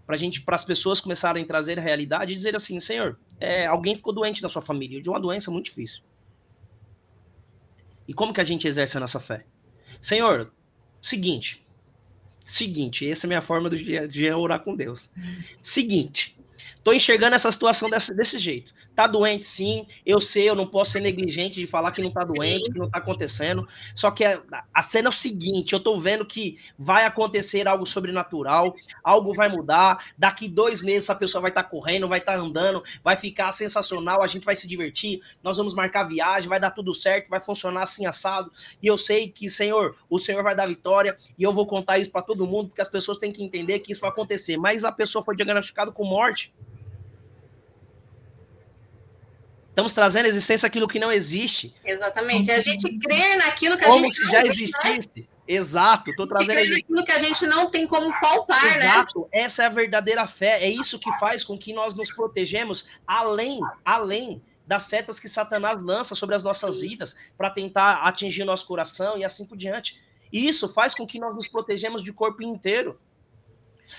para 0.05 0.17
gente, 0.17 0.41
para 0.41 0.55
as 0.55 0.63
pessoas 0.63 1.01
começarem 1.01 1.43
a 1.43 1.47
trazer 1.47 1.78
a 1.78 1.82
realidade 1.82 2.32
e 2.32 2.36
dizer 2.36 2.55
assim, 2.55 2.80
Senhor, 2.80 3.20
é, 3.39 3.65
alguém 3.65 3.95
ficou 3.95 4.13
doente 4.13 4.41
na 4.41 4.49
sua 4.49 4.61
família, 4.61 5.01
de 5.01 5.09
uma 5.09 5.20
doença 5.20 5.51
muito 5.51 5.65
difícil. 5.65 6.03
E 8.07 8.13
como 8.13 8.34
que 8.34 8.41
a 8.41 8.43
gente 8.43 8.67
exerce 8.67 8.97
a 8.97 8.99
nossa 8.99 9.20
fé? 9.20 9.45
Senhor, 10.01 10.51
seguinte, 11.01 11.63
seguinte, 12.43 13.07
essa 13.07 13.26
é 13.26 13.28
a 13.28 13.30
minha 13.30 13.41
forma 13.41 13.70
de, 13.70 14.07
de 14.07 14.32
orar 14.32 14.61
com 14.61 14.76
Deus. 14.76 15.11
Seguinte, 15.61 16.39
Tô 16.84 16.93
enxergando 16.93 17.36
essa 17.36 17.51
situação 17.51 17.89
desse, 17.89 18.13
desse 18.13 18.38
jeito. 18.38 18.73
Tá 18.95 19.05
doente, 19.05 19.45
sim. 19.45 19.86
Eu 20.05 20.21
sei, 20.21 20.49
eu 20.49 20.55
não 20.55 20.65
posso 20.65 20.91
ser 20.91 21.01
negligente 21.01 21.59
de 21.59 21.67
falar 21.67 21.91
que 21.91 22.01
não 22.01 22.11
tá 22.11 22.23
doente, 22.23 22.65
sim. 22.65 22.71
que 22.71 22.80
não 22.80 22.89
tá 22.89 22.99
acontecendo. 22.99 23.67
Só 23.93 24.11
que 24.11 24.23
a, 24.23 24.41
a, 24.73 24.82
cena 24.82 25.07
é 25.07 25.09
o 25.09 25.13
seguinte: 25.13 25.73
eu 25.73 25.80
tô 25.80 25.97
vendo 25.99 26.25
que 26.25 26.57
vai 26.77 27.05
acontecer 27.05 27.67
algo 27.67 27.86
sobrenatural, 27.86 28.75
algo 29.03 29.34
vai 29.34 29.49
mudar. 29.49 30.13
Daqui 30.17 30.47
dois 30.47 30.82
meses 30.82 31.09
a 31.09 31.15
pessoa 31.15 31.41
vai 31.41 31.51
estar 31.51 31.63
tá 31.63 31.69
correndo, 31.69 32.07
vai 32.07 32.19
estar 32.19 32.34
tá 32.34 32.39
andando, 32.39 32.82
vai 33.03 33.15
ficar 33.15 33.51
sensacional, 33.51 34.23
a 34.23 34.27
gente 34.27 34.45
vai 34.45 34.55
se 34.55 34.67
divertir, 34.67 35.19
nós 35.43 35.57
vamos 35.57 35.73
marcar 35.73 36.03
viagem, 36.03 36.47
vai 36.47 36.59
dar 36.59 36.71
tudo 36.71 36.93
certo, 36.93 37.30
vai 37.30 37.39
funcionar 37.39 37.84
assim 37.84 38.05
assado. 38.05 38.51
E 38.82 38.88
eu 38.88 38.97
sei 38.97 39.27
que, 39.27 39.49
Senhor, 39.49 39.95
o 40.09 40.17
Senhor 40.17 40.43
vai 40.43 40.55
dar 40.55 40.67
vitória, 40.67 41.15
e 41.38 41.43
eu 41.43 41.53
vou 41.53 41.65
contar 41.65 41.99
isso 41.99 42.11
para 42.11 42.21
todo 42.21 42.47
mundo, 42.47 42.69
porque 42.69 42.82
as 42.82 42.88
pessoas 42.88 43.17
têm 43.17 43.32
que 43.32 43.43
entender 43.43 43.80
que 43.80 43.91
isso 43.91 44.01
vai 44.01 44.09
acontecer. 44.09 44.57
Mas 44.57 44.84
a 44.84 44.91
pessoa 44.91 45.23
foi 45.23 45.36
diagnosticada 45.36 45.91
com 45.91 46.03
morte. 46.03 46.53
Estamos 49.80 49.93
trazendo 49.93 50.25
à 50.25 50.27
existência 50.27 50.67
aquilo 50.67 50.89
que 50.89 50.99
não 50.99 51.09
existe. 51.09 51.73
Exatamente. 51.86 52.51
A 52.51 52.59
gente 52.59 52.99
crê 52.99 53.38
naquilo 53.38 53.77
que 53.77 53.86
como 53.86 53.99
a 53.99 54.01
gente. 54.01 54.19
Como 54.19 54.25
se 54.25 54.32
já 54.32 54.45
existisse. 54.45 55.09
Né? 55.15 55.23
Exato, 55.47 56.11
estou 56.11 56.27
trazendo 56.27 56.59
aquilo 56.59 57.05
que 57.05 57.11
a 57.11 57.19
gente 57.19 57.47
não 57.47 57.71
tem 57.71 57.88
como 57.88 58.11
palpar, 58.19 58.63
Exato. 58.65 58.80
né? 58.80 58.86
Exato, 58.88 59.30
essa 59.32 59.63
é 59.63 59.65
a 59.65 59.69
verdadeira 59.69 60.27
fé. 60.27 60.63
É 60.63 60.69
isso 60.69 60.99
que 60.99 61.11
faz 61.17 61.45
com 61.45 61.57
que 61.57 61.71
nós 61.71 61.95
nos 61.95 62.11
protegemos 62.11 62.88
além, 63.07 63.59
além 63.86 64.43
das 64.67 64.84
setas 64.84 65.17
que 65.17 65.30
Satanás 65.30 65.82
lança 65.82 66.13
sobre 66.13 66.36
as 66.36 66.43
nossas 66.43 66.82
vidas 66.82 67.15
para 67.38 67.49
tentar 67.49 68.01
atingir 68.03 68.43
nosso 68.43 68.67
coração 68.67 69.17
e 69.17 69.23
assim 69.23 69.45
por 69.45 69.57
diante. 69.57 69.97
E 70.32 70.47
isso 70.47 70.67
faz 70.67 70.93
com 70.93 71.07
que 71.07 71.17
nós 71.17 71.34
nos 71.34 71.47
protegemos 71.47 72.03
de 72.03 72.11
corpo 72.11 72.43
inteiro 72.43 72.99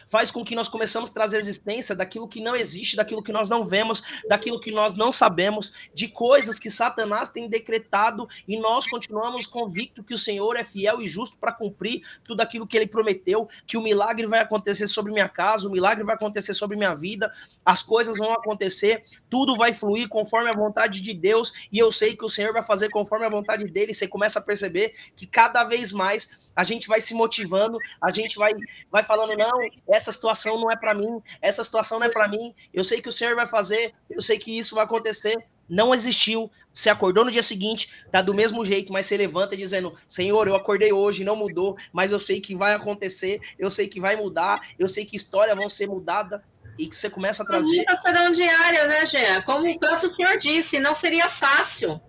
faz 0.09 0.31
com 0.31 0.45
que 0.45 0.55
nós 0.55 0.69
começamos 0.69 1.11
a 1.11 1.15
trazer 1.15 1.39
existência 1.39 1.95
daquilo 1.95 2.29
que 2.29 2.41
não 2.41 2.57
existe, 2.57 2.97
daquilo 2.97 3.23
que 3.23 3.33
nós 3.33 3.49
não 3.49 3.65
vemos, 3.65 4.03
daquilo 4.29 4.61
que 4.61 4.71
nós 4.71 4.95
não 4.95 5.13
sabemos, 5.13 5.91
de 5.95 6.09
coisas 6.09 6.59
que 6.59 6.71
Satanás 6.71 7.31
tem 7.31 7.49
decretado 7.49 8.29
e 8.47 8.59
nós 8.59 8.87
continuamos 8.87 9.47
convictos 9.47 10.05
que 10.05 10.15
o 10.15 10.19
Senhor 10.19 10.57
é 10.57 10.65
fiel 10.65 11.01
e 11.01 11.07
justo 11.07 11.37
para 11.39 11.53
cumprir 11.53 12.03
tudo 12.25 12.41
aquilo 12.41 12.67
que 12.67 12.77
ele 12.77 12.87
prometeu, 12.87 13.49
que 13.67 13.77
o 13.77 13.83
milagre 13.83 14.27
vai 14.27 14.41
acontecer 14.41 14.87
sobre 14.87 15.13
minha 15.13 15.29
casa, 15.29 15.69
o 15.69 15.73
milagre 15.73 16.05
vai 16.05 16.15
acontecer 16.15 16.55
sobre 16.55 16.77
minha 16.77 16.95
vida, 16.95 17.31
as 17.65 17.83
coisas 17.83 18.19
vão 18.19 18.33
acontecer, 18.33 19.05
tudo 19.29 19.57
vai 19.57 19.73
fluir 19.73 20.09
conforme 20.09 20.51
a 20.51 20.55
vontade 20.55 21.01
de 21.01 21.15
Deus 21.15 21.53
e 21.73 21.79
eu 21.79 21.91
sei 21.93 22.17
que 22.17 22.25
o 22.25 22.29
Senhor 22.29 22.53
vai 22.53 22.63
fazer 22.63 22.89
conforme 22.91 23.27
a 23.27 23.31
vontade 23.31 23.65
dele. 23.67 23.95
Você 23.95 24.07
começa 24.07 24.39
a 24.39 24.43
perceber 24.43 24.93
que 25.17 25.27
cada 25.27 25.65
vez 25.65 25.93
mais 25.93 26.50
a 26.55 26.65
gente 26.65 26.89
vai 26.89 27.01
se 27.01 27.15
motivando, 27.15 27.79
a 28.01 28.11
gente 28.11 28.37
vai, 28.37 28.53
vai 28.91 29.03
falando, 29.05 29.37
não, 29.37 29.51
essa 29.89 30.13
situação 30.13 30.59
não 30.59 30.71
é 30.71 30.77
para 30.77 30.95
mim, 30.95 31.23
essa 31.41 31.65
situação 31.65 31.99
não 31.99 32.07
é 32.07 32.11
para 32.11 32.29
mim, 32.29 32.55
eu 32.73 32.85
sei 32.85 33.01
que 33.01 33.09
o 33.09 33.13
Senhor 33.13 33.35
vai 33.35 33.47
fazer, 33.47 33.93
eu 34.09 34.23
sei 34.23 34.39
que 34.39 34.57
isso 34.57 34.75
vai 34.75 34.85
acontecer. 34.85 35.37
Não 35.69 35.95
existiu. 35.95 36.51
Você 36.73 36.91
acordou 36.91 37.25
no 37.25 37.31
dia 37.31 37.45
seguinte, 37.45 38.05
tá 38.11 38.21
do 38.21 38.35
mesmo 38.35 38.65
jeito, 38.65 38.93
mas 38.93 39.07
você 39.07 39.17
levanta 39.17 39.57
dizendo: 39.57 39.95
Senhor, 40.09 40.49
eu 40.49 40.57
acordei 40.57 40.93
hoje, 40.93 41.23
não 41.23 41.37
mudou, 41.37 41.77
mas 41.93 42.11
eu 42.11 42.19
sei 42.19 42.41
que 42.41 42.57
vai 42.57 42.75
acontecer, 42.75 43.41
eu 43.57 43.71
sei 43.71 43.87
que 43.87 44.01
vai 44.01 44.17
mudar, 44.17 44.61
eu 44.77 44.89
sei 44.89 45.07
que 45.07 45.15
histórias 45.15 45.57
vão 45.57 45.71
ser 45.71 45.87
mudadas 45.87 46.41
e 46.77 46.89
que 46.89 46.97
você 46.97 47.09
começa 47.09 47.45
a 47.45 47.47
trazer. 47.47 47.85
As 47.89 48.03
serão 48.03 48.33
diárias, 48.33 48.89
né, 48.89 49.07
Jean? 49.07 49.43
Como 49.43 49.71
o 49.71 49.79
próprio 49.79 50.09
senhor 50.09 50.39
disse, 50.39 50.81
não 50.81 50.95
seria 50.95 51.29
fácil. 51.29 52.01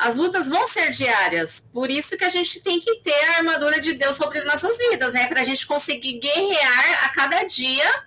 As 0.00 0.16
lutas 0.16 0.48
vão 0.48 0.66
ser 0.66 0.90
diárias, 0.90 1.62
por 1.72 1.90
isso 1.90 2.16
que 2.16 2.24
a 2.24 2.28
gente 2.30 2.60
tem 2.60 2.80
que 2.80 2.96
ter 2.96 3.12
a 3.12 3.36
armadura 3.38 3.80
de 3.80 3.92
Deus 3.92 4.16
sobre 4.16 4.42
nossas 4.44 4.78
vidas, 4.78 5.12
né? 5.12 5.26
Para 5.26 5.42
a 5.42 5.44
gente 5.44 5.66
conseguir 5.66 6.18
guerrear 6.18 7.04
a 7.04 7.10
cada 7.10 7.42
dia 7.44 8.04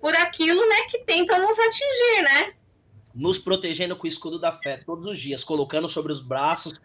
por 0.00 0.14
aquilo, 0.16 0.66
né, 0.68 0.82
que 0.90 0.98
tentam 1.00 1.38
nos 1.40 1.58
atingir, 1.58 2.22
né? 2.22 2.54
Nos 3.14 3.38
protegendo 3.38 3.94
com 3.94 4.04
o 4.04 4.08
escudo 4.08 4.40
da 4.40 4.50
fé 4.50 4.78
todos 4.78 5.06
os 5.06 5.18
dias, 5.18 5.44
colocando 5.44 5.88
sobre 5.88 6.12
os 6.12 6.20
braços 6.20 6.80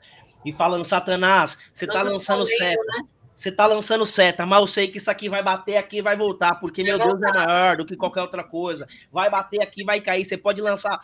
e 0.45 0.53
falando: 0.53 0.85
Satanás, 0.85 1.57
você 1.73 1.85
está 1.85 2.03
lançando 2.03 2.45
seta. 2.45 2.81
Né? 2.97 3.07
Você 3.35 3.51
tá 3.51 3.65
lançando 3.65 4.05
seta, 4.05 4.45
mas 4.45 4.59
eu 4.61 4.67
sei 4.67 4.87
que 4.87 4.97
isso 4.97 5.11
aqui 5.11 5.27
vai 5.27 5.43
bater 5.43 5.75
aqui 5.75 5.97
e 5.97 6.01
vai 6.01 6.15
voltar, 6.15 6.55
porque 6.55 6.83
meu 6.83 6.97
Deus 6.97 7.21
é 7.21 7.33
maior 7.33 7.75
do 7.75 7.85
que 7.85 7.97
qualquer 7.97 8.21
outra 8.21 8.45
coisa. 8.45 8.87
Vai 9.11 9.29
bater 9.29 9.61
aqui, 9.61 9.83
vai 9.83 9.99
cair. 9.99 10.23
Você 10.23 10.37
pode 10.37 10.61
lançar 10.61 10.97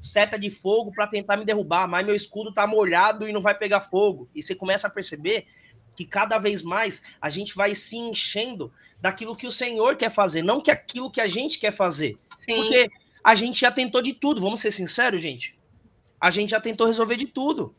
seta 0.00 0.38
de 0.38 0.50
fogo 0.50 0.90
para 0.90 1.06
tentar 1.06 1.36
me 1.36 1.44
derrubar, 1.44 1.86
mas 1.86 2.06
meu 2.06 2.14
escudo 2.14 2.50
tá 2.50 2.66
molhado 2.66 3.28
e 3.28 3.32
não 3.32 3.42
vai 3.42 3.54
pegar 3.54 3.82
fogo. 3.82 4.26
E 4.34 4.42
você 4.42 4.54
começa 4.54 4.86
a 4.86 4.90
perceber 4.90 5.46
que 5.94 6.06
cada 6.06 6.38
vez 6.38 6.62
mais 6.62 7.02
a 7.20 7.28
gente 7.28 7.54
vai 7.54 7.74
se 7.74 7.96
enchendo 7.96 8.72
daquilo 9.00 9.36
que 9.36 9.46
o 9.46 9.52
Senhor 9.52 9.96
quer 9.96 10.10
fazer, 10.10 10.42
não 10.42 10.60
que 10.60 10.70
aquilo 10.70 11.10
que 11.10 11.20
a 11.20 11.28
gente 11.28 11.58
quer 11.58 11.72
fazer. 11.72 12.16
Sim. 12.36 12.56
Porque 12.56 12.90
a 13.22 13.34
gente 13.34 13.60
já 13.60 13.70
tentou 13.70 14.00
de 14.00 14.14
tudo, 14.14 14.40
vamos 14.40 14.60
ser 14.60 14.70
sinceros, 14.70 15.20
gente. 15.20 15.58
A 16.18 16.30
gente 16.30 16.50
já 16.50 16.60
tentou 16.60 16.86
resolver 16.86 17.16
de 17.16 17.26
tudo. 17.26 17.74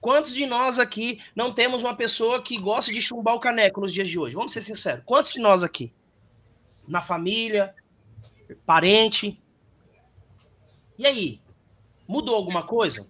Quantos 0.00 0.32
de 0.32 0.46
nós 0.46 0.78
aqui 0.78 1.20
não 1.34 1.52
temos 1.52 1.82
uma 1.82 1.94
pessoa 1.94 2.42
que 2.42 2.56
gosta 2.56 2.92
de 2.92 3.02
chumbar 3.02 3.34
o 3.34 3.40
caneco 3.40 3.80
nos 3.80 3.92
dias 3.92 4.08
de 4.08 4.18
hoje? 4.18 4.34
Vamos 4.34 4.52
ser 4.52 4.62
sinceros. 4.62 5.02
Quantos 5.04 5.32
de 5.32 5.40
nós 5.40 5.62
aqui? 5.62 5.92
Na 6.88 7.02
família, 7.02 7.74
parente. 8.64 9.40
E 10.98 11.06
aí? 11.06 11.40
Mudou 12.08 12.34
alguma 12.34 12.62
coisa? 12.62 13.06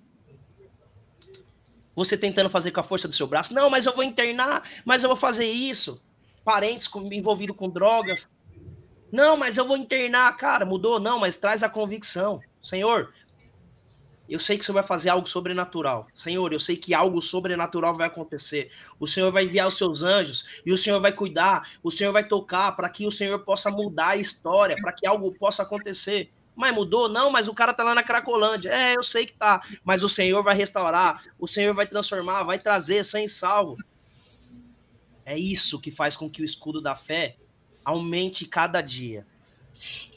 Você 1.94 2.16
tentando 2.16 2.50
fazer 2.50 2.70
com 2.72 2.80
a 2.80 2.84
força 2.84 3.06
do 3.06 3.14
seu 3.14 3.26
braço? 3.26 3.54
Não, 3.54 3.70
mas 3.70 3.86
eu 3.86 3.94
vou 3.94 4.04
internar, 4.04 4.68
mas 4.84 5.02
eu 5.02 5.08
vou 5.08 5.16
fazer 5.16 5.46
isso. 5.46 6.02
Parentes 6.44 6.90
envolvidos 7.12 7.56
com 7.56 7.68
drogas. 7.68 8.28
Não, 9.12 9.36
mas 9.36 9.56
eu 9.56 9.66
vou 9.66 9.76
internar, 9.76 10.36
cara. 10.36 10.64
Mudou? 10.64 10.98
Não, 10.98 11.18
mas 11.18 11.36
traz 11.36 11.62
a 11.62 11.68
convicção. 11.68 12.40
Senhor, 12.62 13.12
eu 14.32 14.38
sei 14.38 14.56
que 14.56 14.62
o 14.62 14.66
Senhor 14.66 14.74
vai 14.74 14.82
fazer 14.82 15.08
algo 15.08 15.28
sobrenatural. 15.28 16.06
Senhor, 16.14 16.52
eu 16.52 16.60
sei 16.60 16.76
que 16.76 16.94
algo 16.94 17.20
sobrenatural 17.20 17.96
vai 17.96 18.06
acontecer. 18.06 18.70
O 18.98 19.06
Senhor 19.06 19.30
vai 19.32 19.44
enviar 19.44 19.66
os 19.66 19.76
seus 19.76 20.02
anjos 20.02 20.62
e 20.64 20.72
o 20.72 20.76
Senhor 20.76 21.00
vai 21.00 21.12
cuidar, 21.12 21.68
o 21.82 21.90
Senhor 21.90 22.12
vai 22.12 22.24
tocar 22.24 22.72
para 22.72 22.88
que 22.88 23.06
o 23.06 23.10
Senhor 23.10 23.38
possa 23.40 23.70
mudar 23.70 24.08
a 24.08 24.16
história, 24.16 24.76
para 24.80 24.92
que 24.92 25.06
algo 25.06 25.32
possa 25.34 25.62
acontecer. 25.62 26.30
Mas 26.54 26.74
mudou? 26.74 27.08
Não, 27.08 27.30
mas 27.30 27.48
o 27.48 27.54
cara 27.54 27.72
tá 27.72 27.82
lá 27.82 27.94
na 27.94 28.02
Cracolândia. 28.02 28.70
É, 28.70 28.96
eu 28.96 29.02
sei 29.02 29.26
que 29.26 29.32
tá. 29.32 29.62
Mas 29.82 30.02
o 30.02 30.08
Senhor 30.08 30.42
vai 30.42 30.54
restaurar, 30.54 31.22
o 31.38 31.46
Senhor 31.46 31.74
vai 31.74 31.86
transformar, 31.86 32.42
vai 32.42 32.58
trazer 32.58 33.04
sem 33.04 33.26
salvo. 33.26 33.76
É 35.24 35.38
isso 35.38 35.80
que 35.80 35.90
faz 35.90 36.16
com 36.16 36.28
que 36.28 36.42
o 36.42 36.44
escudo 36.44 36.80
da 36.80 36.94
fé 36.94 37.36
aumente 37.84 38.46
cada 38.46 38.80
dia. 38.80 39.26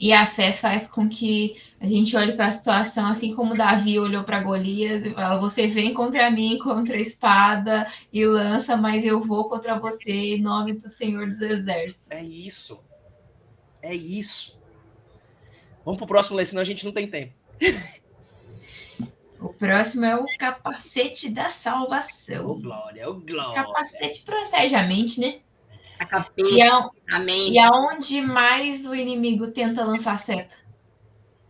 E 0.00 0.12
a 0.12 0.26
fé 0.26 0.52
faz 0.52 0.88
com 0.88 1.08
que 1.08 1.56
a 1.80 1.86
gente 1.86 2.16
olhe 2.16 2.32
para 2.32 2.48
a 2.48 2.52
situação 2.52 3.06
assim 3.06 3.34
como 3.34 3.56
Davi 3.56 3.98
olhou 3.98 4.24
para 4.24 4.40
Golias 4.40 5.04
e 5.04 5.14
fala: 5.14 5.40
Você 5.40 5.66
vem 5.66 5.94
contra 5.94 6.30
mim, 6.30 6.58
contra 6.58 6.96
a 6.96 7.00
espada 7.00 7.86
e 8.12 8.26
lança, 8.26 8.76
mas 8.76 9.04
eu 9.04 9.20
vou 9.20 9.48
contra 9.48 9.78
você 9.78 10.36
em 10.36 10.40
nome 10.40 10.74
do 10.74 10.88
Senhor 10.88 11.26
dos 11.26 11.40
Exércitos. 11.40 12.10
É 12.10 12.22
isso. 12.22 12.78
É 13.82 13.94
isso. 13.94 14.58
Vamos 15.84 15.98
pro 15.98 16.06
próximo, 16.06 16.36
Lê, 16.36 16.44
senão 16.44 16.62
a 16.62 16.64
gente 16.64 16.84
não 16.84 16.92
tem 16.92 17.06
tempo. 17.06 17.32
O 19.44 19.52
próximo 19.52 20.06
é 20.06 20.16
o 20.16 20.24
capacete 20.38 21.28
da 21.28 21.50
salvação. 21.50 22.46
Ô, 22.46 22.54
glória, 22.54 23.10
ô, 23.10 23.12
glória. 23.12 23.50
O 23.50 23.54
capacete 23.54 24.22
protege 24.22 24.74
a 24.74 24.88
mente, 24.88 25.20
né? 25.20 25.40
A 25.98 26.04
cabeça, 26.06 26.50
E, 26.50 26.62
a, 26.62 26.90
a 27.12 27.18
mente. 27.20 27.52
e 27.52 27.58
aonde 27.58 28.20
mais 28.20 28.86
o 28.86 28.94
inimigo 28.94 29.50
tenta 29.52 29.84
lançar 29.84 30.18
seta? 30.18 30.56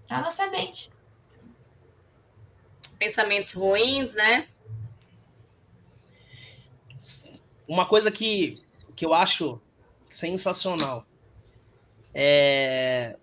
Tá 0.07 0.19
na 0.19 0.25
nossa 0.25 0.47
mente. 0.49 0.91
Pensamentos 2.99 3.53
ruins, 3.55 4.15
né? 4.15 4.49
Uma 7.67 7.87
coisa 7.87 8.11
que, 8.11 8.63
que 8.95 9.05
eu 9.05 9.15
acho 9.15 9.61
sensacional 10.11 11.07
é 12.13 13.17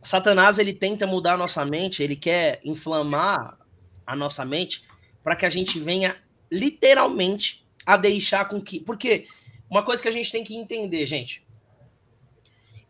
Satanás 0.00 0.58
ele 0.58 0.72
tenta 0.72 1.06
mudar 1.06 1.34
a 1.34 1.36
nossa 1.38 1.64
mente, 1.64 2.02
ele 2.02 2.14
quer 2.16 2.60
inflamar 2.64 3.58
a 4.06 4.14
nossa 4.14 4.44
mente 4.44 4.84
para 5.24 5.34
que 5.34 5.44
a 5.44 5.50
gente 5.50 5.78
venha 5.80 6.16
literalmente 6.50 7.66
a 7.84 7.96
deixar 7.96 8.48
com 8.48 8.60
que, 8.60 8.80
porque 8.80 9.26
uma 9.70 9.82
coisa 9.82 10.02
que 10.02 10.08
a 10.08 10.12
gente 10.12 10.30
tem 10.32 10.42
que 10.44 10.56
entender, 10.56 11.04
gente, 11.06 11.46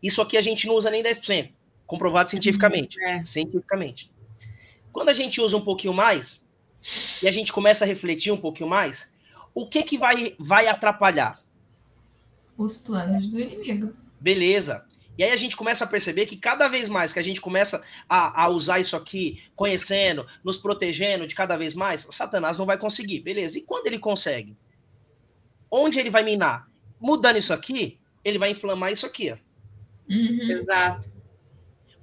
isso 0.02 0.22
aqui 0.22 0.36
a 0.36 0.42
gente 0.42 0.66
não 0.66 0.74
usa 0.74 0.90
nem 0.90 1.02
10%, 1.02 1.52
comprovado 1.86 2.30
cientificamente, 2.30 3.02
É. 3.02 3.22
cientificamente. 3.24 4.10
Quando 4.92 5.08
a 5.08 5.12
gente 5.12 5.40
usa 5.40 5.56
um 5.56 5.60
pouquinho 5.64 5.92
mais 5.92 6.46
e 7.22 7.28
a 7.28 7.30
gente 7.32 7.52
começa 7.52 7.84
a 7.84 7.88
refletir 7.88 8.32
um 8.32 8.36
pouquinho 8.36 8.68
mais, 8.68 9.12
o 9.54 9.68
que 9.68 9.82
que 9.82 9.98
vai 9.98 10.34
vai 10.38 10.68
atrapalhar? 10.68 11.40
Os 12.56 12.76
planos 12.76 13.28
do 13.28 13.40
inimigo. 13.40 13.94
Beleza. 14.20 14.84
E 15.16 15.24
aí 15.24 15.32
a 15.32 15.36
gente 15.36 15.56
começa 15.56 15.84
a 15.84 15.86
perceber 15.86 16.26
que 16.26 16.36
cada 16.36 16.68
vez 16.68 16.88
mais 16.88 17.12
que 17.12 17.18
a 17.18 17.22
gente 17.22 17.40
começa 17.40 17.84
a, 18.08 18.44
a 18.44 18.48
usar 18.48 18.78
isso 18.78 18.94
aqui, 18.96 19.42
conhecendo, 19.56 20.24
nos 20.44 20.56
protegendo 20.56 21.26
de 21.26 21.34
cada 21.34 21.56
vez 21.56 21.74
mais, 21.74 22.06
Satanás 22.10 22.56
não 22.56 22.66
vai 22.66 22.78
conseguir. 22.78 23.18
Beleza. 23.20 23.58
E 23.58 23.62
quando 23.62 23.88
ele 23.88 23.98
consegue? 23.98 24.56
Onde 25.70 25.98
ele 25.98 26.08
vai 26.10 26.22
minar? 26.22 26.67
Mudando 27.00 27.36
isso 27.36 27.52
aqui, 27.52 27.98
ele 28.24 28.38
vai 28.38 28.50
inflamar 28.50 28.92
isso 28.92 29.06
aqui, 29.06 29.32
ó. 29.32 29.36
Uhum. 30.10 30.50
Exato. 30.50 31.10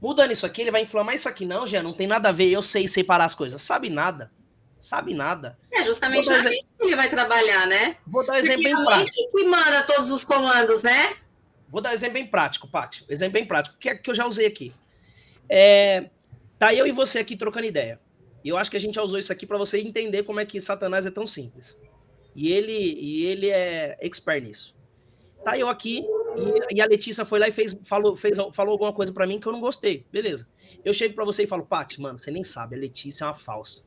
Mudando 0.01 0.31
isso 0.31 0.45
aqui, 0.45 0.61
ele 0.61 0.71
vai 0.71 0.81
inflamar 0.81 1.15
isso 1.15 1.27
aqui. 1.27 1.45
Não, 1.45 1.65
já 1.65 1.81
não 1.81 1.93
tem 1.93 2.05
nada 2.05 2.29
a 2.29 2.31
ver. 2.31 2.49
Eu 2.49 2.61
sei 2.61 2.87
separar 2.87 3.25
as 3.25 3.33
coisas. 3.33 3.61
Sabe 3.61 3.89
nada. 3.89 4.31
Sabe 4.79 5.13
nada. 5.13 5.57
É 5.71 5.83
justamente 5.83 6.29
na 6.29 6.43
mente 6.43 6.65
que 6.79 6.85
ele 6.85 6.95
vai 6.95 7.09
trabalhar, 7.09 7.65
né? 7.65 7.97
Vou 8.05 8.23
dar 8.23 8.33
um 8.33 8.35
exemplo 8.35 8.61
Porque 8.61 8.75
bem 8.75 8.81
a 8.81 8.85
prático. 8.85 9.21
mente 9.21 9.31
que 9.31 9.43
manda 9.45 9.83
todos 9.83 10.11
os 10.11 10.23
comandos, 10.23 10.83
né? 10.83 11.15
Vou 11.69 11.81
dar 11.81 11.89
um 11.89 11.93
exemplo 11.93 12.13
bem 12.13 12.27
prático, 12.27 12.67
Paty. 12.67 13.03
Um 13.09 13.11
exemplo 13.11 13.33
bem 13.33 13.45
prático, 13.45 13.75
que 13.79 13.89
é 13.89 13.95
que 13.95 14.09
eu 14.09 14.13
já 14.13 14.27
usei 14.27 14.45
aqui. 14.45 14.71
É, 15.49 16.09
tá 16.59 16.73
eu 16.73 16.85
e 16.85 16.91
você 16.91 17.19
aqui 17.19 17.35
trocando 17.35 17.65
ideia. 17.65 17.99
E 18.43 18.49
eu 18.49 18.57
acho 18.57 18.69
que 18.69 18.77
a 18.77 18.79
gente 18.79 18.93
já 18.93 19.01
usou 19.01 19.17
isso 19.17 19.31
aqui 19.33 19.47
para 19.47 19.57
você 19.57 19.79
entender 19.79 20.21
como 20.21 20.39
é 20.39 20.45
que 20.45 20.61
Satanás 20.61 21.05
é 21.05 21.09
tão 21.09 21.25
simples. 21.25 21.79
E 22.35 22.51
ele, 22.51 22.71
e 22.71 23.25
ele 23.25 23.49
é 23.49 23.97
expert 24.01 24.43
nisso. 24.43 24.75
Tá 25.45 25.55
eu 25.59 25.69
aqui 25.69 26.03
e, 26.71 26.77
e 26.77 26.81
a 26.81 26.87
Letícia 26.87 27.23
foi 27.23 27.37
lá 27.37 27.47
e 27.47 27.51
fez, 27.51 27.77
falou, 27.83 28.15
fez, 28.15 28.35
falou 28.51 28.71
alguma 28.71 28.91
coisa 28.91 29.13
para 29.13 29.27
mim 29.27 29.39
que 29.39 29.47
eu 29.47 29.51
não 29.51 29.61
gostei. 29.61 30.03
Beleza. 30.11 30.47
Eu 30.83 30.91
chego 30.91 31.13
para 31.13 31.23
você 31.23 31.43
e 31.43 31.47
falo, 31.47 31.63
Paty, 31.63 32.01
mano, 32.01 32.17
você 32.17 32.31
nem 32.31 32.43
sabe, 32.43 32.75
a 32.75 32.79
Letícia 32.79 33.25
é 33.25 33.27
uma 33.27 33.35
falsa. 33.35 33.83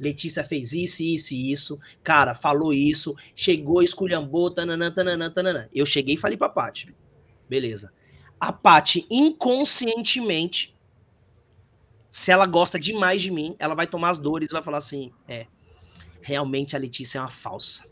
Letícia 0.00 0.42
fez 0.42 0.72
isso, 0.72 1.02
isso 1.02 1.34
e 1.34 1.52
isso. 1.52 1.78
Cara, 2.02 2.34
falou 2.34 2.72
isso. 2.72 3.14
Chegou, 3.36 3.82
esculhambou, 3.82 4.50
tananã, 4.50 4.90
tananã, 4.90 5.30
tananã. 5.30 5.68
Eu 5.74 5.84
cheguei 5.84 6.14
e 6.14 6.18
falei 6.18 6.38
pra 6.38 6.48
Paty. 6.48 6.94
Beleza. 7.46 7.92
A 8.40 8.50
Paty, 8.50 9.06
inconscientemente, 9.10 10.74
se 12.10 12.32
ela 12.32 12.46
gosta 12.46 12.78
demais 12.80 13.20
de 13.20 13.30
mim, 13.30 13.54
ela 13.58 13.74
vai 13.74 13.86
tomar 13.86 14.08
as 14.08 14.16
dores 14.16 14.48
e 14.48 14.52
vai 14.52 14.62
falar 14.62 14.78
assim: 14.78 15.12
é, 15.28 15.46
realmente 16.22 16.74
a 16.74 16.78
Letícia 16.78 17.18
é 17.18 17.20
uma 17.20 17.28
falsa. 17.28 17.89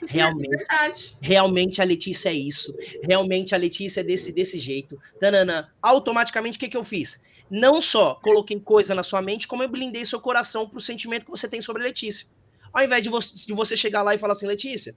É 0.08 0.12
Realmente, 0.12 0.48
verdade. 0.48 1.16
realmente 1.20 1.82
a 1.82 1.84
Letícia 1.84 2.28
é 2.28 2.34
isso. 2.34 2.74
Realmente 3.02 3.54
a 3.54 3.58
Letícia 3.58 4.00
é 4.00 4.04
desse, 4.04 4.30
desse 4.32 4.58
jeito. 4.58 4.98
Tananã. 5.18 5.68
Automaticamente, 5.80 6.56
o 6.56 6.60
que, 6.60 6.68
que 6.68 6.76
eu 6.76 6.84
fiz? 6.84 7.20
Não 7.50 7.80
só 7.80 8.14
coloquei 8.16 8.60
coisa 8.60 8.94
na 8.94 9.02
sua 9.02 9.22
mente, 9.22 9.48
como 9.48 9.62
eu 9.62 9.68
blindei 9.68 10.04
seu 10.04 10.20
coração 10.20 10.68
pro 10.68 10.80
sentimento 10.80 11.24
que 11.24 11.30
você 11.30 11.48
tem 11.48 11.60
sobre 11.60 11.82
a 11.82 11.86
Letícia. 11.86 12.26
Ao 12.72 12.84
invés 12.84 13.02
de 13.02 13.08
você, 13.08 13.46
de 13.46 13.52
você 13.54 13.74
chegar 13.74 14.02
lá 14.02 14.14
e 14.14 14.18
falar 14.18 14.32
assim, 14.32 14.46
Letícia, 14.46 14.94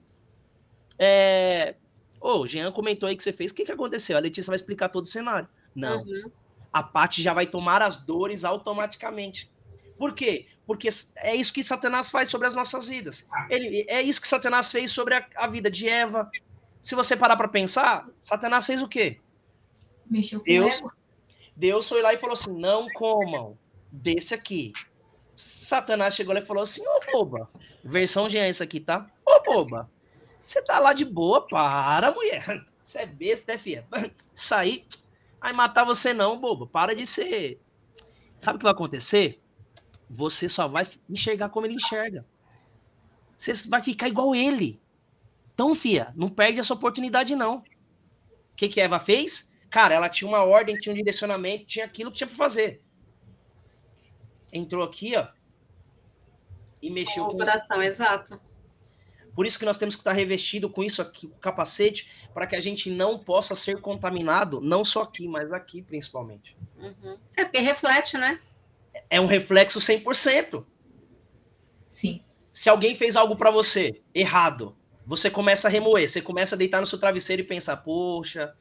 é. 0.98 1.76
Ô, 2.20 2.40
o 2.40 2.46
Jean 2.46 2.70
comentou 2.70 3.08
aí 3.08 3.16
que 3.16 3.22
você 3.22 3.32
fez. 3.32 3.50
O 3.50 3.54
que, 3.54 3.64
que 3.64 3.72
aconteceu? 3.72 4.18
A 4.18 4.20
Letícia 4.20 4.50
vai 4.50 4.56
explicar 4.56 4.90
todo 4.90 5.06
o 5.06 5.08
cenário. 5.08 5.48
Não. 5.74 6.02
Uhum. 6.02 6.30
A 6.70 6.82
Paty 6.82 7.22
já 7.22 7.32
vai 7.32 7.46
tomar 7.46 7.80
as 7.80 7.96
dores 7.96 8.44
automaticamente. 8.44 9.50
Por 10.00 10.14
quê? 10.14 10.46
Porque 10.66 10.88
é 11.18 11.36
isso 11.36 11.52
que 11.52 11.62
Satanás 11.62 12.08
faz 12.08 12.30
sobre 12.30 12.46
as 12.46 12.54
nossas 12.54 12.88
vidas. 12.88 13.28
Ele, 13.50 13.84
é 13.86 14.00
isso 14.00 14.18
que 14.18 14.26
Satanás 14.26 14.72
fez 14.72 14.90
sobre 14.90 15.14
a, 15.14 15.28
a 15.36 15.46
vida 15.46 15.70
de 15.70 15.86
Eva. 15.86 16.30
Se 16.80 16.94
você 16.94 17.14
parar 17.14 17.36
para 17.36 17.48
pensar, 17.48 18.08
Satanás 18.22 18.66
fez 18.66 18.80
o 18.80 18.88
quê? 18.88 19.20
Mexeu 20.06 20.38
com 20.38 20.46
Deus. 20.46 20.80
Deus 21.54 21.86
foi 21.86 22.00
lá 22.00 22.14
e 22.14 22.16
falou 22.16 22.32
assim: 22.32 22.58
não 22.58 22.88
comam 22.94 23.58
desse 23.92 24.32
aqui. 24.32 24.72
Satanás 25.36 26.14
chegou 26.14 26.32
lá 26.32 26.40
e 26.40 26.46
falou 26.46 26.62
assim: 26.62 26.80
ô 26.80 27.12
boba, 27.12 27.50
versão 27.84 28.26
Jean 28.26 28.48
isso 28.48 28.62
aqui, 28.62 28.80
tá? 28.80 29.06
Ô 29.26 29.42
boba, 29.42 29.90
você 30.42 30.62
tá 30.62 30.78
lá 30.78 30.94
de 30.94 31.04
boa, 31.04 31.46
para, 31.46 32.10
mulher. 32.10 32.64
Você 32.80 33.00
é 33.00 33.06
besta, 33.06 33.52
é 33.52 33.58
filha? 33.58 33.86
Sair, 34.34 34.86
vai 35.38 35.52
matar 35.52 35.84
você 35.84 36.14
não, 36.14 36.40
boba. 36.40 36.66
Para 36.66 36.96
de 36.96 37.04
ser. 37.04 37.60
Sabe 38.38 38.56
o 38.56 38.58
que 38.58 38.64
vai 38.64 38.72
acontecer? 38.72 39.38
Você 40.12 40.48
só 40.48 40.66
vai 40.66 40.88
enxergar 41.08 41.50
como 41.50 41.66
ele 41.66 41.74
enxerga. 41.74 42.26
Você 43.36 43.52
vai 43.68 43.80
ficar 43.80 44.08
igual 44.08 44.34
ele. 44.34 44.82
Então, 45.54 45.72
fia, 45.74 46.12
não 46.16 46.28
perde 46.28 46.58
essa 46.58 46.74
oportunidade, 46.74 47.36
não. 47.36 47.58
O 47.58 47.64
que, 48.56 48.68
que 48.68 48.80
Eva 48.80 48.98
fez? 48.98 49.52
Cara, 49.70 49.94
ela 49.94 50.08
tinha 50.08 50.28
uma 50.28 50.42
ordem, 50.42 50.76
tinha 50.76 50.92
um 50.92 50.96
direcionamento, 50.96 51.64
tinha 51.64 51.84
aquilo 51.84 52.10
que 52.10 52.18
tinha 52.18 52.26
pra 52.26 52.36
fazer. 52.36 52.82
Entrou 54.52 54.82
aqui, 54.82 55.16
ó. 55.16 55.28
E 56.82 56.90
mexeu 56.90 57.24
O 57.24 57.28
com 57.28 57.36
isso. 57.36 57.46
coração, 57.46 57.82
exato. 57.82 58.40
Por 59.32 59.46
isso 59.46 59.58
que 59.58 59.64
nós 59.64 59.78
temos 59.78 59.94
que 59.94 60.00
estar 60.00 60.12
revestido 60.12 60.68
com 60.68 60.82
isso 60.82 61.00
aqui, 61.00 61.28
com 61.28 61.36
o 61.36 61.38
capacete, 61.38 62.10
para 62.34 62.48
que 62.48 62.56
a 62.56 62.60
gente 62.60 62.90
não 62.90 63.16
possa 63.16 63.54
ser 63.54 63.80
contaminado, 63.80 64.60
não 64.60 64.84
só 64.84 65.02
aqui, 65.02 65.28
mas 65.28 65.52
aqui 65.52 65.82
principalmente. 65.82 66.56
Uhum. 66.76 67.16
É 67.36 67.44
porque 67.44 67.60
reflete, 67.60 68.18
né? 68.18 68.40
É 69.08 69.20
um 69.20 69.26
reflexo 69.26 69.78
100%. 69.78 70.64
Sim. 71.88 72.22
Se 72.52 72.68
alguém 72.68 72.94
fez 72.94 73.16
algo 73.16 73.36
para 73.36 73.50
você 73.50 74.00
errado, 74.14 74.76
você 75.06 75.30
começa 75.30 75.68
a 75.68 75.70
remoer, 75.70 76.08
você 76.08 76.20
começa 76.20 76.54
a 76.54 76.58
deitar 76.58 76.80
no 76.80 76.86
seu 76.86 76.98
travesseiro 76.98 77.42
e 77.42 77.44
pensar, 77.44 77.76
poxa, 77.78 78.54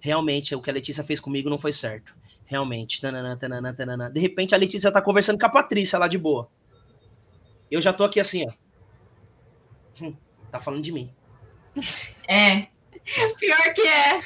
realmente 0.00 0.54
o 0.54 0.60
que 0.60 0.70
a 0.70 0.72
Letícia 0.72 1.04
fez 1.04 1.20
comigo 1.20 1.50
não 1.50 1.58
foi 1.58 1.72
certo. 1.72 2.14
Realmente, 2.44 3.00
tananã, 3.00 3.36
tananã, 3.36 3.74
tananã. 3.74 4.10
De 4.10 4.20
repente 4.20 4.54
a 4.54 4.58
Letícia 4.58 4.90
tá 4.90 5.00
conversando 5.00 5.38
com 5.38 5.46
a 5.46 5.50
Patrícia 5.50 5.98
lá 5.98 6.08
de 6.08 6.18
boa. 6.18 6.50
Eu 7.70 7.80
já 7.80 7.92
tô 7.92 8.04
aqui 8.04 8.18
assim, 8.18 8.46
ó. 8.46 10.04
Hum, 10.04 10.16
tá 10.50 10.58
falando 10.58 10.82
de 10.82 10.92
mim. 10.92 11.14
É, 12.28 12.68
Pior 13.38 13.74
que 13.74 13.82
é. 13.82 14.20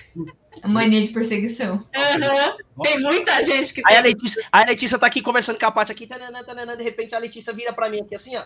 A 0.63 0.69
mania 0.69 1.01
de 1.01 1.09
perseguição. 1.09 1.87
Nossa, 1.95 2.19
Uhum. 2.19 2.83
Tem 2.83 3.01
muita 3.03 3.43
gente 3.45 3.73
que 3.75 3.83
Aí 3.87 3.97
a. 3.97 4.01
Letícia, 4.01 4.45
a 4.51 4.65
Letícia 4.65 4.99
tá 4.99 5.07
aqui 5.07 5.23
conversando 5.23 5.59
com 5.59 5.67
a 5.67 5.71
Paty 5.71 5.93
aqui, 5.93 6.07
tananã, 6.07 6.43
tananã, 6.43 6.77
de 6.77 6.83
repente 6.83 7.15
a 7.15 7.19
Letícia 7.19 7.53
vira 7.53 7.73
pra 7.73 7.89
mim 7.89 8.01
aqui 8.01 8.15
assim, 8.15 8.37
ó. 8.37 8.45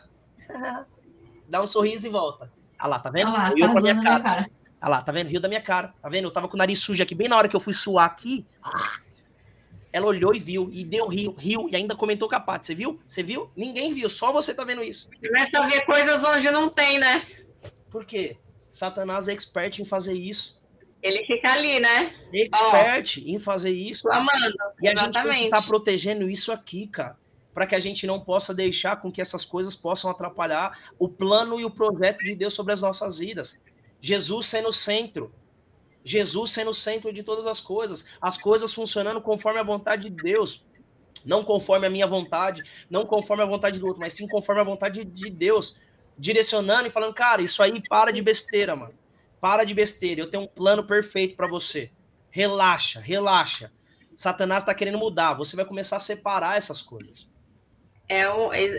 Dá 1.48 1.62
um 1.62 1.66
sorriso 1.66 2.06
e 2.06 2.10
volta. 2.10 2.52
Ah 2.78 2.86
lá, 2.86 2.98
tá 2.98 3.10
vendo? 3.10 3.28
Olha 3.30 3.38
lá, 3.38 3.48
Riu 3.48 3.66
tá 3.66 3.72
pra 3.72 3.80
minha 3.82 4.02
cara. 4.02 4.50
Ah 4.80 4.88
lá, 4.88 5.02
tá 5.02 5.10
vendo? 5.12 5.28
Riu 5.28 5.40
da 5.40 5.48
minha 5.48 5.60
cara. 5.62 5.94
Tá 6.00 6.08
vendo? 6.08 6.24
Eu 6.24 6.30
tava 6.30 6.46
com 6.48 6.54
o 6.54 6.58
nariz 6.58 6.78
sujo 6.80 7.02
aqui, 7.02 7.14
bem 7.14 7.28
na 7.28 7.36
hora 7.36 7.48
que 7.48 7.56
eu 7.56 7.60
fui 7.60 7.72
suar 7.72 8.06
aqui. 8.06 8.46
ah, 8.62 8.98
Ela 9.90 10.06
olhou 10.06 10.34
e 10.34 10.38
viu, 10.38 10.68
e 10.70 10.84
deu 10.84 11.08
rio, 11.08 11.34
riu, 11.38 11.66
e 11.70 11.74
ainda 11.74 11.96
comentou 11.96 12.28
com 12.28 12.36
a 12.36 12.40
Paty. 12.40 12.66
Você 12.66 12.74
viu? 12.74 13.00
Você 13.08 13.22
viu? 13.22 13.50
Ninguém 13.56 13.92
viu, 13.94 14.10
só 14.10 14.30
você 14.30 14.52
tá 14.52 14.62
vendo 14.62 14.82
isso. 14.82 15.08
Começa 15.26 15.58
a 15.60 15.66
ver 15.66 15.86
coisas 15.86 16.22
onde 16.22 16.50
não 16.50 16.68
tem, 16.68 16.98
né? 16.98 17.22
Por 17.90 18.04
quê? 18.04 18.36
Satanás 18.70 19.28
é 19.28 19.32
expert 19.32 19.78
em 19.78 19.86
fazer 19.86 20.12
isso. 20.12 20.57
Ele 21.02 21.24
fica 21.24 21.52
ali, 21.52 21.80
né? 21.80 22.14
Expert 22.32 23.18
em 23.18 23.38
fazer 23.38 23.70
isso. 23.70 24.02
Clamando. 24.02 24.54
E 24.80 24.88
a 24.88 24.94
gente 24.94 25.16
estar 25.16 25.62
protegendo 25.62 26.28
isso 26.28 26.50
aqui, 26.50 26.86
cara. 26.86 27.16
Para 27.54 27.66
que 27.66 27.74
a 27.74 27.78
gente 27.78 28.06
não 28.06 28.20
possa 28.20 28.54
deixar 28.54 28.96
com 28.96 29.10
que 29.10 29.20
essas 29.20 29.44
coisas 29.44 29.74
possam 29.74 30.10
atrapalhar 30.10 30.78
o 30.98 31.08
plano 31.08 31.60
e 31.60 31.64
o 31.64 31.70
projeto 31.70 32.18
de 32.18 32.34
Deus 32.34 32.54
sobre 32.54 32.72
as 32.72 32.82
nossas 32.82 33.18
vidas. 33.18 33.60
Jesus 34.00 34.46
sendo 34.46 34.68
o 34.68 34.72
centro. 34.72 35.32
Jesus 36.04 36.52
sendo 36.52 36.70
o 36.70 36.74
centro 36.74 37.12
de 37.12 37.22
todas 37.22 37.46
as 37.46 37.60
coisas, 37.60 38.04
as 38.20 38.38
coisas 38.38 38.72
funcionando 38.72 39.20
conforme 39.20 39.60
a 39.60 39.64
vontade 39.64 40.08
de 40.08 40.22
Deus. 40.22 40.64
Não 41.24 41.42
conforme 41.44 41.86
a 41.86 41.90
minha 41.90 42.06
vontade, 42.06 42.62
não 42.88 43.04
conforme 43.04 43.42
a 43.42 43.46
vontade 43.46 43.78
do 43.78 43.86
outro, 43.86 44.00
mas 44.00 44.12
sim 44.12 44.26
conforme 44.26 44.60
a 44.60 44.64
vontade 44.64 45.04
de 45.04 45.30
Deus. 45.30 45.76
Direcionando 46.16 46.88
e 46.88 46.90
falando, 46.90 47.14
cara, 47.14 47.42
isso 47.42 47.62
aí 47.62 47.82
para 47.88 48.12
de 48.12 48.22
besteira, 48.22 48.74
mano. 48.74 48.94
Para 49.40 49.64
de 49.64 49.74
besteira. 49.74 50.20
Eu 50.20 50.30
tenho 50.30 50.44
um 50.44 50.46
plano 50.46 50.86
perfeito 50.86 51.36
para 51.36 51.46
você. 51.46 51.90
Relaxa, 52.30 53.00
relaxa. 53.00 53.72
Satanás 54.16 54.62
está 54.62 54.74
querendo 54.74 54.98
mudar. 54.98 55.34
Você 55.34 55.54
vai 55.54 55.64
começar 55.64 55.96
a 55.96 56.00
separar 56.00 56.56
essas 56.56 56.82
coisas. 56.82 57.28
É 58.08 58.24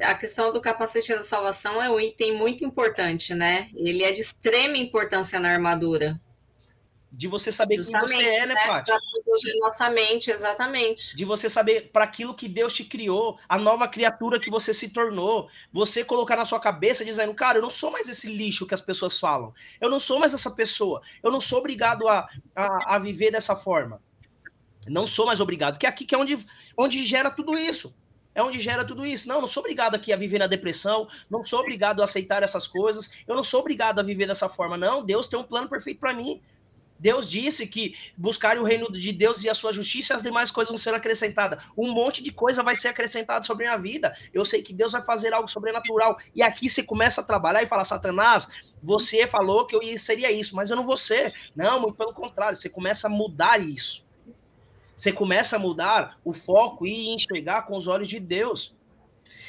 a 0.06 0.16
questão 0.16 0.52
do 0.52 0.60
capacete 0.60 1.14
da 1.14 1.22
salvação 1.22 1.82
é 1.82 1.90
um 1.90 2.00
item 2.00 2.36
muito 2.36 2.66
importante, 2.66 3.34
né? 3.36 3.70
Ele 3.76 4.04
é 4.04 4.12
de 4.12 4.22
extrema 4.22 4.76
importância 4.76 5.40
na 5.40 5.52
armadura. 5.52 6.20
De 7.12 7.28
você 7.28 7.52
saber 7.52 7.78
Justamente, 7.78 8.14
quem 8.14 8.24
você 8.24 8.30
é, 8.30 8.46
né, 8.46 8.54
né 8.54 8.68
Paty? 8.68 8.92
nossa 9.60 9.90
mente, 9.90 10.30
exatamente. 10.30 11.16
De 11.16 11.26
você 11.26 11.50
saber 11.50 11.90
para 11.92 12.04
aquilo 12.04 12.36
que 12.36 12.48
Deus 12.48 12.72
te 12.72 12.84
criou, 12.84 13.40
a 13.48 13.58
nova 13.58 13.88
criatura 13.88 14.40
que 14.40 14.50
você 14.50 14.74
se 14.74 14.90
tornou. 14.90 15.50
Você 15.74 16.04
colocar 16.04 16.36
na 16.36 16.46
sua 16.46 16.60
cabeça 16.60 17.04
dizendo, 17.04 17.34
cara, 17.34 17.58
eu 17.58 17.62
não 17.62 17.72
sou 17.72 17.90
mais 17.90 18.08
esse 18.08 18.28
lixo 18.32 18.68
que 18.68 18.76
as 18.76 18.82
pessoas 18.82 19.20
falam. 19.20 19.54
Eu 19.82 19.90
não 19.90 20.00
sou 20.00 20.20
mais 20.20 20.34
essa 20.34 20.52
pessoa. 20.52 21.02
Eu 21.24 21.32
não 21.32 21.42
sou 21.42 21.60
obrigado 21.60 22.08
a, 22.08 22.30
a, 22.56 22.96
a 22.96 23.00
viver 23.00 23.32
dessa 23.32 23.56
forma. 23.56 24.02
Não 24.88 25.08
sou 25.08 25.26
mais 25.26 25.42
obrigado. 25.42 25.80
Que 25.80 25.86
é 25.86 25.90
aqui 25.90 26.06
que 26.06 26.14
é 26.14 26.18
onde, 26.18 26.38
onde 26.78 27.04
gera 27.04 27.32
tudo 27.32 27.58
isso. 27.58 27.94
É 28.34 28.44
onde 28.44 28.60
gera 28.60 28.86
tudo 28.86 29.06
isso. 29.06 29.28
Não, 29.28 29.42
não 29.42 29.48
sou 29.48 29.62
obrigado 29.62 29.96
aqui 29.96 30.14
a 30.14 30.18
viver 30.18 30.40
na 30.40 30.48
depressão, 30.48 31.08
não 31.30 31.44
sou 31.44 31.60
obrigado 31.60 32.02
a 32.02 32.06
aceitar 32.06 32.44
essas 32.44 32.68
coisas, 32.68 33.24
eu 33.28 33.36
não 33.36 33.44
sou 33.44 33.60
obrigado 33.60 34.00
a 34.00 34.04
viver 34.04 34.28
dessa 34.28 34.48
forma. 34.48 34.78
Não, 34.78 35.04
Deus 35.04 35.28
tem 35.28 35.40
um 35.40 35.44
plano 35.44 35.68
perfeito 35.68 36.00
para 36.00 36.14
mim. 36.14 36.42
Deus 37.00 37.30
disse 37.30 37.66
que 37.66 37.96
buscarem 38.18 38.62
o 38.62 38.66
reino 38.66 38.92
de 38.92 39.14
Deus 39.14 39.44
e 39.44 39.50
a 39.50 39.56
sua 39.56 39.72
justiça 39.72 40.16
as 40.16 40.22
demais 40.22 40.52
coisas 40.52 40.70
vão 40.70 40.78
ser 40.78 40.94
acrescentadas. 40.94 41.72
Um 41.78 41.94
monte 41.94 42.22
de 42.22 42.32
coisa 42.32 42.62
vai 42.62 42.76
ser 42.76 42.90
acrescentada 42.90 43.46
sobre 43.46 43.66
a 43.66 43.78
minha 43.78 43.82
vida. 43.82 44.14
Eu 44.34 44.44
sei 44.44 44.62
que 44.62 44.74
Deus 44.74 44.92
vai 44.92 45.02
fazer 45.02 45.34
algo 45.34 45.48
sobrenatural. 45.48 46.18
E 46.36 46.44
aqui 46.44 46.70
você 46.70 46.84
começa 46.84 47.22
a 47.22 47.24
trabalhar 47.24 47.64
e 47.64 47.68
fala: 47.68 47.86
Satanás, 47.86 48.48
você 48.84 49.26
falou 49.26 49.66
que 49.66 49.76
eu 49.76 49.82
seria 49.98 50.32
isso, 50.32 50.56
mas 50.56 50.70
eu 50.70 50.76
não 50.76 50.86
vou 50.86 50.98
ser. 50.98 51.34
Não, 51.56 51.80
muito 51.80 51.96
pelo 51.96 52.14
contrário, 52.14 52.58
você 52.58 52.70
começa 52.70 53.08
a 53.08 53.10
mudar 53.10 53.60
isso. 53.62 54.04
Você 54.96 55.14
começa 55.14 55.56
a 55.56 55.60
mudar 55.60 56.20
o 56.26 56.34
foco 56.34 56.86
e 56.86 57.16
enxergar 57.16 57.62
com 57.62 57.78
os 57.78 57.88
olhos 57.88 58.10
de 58.10 58.20
Deus. 58.20 58.74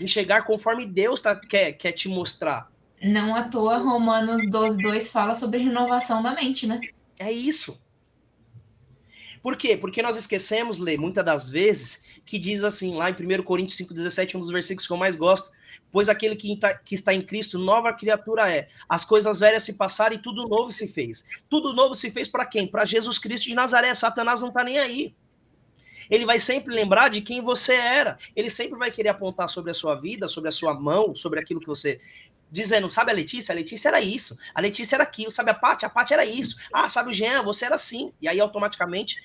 Enxergar 0.00 0.42
conforme 0.42 0.86
Deus 0.86 1.20
tá, 1.20 1.34
quer, 1.34 1.72
quer 1.72 1.90
te 1.90 2.08
mostrar. 2.08 2.70
Não 3.02 3.34
à 3.34 3.44
toa, 3.44 3.78
Romanos 3.78 4.48
12, 4.48 4.78
2 4.78 5.10
fala 5.10 5.34
sobre 5.34 5.58
renovação 5.58 6.22
da 6.22 6.34
mente, 6.34 6.66
né? 6.66 6.80
É 7.20 7.30
isso. 7.30 7.78
Por 9.42 9.54
quê? 9.54 9.76
Porque 9.76 10.00
nós 10.00 10.16
esquecemos, 10.16 10.78
ler 10.78 10.98
muitas 10.98 11.22
das 11.22 11.50
vezes, 11.50 12.02
que 12.24 12.38
diz 12.38 12.64
assim, 12.64 12.94
lá 12.94 13.10
em 13.10 13.12
1 13.12 13.42
Coríntios 13.42 13.78
5,17, 13.78 14.36
um 14.36 14.40
dos 14.40 14.50
versículos 14.50 14.86
que 14.86 14.92
eu 14.92 14.96
mais 14.96 15.16
gosto, 15.16 15.50
pois 15.92 16.08
aquele 16.08 16.34
que, 16.34 16.58
que 16.82 16.94
está 16.94 17.12
em 17.12 17.20
Cristo, 17.20 17.58
nova 17.58 17.92
criatura 17.92 18.50
é. 18.50 18.68
As 18.88 19.04
coisas 19.04 19.40
velhas 19.40 19.62
se 19.62 19.74
passaram 19.74 20.16
e 20.16 20.18
tudo 20.18 20.48
novo 20.48 20.72
se 20.72 20.88
fez. 20.88 21.22
Tudo 21.46 21.74
novo 21.74 21.94
se 21.94 22.10
fez 22.10 22.26
para 22.26 22.46
quem? 22.46 22.66
Para 22.66 22.86
Jesus 22.86 23.18
Cristo 23.18 23.48
de 23.48 23.54
Nazaré. 23.54 23.94
Satanás 23.94 24.40
não 24.40 24.48
está 24.48 24.64
nem 24.64 24.78
aí. 24.78 25.14
Ele 26.08 26.24
vai 26.24 26.40
sempre 26.40 26.74
lembrar 26.74 27.08
de 27.08 27.20
quem 27.20 27.42
você 27.42 27.74
era. 27.74 28.18
Ele 28.34 28.48
sempre 28.48 28.78
vai 28.78 28.90
querer 28.90 29.10
apontar 29.10 29.48
sobre 29.50 29.70
a 29.70 29.74
sua 29.74 29.94
vida, 29.94 30.26
sobre 30.26 30.48
a 30.48 30.52
sua 30.52 30.72
mão, 30.72 31.14
sobre 31.14 31.38
aquilo 31.38 31.60
que 31.60 31.66
você 31.66 32.00
dizendo, 32.50 32.90
sabe 32.90 33.12
a 33.12 33.14
Letícia? 33.14 33.52
A 33.52 33.56
Letícia 33.56 33.88
era 33.88 34.00
isso, 34.00 34.36
a 34.54 34.60
Letícia 34.60 34.96
era 34.96 35.04
aquilo, 35.04 35.30
sabe 35.30 35.50
a 35.50 35.54
Paty? 35.54 35.84
A 35.84 35.90
Paty 35.90 36.12
era 36.12 36.24
isso. 36.24 36.56
Ah, 36.72 36.88
sabe 36.88 37.10
o 37.10 37.12
Jean? 37.12 37.42
Você 37.42 37.64
era 37.64 37.74
assim. 37.74 38.12
E 38.20 38.28
aí, 38.28 38.40
automaticamente, 38.40 39.16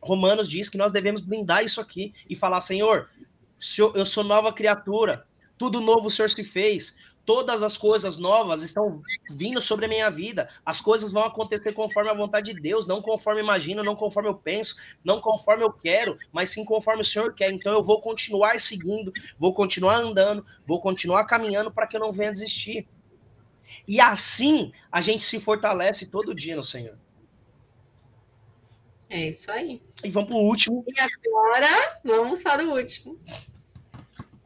Romanos 0.00 0.48
diz 0.48 0.68
que 0.68 0.78
nós 0.78 0.92
devemos 0.92 1.20
blindar 1.20 1.64
isso 1.64 1.80
aqui 1.80 2.12
e 2.28 2.36
falar, 2.36 2.60
Senhor, 2.60 3.08
eu 3.94 4.06
sou 4.06 4.24
nova 4.24 4.52
criatura, 4.52 5.26
tudo 5.60 5.78
novo 5.78 6.06
o 6.06 6.10
Senhor 6.10 6.30
se 6.30 6.42
fez, 6.42 6.96
todas 7.22 7.62
as 7.62 7.76
coisas 7.76 8.16
novas 8.16 8.62
estão 8.62 9.02
vindo 9.30 9.60
sobre 9.60 9.84
a 9.84 9.88
minha 9.90 10.08
vida. 10.08 10.48
As 10.64 10.80
coisas 10.80 11.12
vão 11.12 11.22
acontecer 11.22 11.74
conforme 11.74 12.08
a 12.08 12.14
vontade 12.14 12.54
de 12.54 12.58
Deus, 12.58 12.86
não 12.86 13.02
conforme 13.02 13.42
imagino, 13.42 13.84
não 13.84 13.94
conforme 13.94 14.30
eu 14.30 14.34
penso, 14.34 14.74
não 15.04 15.20
conforme 15.20 15.62
eu 15.62 15.70
quero, 15.70 16.16
mas 16.32 16.48
sim 16.48 16.64
conforme 16.64 17.02
o 17.02 17.04
Senhor 17.04 17.34
quer. 17.34 17.52
Então 17.52 17.74
eu 17.74 17.82
vou 17.82 18.00
continuar 18.00 18.58
seguindo, 18.58 19.12
vou 19.38 19.52
continuar 19.52 19.96
andando, 19.96 20.42
vou 20.66 20.80
continuar 20.80 21.26
caminhando 21.26 21.70
para 21.70 21.86
que 21.86 21.94
eu 21.94 22.00
não 22.00 22.10
venha 22.10 22.32
desistir. 22.32 22.88
E 23.86 24.00
assim 24.00 24.72
a 24.90 25.02
gente 25.02 25.24
se 25.24 25.38
fortalece 25.38 26.06
todo 26.06 26.34
dia 26.34 26.56
no 26.56 26.64
Senhor. 26.64 26.96
É 29.10 29.28
isso 29.28 29.50
aí. 29.50 29.82
E 30.02 30.08
vamos 30.08 30.30
para 30.30 30.38
o 30.38 30.42
último. 30.42 30.82
E 30.88 30.98
agora 30.98 32.00
vamos 32.02 32.42
para 32.42 32.64
o 32.64 32.70
último. 32.70 33.20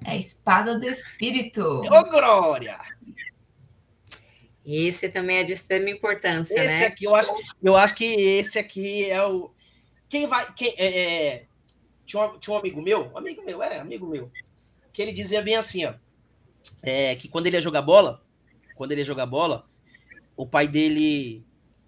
É 0.05 0.13
a 0.13 0.17
espada 0.17 0.79
do 0.79 0.85
espírito. 0.85 1.63
Ô, 1.63 2.05
Glória! 2.05 2.79
Esse 4.65 5.09
também 5.09 5.39
é 5.39 5.45
de 5.45 5.53
extrema 5.53 5.91
importância, 5.91 6.59
esse 6.59 6.81
né? 6.81 6.87
aqui, 6.87 7.05
eu 7.05 7.15
acho, 7.15 7.31
eu 7.63 7.77
acho 7.77 7.95
que 7.95 8.05
esse 8.05 8.59
aqui 8.59 9.11
é 9.11 9.23
o. 9.27 9.53
Quem 10.09 10.27
vai. 10.27 10.53
Quem, 10.55 10.75
é, 10.79 10.87
é... 10.87 11.47
Tinha, 12.07 12.23
um, 12.25 12.39
tinha 12.39 12.55
um 12.55 12.59
amigo 12.59 12.83
meu, 12.83 13.11
um 13.13 13.19
amigo 13.19 13.45
meu, 13.45 13.63
é, 13.63 13.79
amigo 13.79 14.07
meu, 14.07 14.31
que 14.93 15.03
ele 15.03 15.13
dizia 15.13 15.43
bem 15.43 15.57
assim, 15.57 15.85
ó. 15.85 15.95
É, 16.83 17.15
que 17.17 17.29
quando 17.29 17.47
ele 17.47 17.57
ia 17.57 17.61
jogar 17.61 17.83
bola, 17.83 18.23
quando 18.75 18.93
ele 18.93 19.03
ia 19.03 19.07
jogar 19.07 19.27
bola, 19.27 19.67
o 20.35 20.47
pai 20.47 20.67
dele 20.67 21.45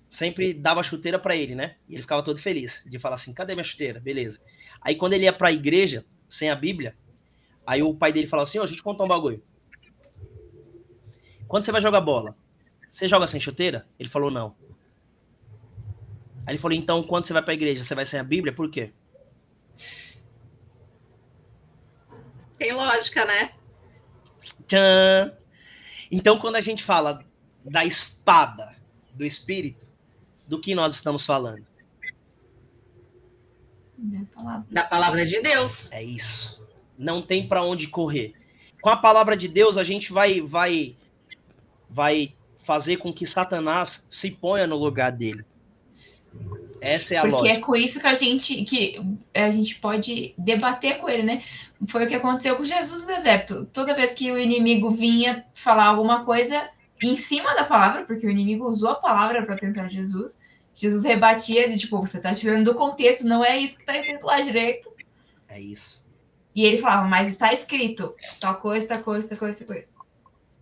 sempre 0.08 0.52
dava 0.52 0.82
chuteira 0.82 1.18
para 1.18 1.34
ele, 1.34 1.54
né? 1.54 1.76
E 1.88 1.94
ele 1.94 2.02
ficava 2.02 2.22
todo 2.22 2.38
feliz 2.38 2.84
de 2.86 2.98
falar 2.98 3.16
assim: 3.16 3.32
cadê 3.32 3.54
minha 3.54 3.64
chuteira? 3.64 4.00
Beleza. 4.00 4.40
Aí 4.82 4.94
quando 4.94 5.14
ele 5.14 5.24
ia 5.24 5.32
para 5.32 5.48
a 5.48 5.52
igreja 5.52 6.04
sem 6.28 6.50
a 6.50 6.54
Bíblia, 6.54 6.94
Aí 7.66 7.82
o 7.82 7.92
pai 7.92 8.12
dele 8.12 8.28
falou 8.28 8.44
assim: 8.44 8.58
Ó, 8.58 8.62
oh, 8.62 8.64
deixa 8.64 8.74
eu 8.74 8.78
te 8.78 8.84
contar 8.84 9.04
um 9.04 9.08
bagulho. 9.08 9.42
Quando 11.48 11.64
você 11.64 11.72
vai 11.72 11.80
jogar 11.80 12.00
bola, 12.00 12.36
você 12.86 13.08
joga 13.08 13.26
sem 13.26 13.40
chuteira? 13.40 13.86
Ele 13.98 14.08
falou: 14.08 14.30
Não. 14.30 14.54
Aí 16.46 16.52
ele 16.52 16.58
falou: 16.58 16.76
Então, 16.76 17.02
quando 17.02 17.26
você 17.26 17.32
vai 17.32 17.42
pra 17.42 17.54
igreja, 17.54 17.82
você 17.82 17.94
vai 17.94 18.06
sem 18.06 18.20
a 18.20 18.24
Bíblia? 18.24 18.54
Por 18.54 18.70
quê? 18.70 18.92
Tem 22.56 22.72
lógica, 22.72 23.24
né? 23.24 23.52
Tchan! 24.66 25.36
Então, 26.10 26.38
quando 26.38 26.56
a 26.56 26.60
gente 26.60 26.84
fala 26.84 27.24
da 27.64 27.84
espada 27.84 28.76
do 29.12 29.24
Espírito, 29.24 29.86
do 30.46 30.60
que 30.60 30.74
nós 30.74 30.94
estamos 30.94 31.26
falando? 31.26 31.66
Da 33.98 34.24
palavra, 34.26 34.66
da 34.70 34.84
palavra 34.84 35.26
de 35.26 35.40
Deus. 35.40 35.90
É 35.90 36.02
isso 36.02 36.65
não 36.98 37.22
tem 37.22 37.46
para 37.46 37.62
onde 37.62 37.88
correr. 37.88 38.34
Com 38.80 38.90
a 38.90 38.96
palavra 38.96 39.36
de 39.36 39.48
Deus, 39.48 39.76
a 39.76 39.84
gente 39.84 40.12
vai 40.12 40.40
vai 40.40 40.96
vai 41.88 42.34
fazer 42.56 42.96
com 42.96 43.12
que 43.12 43.26
Satanás 43.26 44.06
se 44.10 44.32
ponha 44.32 44.66
no 44.66 44.76
lugar 44.76 45.12
dele. 45.12 45.44
Essa 46.80 47.14
é 47.14 47.18
a 47.18 47.22
Porque 47.22 47.36
lógica. 47.36 47.58
é 47.58 47.60
com 47.60 47.74
isso 47.74 48.00
que 48.00 48.06
a 48.06 48.14
gente 48.14 48.64
que 48.64 49.00
a 49.34 49.50
gente 49.50 49.76
pode 49.76 50.34
debater 50.36 50.98
com 50.98 51.08
ele, 51.08 51.22
né? 51.22 51.42
Foi 51.88 52.04
o 52.04 52.08
que 52.08 52.14
aconteceu 52.14 52.56
com 52.56 52.64
Jesus 52.64 53.02
no 53.02 53.08
deserto. 53.08 53.66
Toda 53.72 53.94
vez 53.94 54.12
que 54.12 54.30
o 54.30 54.38
inimigo 54.38 54.90
vinha 54.90 55.44
falar 55.54 55.86
alguma 55.86 56.24
coisa 56.24 56.68
em 57.02 57.16
cima 57.16 57.54
da 57.54 57.64
palavra, 57.64 58.04
porque 58.04 58.26
o 58.26 58.30
inimigo 58.30 58.66
usou 58.66 58.90
a 58.90 58.94
palavra 58.94 59.44
para 59.44 59.56
tentar 59.56 59.88
Jesus, 59.88 60.38
Jesus 60.74 61.04
rebatia 61.04 61.68
de 61.68 61.78
tipo, 61.78 61.98
você 61.98 62.18
está 62.18 62.32
tirando 62.32 62.64
do 62.64 62.74
contexto, 62.74 63.26
não 63.26 63.44
é 63.44 63.58
isso 63.58 63.76
que 63.76 63.82
está 63.82 63.96
escrito 63.96 64.24
lá 64.24 64.40
direito. 64.40 64.92
É 65.48 65.60
isso. 65.60 66.04
E 66.56 66.64
ele 66.64 66.78
falava, 66.78 67.06
mas 67.06 67.28
está 67.28 67.52
escrito 67.52 68.16
tal 68.40 68.56
coisa, 68.56 68.88
tal 68.88 69.02
coisa, 69.02 69.28
tal 69.28 69.36
coisa, 69.36 69.58
tal 69.58 69.66
coisa. 69.66 69.86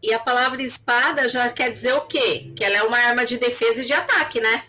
E 0.03 0.13
a 0.13 0.19
palavra 0.19 0.61
espada 0.61 1.29
já 1.29 1.49
quer 1.51 1.71
dizer 1.71 1.95
o 1.95 2.03
quê? 2.03 2.53
Que 2.57 2.65
ela 2.65 2.77
é 2.79 2.83
uma 2.83 2.99
arma 2.99 3.25
de 3.25 3.39
defesa 3.39 3.81
e 3.81 3.87
de 3.87 3.93
ataque, 3.93 4.41
né? 4.41 4.67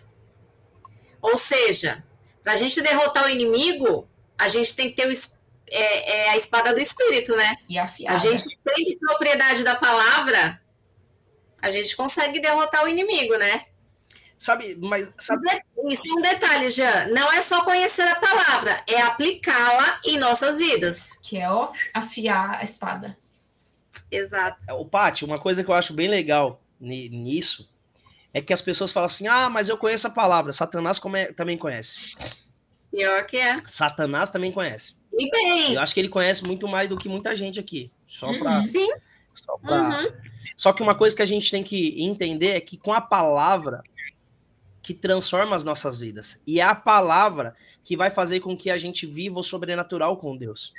Ou 1.20 1.36
seja, 1.36 2.04
para 2.44 2.54
a 2.54 2.58
gente 2.58 2.80
derrotar 2.80 3.26
o 3.26 3.30
inimigo, 3.30 4.08
a 4.38 4.48
gente 4.48 4.76
tem 4.76 4.90
que 4.90 4.96
ter 4.96 5.10
o, 5.10 5.12
é, 5.68 6.28
é, 6.28 6.30
a 6.30 6.38
espada 6.38 6.72
do 6.72 6.80
espírito, 6.80 7.36
né? 7.36 7.56
E 7.68 7.80
afiada. 7.80 8.16
A 8.16 8.20
gente 8.20 8.58
tem 8.64 8.98
propriedade 9.00 9.64
da 9.64 9.74
palavra, 9.74 10.62
a 11.60 11.72
gente 11.72 11.96
consegue 11.96 12.40
derrotar 12.40 12.86
o 12.86 12.88
inimigo, 12.88 13.36
né? 13.36 13.66
Sabe, 14.38 14.78
mas. 14.82 15.14
Sabe... 15.18 15.48
Isso 15.88 16.02
é 16.06 16.14
um 16.14 16.22
detalhe, 16.22 16.70
Jean. 16.70 17.08
Não 17.08 17.32
é 17.32 17.42
só 17.42 17.64
conhecer 17.64 18.08
a 18.08 18.16
palavra, 18.16 18.84
é 18.88 19.02
aplicá-la 19.02 20.00
em 20.04 20.18
nossas 20.18 20.58
vidas. 20.58 21.12
Que 21.22 21.38
é 21.38 21.50
ó, 21.50 21.72
afiar 21.94 22.56
a 22.56 22.64
espada. 22.64 23.18
Exato. 24.12 24.58
O 24.74 24.86
Paty, 24.86 25.24
uma 25.26 25.40
coisa 25.40 25.64
que 25.64 25.70
eu 25.70 25.74
acho 25.74 25.94
bem 25.94 26.08
legal 26.08 26.62
nisso 26.80 27.70
é 28.34 28.42
que 28.42 28.54
as 28.54 28.62
pessoas 28.62 28.92
falam 28.92 29.06
assim: 29.06 29.28
ah, 29.28 29.50
mas 29.50 29.70
eu 29.70 29.78
conheço 29.78 30.08
a 30.08 30.12
palavra. 30.12 30.52
Satanás 30.52 31.00
come... 31.00 31.28
também 31.34 31.58
conhece. 31.58 32.16
Pior 32.92 33.26
que 33.26 33.38
é. 33.38 33.56
Satanás 33.66 34.30
também 34.30 34.52
conhece. 34.52 34.96
E 35.18 35.30
bem. 35.30 35.74
Eu 35.74 35.82
acho 35.82 35.94
que 35.94 36.00
ele 36.00 36.10
conhece 36.10 36.44
muito 36.44 36.68
mais 36.68 36.90
do 36.90 36.98
que 36.98 37.08
muita 37.08 37.36
gente 37.36 37.60
aqui. 37.60 37.92
Só 38.06 38.28
para. 38.38 38.58
Uhum. 38.58 38.64
Sim. 38.64 38.88
Só, 39.34 39.58
pra... 39.58 39.82
uhum. 39.82 40.12
Só 40.56 40.74
que 40.74 40.84
uma 40.84 40.96
coisa 40.96 41.16
que 41.16 41.22
a 41.22 41.26
gente 41.26 41.50
tem 41.50 41.64
que 41.64 42.02
entender 42.04 42.50
é 42.50 42.60
que 42.60 42.78
com 42.78 42.94
a 42.94 43.02
palavra 43.02 43.84
que 44.86 44.94
transforma 44.94 45.56
as 45.56 45.64
nossas 45.64 46.00
vidas. 46.00 46.40
E 46.46 46.60
é 46.60 46.64
a 46.64 46.76
palavra 46.76 47.56
que 47.84 47.98
vai 47.98 48.12
fazer 48.12 48.40
com 48.40 48.56
que 48.56 48.70
a 48.70 48.78
gente 48.78 49.08
viva 49.08 49.40
o 49.40 49.44
sobrenatural 49.44 50.16
com 50.16 50.38
Deus. 50.38 50.72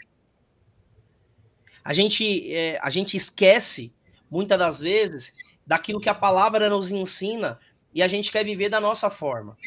A 1.85 1.93
gente, 1.93 2.55
é, 2.55 2.79
a 2.81 2.89
gente 2.89 3.17
esquece, 3.17 3.93
muitas 4.31 4.57
das 4.57 4.79
vezes, 4.79 5.35
daquilo 5.67 5.99
que 5.99 6.09
a 6.09 6.15
palavra 6.15 6.71
nos 6.71 6.89
ensina 6.89 7.59
e 7.93 8.01
a 8.01 8.07
gente 8.07 8.31
quer 8.31 8.45
viver 8.45 8.69
da 8.69 8.81
nossa 8.81 9.11
forma. 9.11 9.59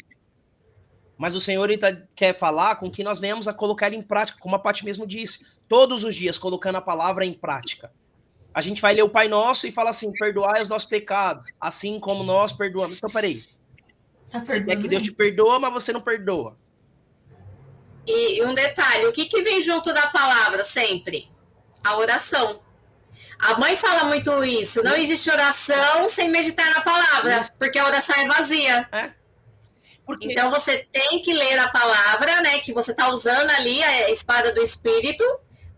Mas 1.18 1.34
o 1.34 1.40
Senhor 1.40 1.70
tá, 1.76 1.94
quer 2.16 2.32
falar 2.32 2.76
com 2.76 2.90
que 2.90 3.04
nós 3.04 3.18
venhamos 3.18 3.46
a 3.46 3.52
colocar 3.52 3.92
em 3.92 4.00
prática, 4.00 4.38
como 4.40 4.56
a 4.56 4.58
Paty 4.58 4.86
mesmo 4.86 5.06
disse, 5.06 5.44
todos 5.68 6.02
os 6.02 6.14
dias 6.14 6.38
colocando 6.38 6.76
a 6.76 6.80
palavra 6.80 7.26
em 7.26 7.34
prática. 7.34 7.92
A 8.54 8.62
gente 8.62 8.80
vai 8.80 8.94
ler 8.94 9.02
o 9.02 9.10
Pai 9.10 9.28
Nosso 9.28 9.66
e 9.66 9.70
fala 9.70 9.90
assim: 9.90 10.10
perdoai 10.12 10.62
os 10.62 10.68
nossos 10.68 10.88
pecados, 10.88 11.44
assim 11.60 12.00
como 12.00 12.24
nós 12.24 12.54
perdoamos. 12.54 12.96
Então, 12.96 13.10
peraí. 13.10 13.44
Tá 14.30 14.44
você 14.44 14.62
quer 14.62 14.76
que 14.76 14.88
Deus 14.88 15.02
te 15.02 15.12
perdoa, 15.12 15.58
mas 15.58 15.72
você 15.72 15.92
não 15.92 16.00
perdoa. 16.00 16.56
E, 18.06 18.38
e 18.38 18.44
um 18.44 18.54
detalhe: 18.54 19.06
o 19.06 19.12
que, 19.12 19.26
que 19.26 19.42
vem 19.42 19.60
junto 19.60 19.92
da 19.92 20.06
palavra 20.06 20.64
sempre? 20.64 21.30
A 21.84 21.96
oração. 21.96 22.62
A 23.38 23.58
mãe 23.58 23.74
fala 23.76 24.04
muito 24.04 24.44
isso. 24.44 24.82
Não 24.82 24.94
existe 24.94 25.30
oração 25.30 26.08
sem 26.10 26.28
meditar 26.28 26.70
na 26.70 26.82
palavra, 26.82 27.48
porque 27.58 27.78
a 27.78 27.86
oração 27.86 28.14
é 28.14 28.26
vazia. 28.26 28.88
É. 28.92 29.10
Porque... 30.04 30.30
Então 30.30 30.50
você 30.50 30.86
tem 30.92 31.22
que 31.22 31.32
ler 31.32 31.58
a 31.58 31.68
palavra, 31.68 32.40
né? 32.42 32.58
Que 32.58 32.72
você 32.72 32.90
está 32.90 33.08
usando 33.08 33.50
ali 33.50 33.82
a 33.82 34.10
espada 34.10 34.52
do 34.52 34.62
Espírito, 34.62 35.24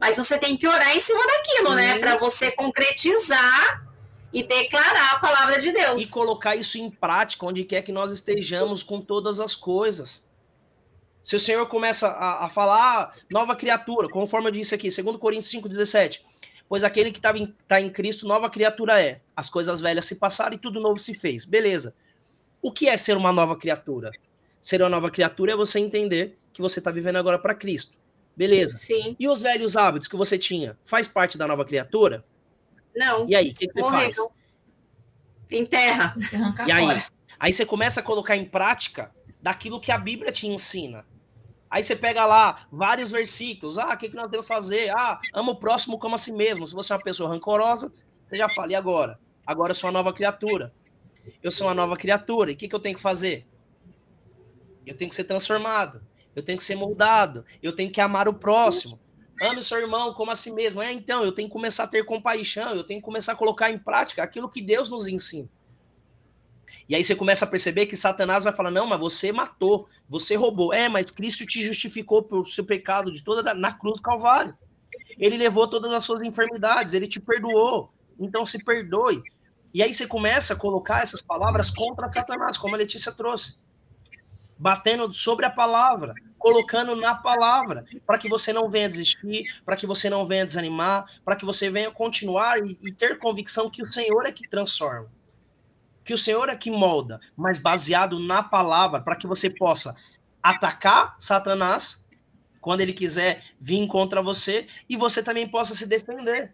mas 0.00 0.16
você 0.16 0.38
tem 0.38 0.56
que 0.56 0.66
orar 0.66 0.96
em 0.96 1.00
cima 1.00 1.24
daquilo, 1.24 1.74
né? 1.74 1.98
Para 1.98 2.18
você 2.18 2.50
concretizar 2.50 3.91
e 4.32 4.42
declarar 4.42 5.14
a 5.14 5.18
palavra 5.18 5.60
de 5.60 5.72
Deus. 5.72 6.00
E 6.00 6.06
colocar 6.08 6.56
isso 6.56 6.78
em 6.78 6.90
prática, 6.90 7.44
onde 7.44 7.64
quer 7.64 7.82
que 7.82 7.92
nós 7.92 8.10
estejamos 8.10 8.82
com 8.82 9.00
todas 9.00 9.38
as 9.38 9.54
coisas. 9.54 10.24
Se 11.22 11.36
o 11.36 11.40
Senhor 11.40 11.66
começa 11.66 12.08
a, 12.08 12.46
a 12.46 12.48
falar, 12.48 13.02
ah, 13.02 13.12
nova 13.30 13.54
criatura, 13.54 14.08
conforme 14.08 14.48
eu 14.48 14.52
disse 14.52 14.74
aqui, 14.74 14.88
2 14.88 15.16
Coríntios 15.18 15.52
5,17, 15.52 16.20
pois 16.68 16.82
aquele 16.82 17.12
que 17.12 17.18
está 17.18 17.36
em, 17.36 17.54
tá 17.68 17.80
em 17.80 17.90
Cristo, 17.90 18.26
nova 18.26 18.50
criatura 18.50 19.00
é. 19.00 19.20
As 19.36 19.48
coisas 19.48 19.80
velhas 19.80 20.06
se 20.06 20.16
passaram 20.16 20.54
e 20.54 20.58
tudo 20.58 20.80
novo 20.80 20.98
se 20.98 21.14
fez. 21.14 21.44
Beleza. 21.44 21.94
O 22.60 22.72
que 22.72 22.88
é 22.88 22.96
ser 22.96 23.16
uma 23.16 23.32
nova 23.32 23.56
criatura? 23.56 24.10
Ser 24.60 24.80
uma 24.82 24.88
nova 24.88 25.10
criatura 25.10 25.52
é 25.52 25.56
você 25.56 25.78
entender 25.78 26.38
que 26.52 26.62
você 26.62 26.80
está 26.80 26.90
vivendo 26.90 27.16
agora 27.16 27.38
para 27.38 27.54
Cristo. 27.54 27.96
Beleza. 28.36 28.76
Sim. 28.76 29.14
E 29.18 29.28
os 29.28 29.42
velhos 29.42 29.76
hábitos 29.76 30.08
que 30.08 30.16
você 30.16 30.38
tinha, 30.38 30.78
faz 30.84 31.06
parte 31.06 31.36
da 31.36 31.46
nova 31.46 31.64
criatura? 31.64 32.24
Não. 32.94 33.26
E 33.28 33.34
aí, 33.34 33.50
o 33.50 33.54
que, 33.54 33.66
que, 33.66 33.74
você 33.74 33.82
faz? 33.82 34.16
Enterra. 35.50 36.14
E 36.66 36.72
aí? 36.72 37.04
Aí 37.38 37.52
você 37.52 37.66
começa 37.66 38.00
a 38.00 38.02
colocar 38.02 38.36
em 38.36 38.44
prática 38.44 39.10
daquilo 39.40 39.80
que 39.80 39.90
a 39.90 39.98
Bíblia 39.98 40.30
te 40.30 40.46
ensina. 40.46 41.04
Aí 41.68 41.82
você 41.82 41.96
pega 41.96 42.26
lá 42.26 42.66
vários 42.70 43.10
versículos. 43.10 43.78
Ah, 43.78 43.94
o 43.94 43.96
que, 43.96 44.10
que 44.10 44.14
nós 44.14 44.26
devemos 44.26 44.46
fazer? 44.46 44.90
Ah, 44.90 45.18
ama 45.32 45.52
o 45.52 45.56
próximo 45.56 45.98
como 45.98 46.14
a 46.14 46.18
si 46.18 46.30
mesmo. 46.30 46.66
Se 46.66 46.74
você 46.74 46.92
é 46.92 46.96
uma 46.96 47.02
pessoa 47.02 47.30
rancorosa, 47.30 47.90
você 48.28 48.36
já 48.36 48.48
fala, 48.48 48.72
e 48.72 48.74
agora? 48.74 49.18
Agora 49.46 49.72
eu 49.72 49.74
sou 49.74 49.88
uma 49.88 49.94
nova 49.94 50.12
criatura. 50.12 50.72
Eu 51.42 51.50
sou 51.50 51.66
uma 51.66 51.74
nova 51.74 51.96
criatura. 51.96 52.50
E 52.50 52.54
o 52.54 52.56
que, 52.56 52.68
que 52.68 52.74
eu 52.74 52.80
tenho 52.80 52.94
que 52.94 53.02
fazer? 53.02 53.46
Eu 54.86 54.96
tenho 54.96 55.08
que 55.08 55.14
ser 55.14 55.24
transformado. 55.24 56.02
Eu 56.36 56.42
tenho 56.42 56.58
que 56.58 56.64
ser 56.64 56.76
moldado. 56.76 57.44
Eu 57.62 57.74
tenho 57.74 57.90
que 57.90 58.00
amar 58.00 58.28
o 58.28 58.34
próximo. 58.34 59.00
Ame 59.42 59.60
seu 59.60 59.78
irmão 59.78 60.14
como 60.14 60.30
a 60.30 60.36
si 60.36 60.52
mesmo. 60.52 60.80
É, 60.80 60.92
então, 60.92 61.24
eu 61.24 61.32
tenho 61.32 61.48
que 61.48 61.52
começar 61.52 61.84
a 61.84 61.88
ter 61.88 62.04
compaixão. 62.04 62.76
Eu 62.76 62.84
tenho 62.84 63.00
que 63.00 63.04
começar 63.04 63.32
a 63.32 63.36
colocar 63.36 63.70
em 63.70 63.78
prática 63.78 64.22
aquilo 64.22 64.48
que 64.48 64.62
Deus 64.62 64.88
nos 64.88 65.08
ensina. 65.08 65.48
E 66.88 66.94
aí 66.94 67.04
você 67.04 67.14
começa 67.14 67.44
a 67.44 67.48
perceber 67.48 67.86
que 67.86 67.96
Satanás 67.96 68.44
vai 68.44 68.52
falar: 68.52 68.70
não, 68.70 68.86
mas 68.86 69.00
você 69.00 69.32
matou, 69.32 69.88
você 70.08 70.36
roubou. 70.36 70.72
É, 70.72 70.88
mas 70.88 71.10
Cristo 71.10 71.44
te 71.44 71.60
justificou 71.60 72.22
por 72.22 72.46
seu 72.46 72.64
pecado 72.64 73.12
de 73.12 73.22
toda 73.22 73.52
na 73.52 73.72
cruz 73.72 73.96
do 73.96 74.02
Calvário. 74.02 74.56
Ele 75.18 75.36
levou 75.36 75.66
todas 75.68 75.92
as 75.92 76.04
suas 76.04 76.22
enfermidades, 76.22 76.94
ele 76.94 77.08
te 77.08 77.20
perdoou. 77.20 77.92
Então 78.18 78.46
se 78.46 78.62
perdoe. 78.64 79.22
E 79.74 79.82
aí 79.82 79.92
você 79.92 80.06
começa 80.06 80.54
a 80.54 80.56
colocar 80.56 81.02
essas 81.02 81.22
palavras 81.22 81.70
contra 81.70 82.10
Satanás, 82.10 82.58
como 82.58 82.74
a 82.74 82.78
Letícia 82.78 83.10
trouxe. 83.10 83.56
Batendo 84.58 85.12
sobre 85.12 85.44
a 85.46 85.50
palavra, 85.50 86.14
colocando 86.42 86.96
na 86.96 87.14
palavra, 87.14 87.84
para 88.04 88.18
que 88.18 88.28
você 88.28 88.52
não 88.52 88.68
venha 88.68 88.88
desistir, 88.88 89.44
para 89.64 89.76
que 89.76 89.86
você 89.86 90.10
não 90.10 90.26
venha 90.26 90.44
desanimar, 90.44 91.06
para 91.24 91.36
que 91.36 91.44
você 91.44 91.70
venha 91.70 91.88
continuar 91.88 92.58
e, 92.58 92.76
e 92.82 92.92
ter 92.92 93.16
convicção 93.18 93.70
que 93.70 93.80
o 93.80 93.86
Senhor 93.86 94.26
é 94.26 94.32
que 94.32 94.48
transforma 94.48 95.08
que 96.04 96.12
o 96.12 96.18
Senhor 96.18 96.48
é 96.48 96.56
que 96.56 96.68
molda, 96.68 97.20
mas 97.36 97.58
baseado 97.58 98.18
na 98.18 98.42
palavra, 98.42 99.00
para 99.00 99.14
que 99.14 99.24
você 99.24 99.48
possa 99.48 99.94
atacar 100.42 101.14
Satanás 101.20 102.04
quando 102.60 102.80
ele 102.80 102.92
quiser 102.92 103.44
vir 103.60 103.86
contra 103.86 104.20
você 104.20 104.66
e 104.88 104.96
você 104.96 105.22
também 105.22 105.46
possa 105.48 105.76
se 105.76 105.86
defender. 105.86 106.52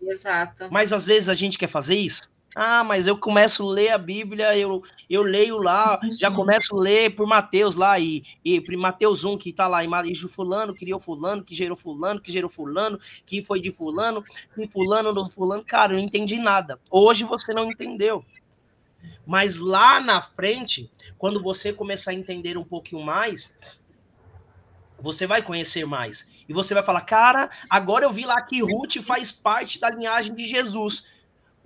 Exato. 0.00 0.68
Mas 0.70 0.90
às 0.90 1.04
vezes 1.04 1.28
a 1.28 1.34
gente 1.34 1.58
quer 1.58 1.66
fazer 1.66 1.96
isso. 1.96 2.22
Ah, 2.54 2.82
mas 2.82 3.06
eu 3.06 3.16
começo 3.16 3.68
a 3.68 3.72
ler 3.72 3.90
a 3.90 3.98
Bíblia, 3.98 4.56
eu, 4.56 4.82
eu 5.08 5.22
leio 5.22 5.58
lá, 5.58 6.00
já 6.18 6.30
começo 6.30 6.76
a 6.76 6.80
ler 6.80 7.14
por 7.14 7.26
Mateus 7.26 7.76
lá, 7.76 7.98
e, 8.00 8.24
e 8.44 8.60
Mateus 8.76 9.22
1 9.22 9.38
que 9.38 9.52
tá 9.52 9.68
lá, 9.68 9.84
e 9.84 10.14
fulano 10.14 10.74
criou 10.74 10.98
fulano, 10.98 11.44
que 11.44 11.54
gerou 11.54 11.76
fulano, 11.76 12.20
que 12.20 12.32
gerou 12.32 12.50
fulano, 12.50 12.98
que 13.24 13.42
foi 13.42 13.60
de 13.60 13.70
fulano, 13.70 14.24
que 14.54 14.66
fulano 14.68 15.12
do 15.12 15.28
fulano. 15.28 15.64
Cara, 15.64 15.92
eu 15.92 15.98
não 15.98 16.04
entendi 16.04 16.38
nada. 16.38 16.80
Hoje 16.90 17.22
você 17.24 17.52
não 17.52 17.70
entendeu. 17.70 18.24
Mas 19.26 19.58
lá 19.58 20.00
na 20.00 20.22
frente, 20.22 20.90
quando 21.16 21.42
você 21.42 21.72
começar 21.72 22.12
a 22.12 22.14
entender 22.14 22.56
um 22.56 22.64
pouquinho 22.64 23.02
mais, 23.02 23.56
você 25.00 25.26
vai 25.26 25.42
conhecer 25.42 25.84
mais. 25.86 26.26
E 26.48 26.52
você 26.52 26.74
vai 26.74 26.82
falar, 26.82 27.02
cara, 27.02 27.50
agora 27.68 28.04
eu 28.04 28.10
vi 28.10 28.24
lá 28.24 28.40
que 28.42 28.62
Ruth 28.62 28.96
faz 29.02 29.30
parte 29.30 29.78
da 29.78 29.90
linhagem 29.90 30.34
de 30.34 30.44
Jesus. 30.44 31.04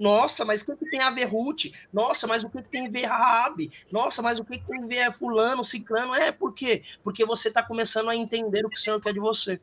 Nossa, 0.02 0.44
mas 0.44 0.62
o 0.62 0.66
que, 0.66 0.76
que 0.76 0.90
tem 0.90 1.00
a 1.00 1.10
ver 1.10 1.26
Ruth? 1.26 1.66
Nossa, 1.92 2.26
mas 2.26 2.42
o 2.42 2.50
que, 2.50 2.62
que 2.62 2.68
tem 2.68 2.86
a 2.86 2.90
ver 2.90 3.04
Raab? 3.06 3.70
Nossa, 3.90 4.20
mas 4.20 4.40
o 4.40 4.44
que, 4.44 4.58
que 4.58 4.66
tem 4.66 4.82
a 4.82 4.86
ver 4.86 5.12
fulano, 5.12 5.64
ciclano? 5.64 6.14
É, 6.14 6.32
por 6.32 6.52
quê? 6.52 6.82
Porque 7.04 7.24
você 7.24 7.48
está 7.48 7.62
começando 7.62 8.10
a 8.10 8.16
entender 8.16 8.66
o 8.66 8.68
que 8.68 8.78
o 8.78 8.80
Senhor 8.80 9.00
quer 9.00 9.12
de 9.12 9.20
você. 9.20 9.60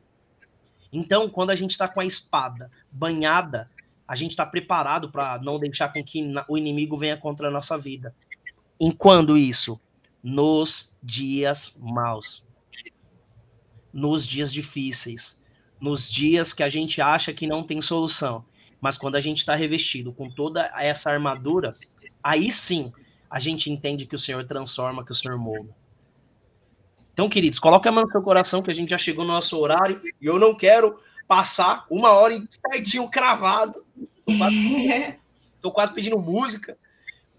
Então, 0.92 1.28
quando 1.28 1.50
a 1.50 1.54
gente 1.54 1.72
está 1.72 1.86
com 1.86 2.00
a 2.00 2.06
espada 2.06 2.70
banhada 2.90 3.70
a 4.10 4.16
gente 4.16 4.32
está 4.32 4.44
preparado 4.44 5.08
para 5.08 5.38
não 5.38 5.56
deixar 5.56 5.92
com 5.92 6.02
que 6.02 6.32
o 6.48 6.58
inimigo 6.58 6.96
venha 6.96 7.16
contra 7.16 7.46
a 7.46 7.50
nossa 7.50 7.78
vida. 7.78 8.12
Em 8.80 8.90
quando 8.90 9.38
isso? 9.38 9.80
Nos 10.20 10.96
dias 11.00 11.76
maus. 11.78 12.42
Nos 13.92 14.26
dias 14.26 14.52
difíceis. 14.52 15.40
Nos 15.80 16.10
dias 16.10 16.52
que 16.52 16.64
a 16.64 16.68
gente 16.68 17.00
acha 17.00 17.32
que 17.32 17.46
não 17.46 17.62
tem 17.62 17.80
solução. 17.80 18.44
Mas 18.80 18.96
quando 18.96 19.16
a 19.16 19.20
gente 19.20 19.38
está 19.38 19.54
revestido 19.54 20.12
com 20.12 20.30
toda 20.30 20.70
essa 20.76 21.10
armadura, 21.10 21.76
aí 22.22 22.50
sim 22.50 22.92
a 23.28 23.38
gente 23.38 23.70
entende 23.70 24.06
que 24.06 24.14
o 24.14 24.18
Senhor 24.18 24.44
transforma, 24.44 25.04
que 25.04 25.12
o 25.12 25.14
Senhor 25.14 25.38
molda. 25.38 25.74
Então, 27.12 27.28
queridos, 27.28 27.58
coloque 27.58 27.88
a 27.88 27.92
mão 27.92 28.04
no 28.04 28.10
seu 28.10 28.22
coração 28.22 28.62
que 28.62 28.70
a 28.70 28.74
gente 28.74 28.90
já 28.90 28.98
chegou 28.98 29.24
no 29.24 29.32
nosso 29.32 29.58
horário 29.58 30.00
e 30.20 30.26
eu 30.26 30.38
não 30.38 30.54
quero 30.54 31.00
passar 31.28 31.86
uma 31.90 32.10
hora 32.10 32.42
certinho 32.48 33.08
cravado. 33.08 33.84
Tô 34.26 34.36
quase, 34.38 35.18
tô 35.60 35.70
quase 35.70 35.94
pedindo 35.94 36.18
música, 36.18 36.78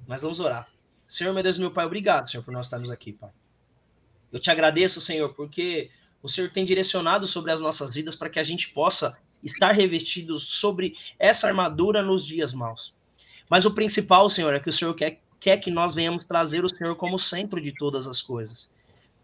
mas 0.08 0.22
vamos 0.22 0.40
orar. 0.40 0.68
Senhor, 1.08 1.34
meu 1.34 1.44
Deus, 1.44 1.58
meu 1.58 1.72
Pai, 1.72 1.86
obrigado, 1.86 2.30
Senhor, 2.30 2.44
por 2.44 2.54
nós 2.54 2.68
estarmos 2.68 2.90
aqui, 2.90 3.12
Pai. 3.12 3.32
Eu 4.32 4.40
te 4.40 4.50
agradeço, 4.50 5.02
Senhor, 5.02 5.34
porque 5.34 5.90
o 6.24 6.30
Senhor 6.30 6.50
tem 6.50 6.64
direcionado 6.64 7.28
sobre 7.28 7.52
as 7.52 7.60
nossas 7.60 7.96
vidas 7.96 8.16
para 8.16 8.30
que 8.30 8.40
a 8.40 8.44
gente 8.44 8.70
possa 8.70 9.18
estar 9.44 9.72
revestido 9.72 10.40
sobre 10.40 10.96
essa 11.18 11.48
armadura 11.48 12.02
nos 12.02 12.26
dias 12.26 12.54
maus. 12.54 12.94
Mas 13.50 13.66
o 13.66 13.72
principal, 13.72 14.30
Senhor, 14.30 14.54
é 14.54 14.60
que 14.60 14.70
o 14.70 14.74
Senhor 14.74 14.94
quer, 14.94 15.20
quer 15.40 15.58
que 15.58 15.70
nós 15.70 15.94
venhamos 15.94 16.24
trazer 16.24 16.64
o 16.64 16.70
Senhor 16.70 16.96
como 16.96 17.20
centro 17.20 17.60
de 17.60 17.74
todas 17.74 18.08
as 18.08 18.22
coisas 18.22 18.70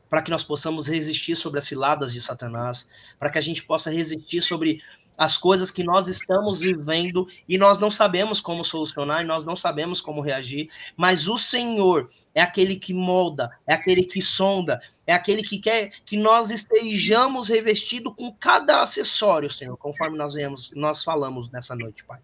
para 0.09 0.22
que 0.22 0.32
nós 0.32 0.43
possamos 0.43 0.88
resistir 0.88 1.36
sobre 1.36 1.59
as 1.59 1.65
ciladas 1.65 2.13
de 2.13 2.22
Satanás, 2.22 2.89
para 3.20 3.30
que 3.30 3.38
a 3.38 3.41
gente 3.41 3.63
possa 3.63 3.91
resistir 3.91 4.41
sobre 4.41 4.82
as 5.18 5.36
coisas 5.36 5.72
que 5.72 5.84
nós 5.84 6.07
estamos 6.07 6.59
vivendo 6.59 7.28
e 7.49 7.57
nós 7.57 7.80
não 7.80 7.89
sabemos 7.89 8.39
como 8.39 8.63
solucionar, 8.63 9.24
e 9.24 9.28
nós 9.28 9.43
não 9.43 9.55
sabemos 9.55 9.99
como 9.99 10.22
reagir, 10.22 10.70
mas 10.95 11.28
o 11.28 11.38
Senhor 11.38 12.09
é 12.36 12.41
aquele 12.41 12.76
que 12.76 12.93
molda, 12.93 13.49
é 13.65 13.74
aquele 13.74 14.03
que 14.03 14.22
sonda, 14.22 14.80
é 15.05 15.13
aquele 15.13 15.41
que 15.41 15.57
quer 15.57 15.89
que 16.05 16.15
nós 16.15 16.51
estejamos 16.51 17.49
revestidos 17.49 18.13
com 18.15 18.32
cada 18.32 18.82
acessório, 18.82 19.51
Senhor, 19.51 19.76
conforme 19.78 20.18
nós 20.18 20.36
vemos, 20.36 20.72
nós 20.76 21.03
falamos 21.03 21.49
nessa 21.49 21.76
noite, 21.76 22.03
Pai. 22.03 22.20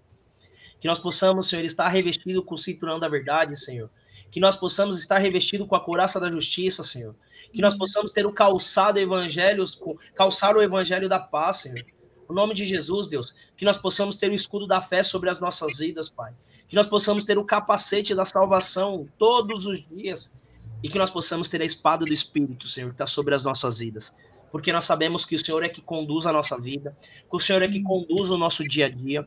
Que 0.80 0.88
nós 0.88 1.00
possamos, 1.00 1.48
Senhor, 1.48 1.66
estar 1.66 1.88
revestido 1.88 2.44
com 2.44 2.56
o 2.56 2.58
cinturão 2.58 3.00
da 3.00 3.08
verdade, 3.08 3.58
Senhor 3.60 3.90
que 4.34 4.40
nós 4.40 4.56
possamos 4.56 4.98
estar 4.98 5.20
revestidos 5.20 5.68
com 5.68 5.76
a 5.76 5.80
couraça 5.80 6.20
da 6.20 6.32
justiça, 6.32 6.82
Senhor. 6.82 7.16
Que 7.54 7.62
nós 7.62 7.78
possamos 7.78 8.12
ter 8.12 8.26
o 8.26 8.34
calçado 8.34 8.98
evangelho, 8.98 9.64
calçar 10.16 10.56
o 10.56 10.62
evangelho 10.62 11.08
da 11.08 11.20
paz, 11.20 11.58
Senhor. 11.58 11.86
No 12.34 12.42
nome 12.42 12.56
de 12.56 12.66
Jesus, 12.66 13.06
Deus, 13.06 13.32
que 13.56 13.64
nós 13.64 13.78
possamos 13.78 14.18
ter 14.18 14.32
o 14.32 14.34
escudo 14.34 14.66
da 14.66 14.82
fé 14.82 15.04
sobre 15.04 15.30
as 15.30 15.40
nossas 15.40 15.78
vidas, 15.78 16.10
Pai. 16.10 16.34
Que 16.68 16.76
nós 16.76 16.88
possamos 16.88 17.24
ter 17.24 17.38
o 17.38 17.46
capacete 17.46 18.16
da 18.16 18.26
salvação 18.26 19.08
todos 19.20 19.68
os 19.68 19.88
dias. 19.88 20.34
e 20.82 20.90
que 20.90 20.98
nós 20.98 21.12
possamos 21.12 21.48
ter 21.48 21.62
a 21.62 21.66
espada 21.66 22.06
do 22.06 22.12
Espírito, 22.12 22.68
Senhor, 22.68 22.90
que 22.90 22.96
está 22.96 23.08
sobre 23.08 23.34
as 23.34 23.44
nossas 23.44 23.78
vidas. 23.78 24.14
Porque 24.52 24.74
nós 24.74 24.84
sabemos 24.84 25.24
que 25.24 25.36
o 25.36 25.40
Senhor 25.40 25.64
é 25.64 25.70
que 25.70 25.82
conduz 25.82 26.26
a 26.26 26.34
nossa 26.34 26.60
vida, 26.60 26.98
que 27.00 27.38
o 27.38 27.40
Senhor 27.40 27.62
é 27.62 27.70
que 27.70 27.82
conduz 27.82 28.30
o 28.30 28.38
nosso 28.38 28.64
dia 28.64 28.88
a 28.88 28.90
dia, 28.90 29.26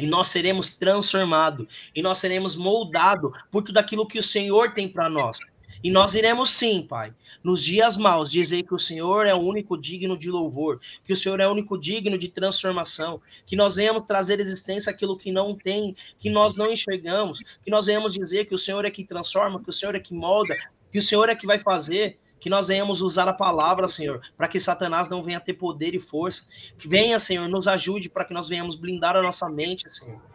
e 0.00 0.04
nós 0.04 0.28
seremos 0.28 0.76
transformados, 0.76 1.92
e 1.94 2.02
nós 2.02 2.18
seremos 2.18 2.56
moldados 2.56 3.30
por 3.52 3.62
tudo 3.62 3.78
aquilo 3.78 4.04
que 4.04 4.18
o 4.18 4.22
Senhor 4.22 4.74
tem 4.74 4.88
para 4.88 5.08
nós. 5.08 5.38
E 5.84 5.90
nós 5.90 6.14
iremos 6.14 6.50
sim, 6.50 6.80
Pai, 6.80 7.14
nos 7.42 7.62
dias 7.62 7.94
maus, 7.98 8.30
dizer 8.30 8.62
que 8.62 8.72
o 8.72 8.78
Senhor 8.78 9.26
é 9.26 9.34
o 9.34 9.38
único 9.38 9.76
digno 9.76 10.16
de 10.16 10.30
louvor, 10.30 10.80
que 11.04 11.12
o 11.12 11.16
Senhor 11.16 11.38
é 11.40 11.46
o 11.46 11.50
único 11.50 11.76
digno 11.76 12.16
de 12.16 12.30
transformação, 12.30 13.20
que 13.44 13.54
nós 13.54 13.76
venhamos 13.76 14.04
trazer 14.04 14.40
existência 14.40 14.90
aquilo 14.90 15.14
que 15.14 15.30
não 15.30 15.54
tem, 15.54 15.94
que 16.18 16.30
nós 16.30 16.54
não 16.54 16.72
enxergamos, 16.72 17.40
que 17.62 17.70
nós 17.70 17.84
venhamos 17.84 18.14
dizer 18.14 18.46
que 18.46 18.54
o 18.54 18.58
Senhor 18.58 18.86
é 18.86 18.90
que 18.90 19.04
transforma, 19.04 19.62
que 19.62 19.68
o 19.68 19.72
Senhor 19.74 19.94
é 19.94 20.00
que 20.00 20.14
molda, 20.14 20.56
que 20.90 20.98
o 20.98 21.02
Senhor 21.02 21.28
é 21.28 21.34
que 21.34 21.46
vai 21.46 21.58
fazer, 21.58 22.18
que 22.40 22.48
nós 22.48 22.68
venhamos 22.68 23.02
usar 23.02 23.28
a 23.28 23.34
palavra, 23.34 23.86
Senhor, 23.86 24.22
para 24.38 24.48
que 24.48 24.58
Satanás 24.58 25.10
não 25.10 25.22
venha 25.22 25.38
ter 25.38 25.52
poder 25.52 25.94
e 25.94 26.00
força. 26.00 26.46
Que 26.78 26.88
venha, 26.88 27.20
Senhor, 27.20 27.46
nos 27.46 27.68
ajude 27.68 28.08
para 28.08 28.24
que 28.24 28.32
nós 28.32 28.48
venhamos 28.48 28.74
blindar 28.74 29.16
a 29.16 29.22
nossa 29.22 29.50
mente, 29.50 29.90
Senhor 29.92 30.33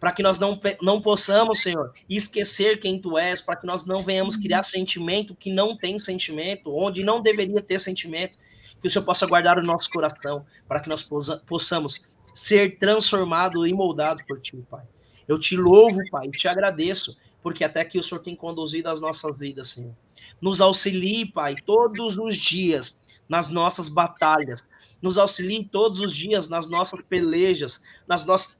para 0.00 0.12
que 0.12 0.22
nós 0.22 0.38
não, 0.38 0.58
não 0.80 1.00
possamos, 1.00 1.60
Senhor, 1.60 1.92
esquecer 2.08 2.80
quem 2.80 2.98
tu 2.98 3.18
és, 3.18 3.42
para 3.42 3.54
que 3.54 3.66
nós 3.66 3.84
não 3.84 4.02
venhamos 4.02 4.34
criar 4.34 4.62
sentimento 4.62 5.36
que 5.36 5.52
não 5.52 5.76
tem 5.76 5.98
sentimento, 5.98 6.74
onde 6.74 7.04
não 7.04 7.20
deveria 7.20 7.60
ter 7.60 7.78
sentimento, 7.78 8.38
que 8.80 8.88
o 8.88 8.90
Senhor 8.90 9.04
possa 9.04 9.26
guardar 9.26 9.58
o 9.58 9.62
nosso 9.62 9.90
coração, 9.90 10.46
para 10.66 10.80
que 10.80 10.88
nós 10.88 11.06
possamos 11.46 12.00
ser 12.34 12.78
transformados 12.78 13.68
e 13.68 13.74
moldados 13.74 14.24
por 14.26 14.40
ti, 14.40 14.56
Pai. 14.70 14.84
Eu 15.28 15.38
te 15.38 15.54
louvo, 15.54 16.00
Pai, 16.10 16.28
e 16.28 16.30
te 16.30 16.48
agradeço, 16.48 17.14
porque 17.42 17.62
até 17.62 17.82
aqui 17.82 17.98
o 17.98 18.02
Senhor 18.02 18.22
tem 18.22 18.34
conduzido 18.34 18.88
as 18.88 19.02
nossas 19.02 19.38
vidas, 19.38 19.68
Senhor. 19.68 19.94
Nos 20.40 20.62
auxilie, 20.62 21.30
Pai, 21.30 21.56
todos 21.66 22.16
os 22.16 22.34
dias 22.34 22.98
nas 23.28 23.48
nossas 23.48 23.88
batalhas. 23.88 24.66
Nos 25.00 25.18
auxilie 25.18 25.64
todos 25.64 26.00
os 26.00 26.16
dias 26.16 26.48
nas 26.48 26.68
nossas 26.68 27.00
pelejas, 27.02 27.82
nas 28.08 28.24
nossas 28.24 28.58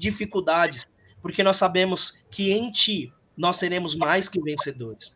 dificuldades, 0.00 0.86
porque 1.20 1.42
nós 1.42 1.58
sabemos 1.58 2.18
que 2.30 2.50
em 2.50 2.72
Ti 2.72 3.12
nós 3.36 3.56
seremos 3.56 3.94
mais 3.94 4.28
que 4.28 4.40
vencedores. 4.40 5.12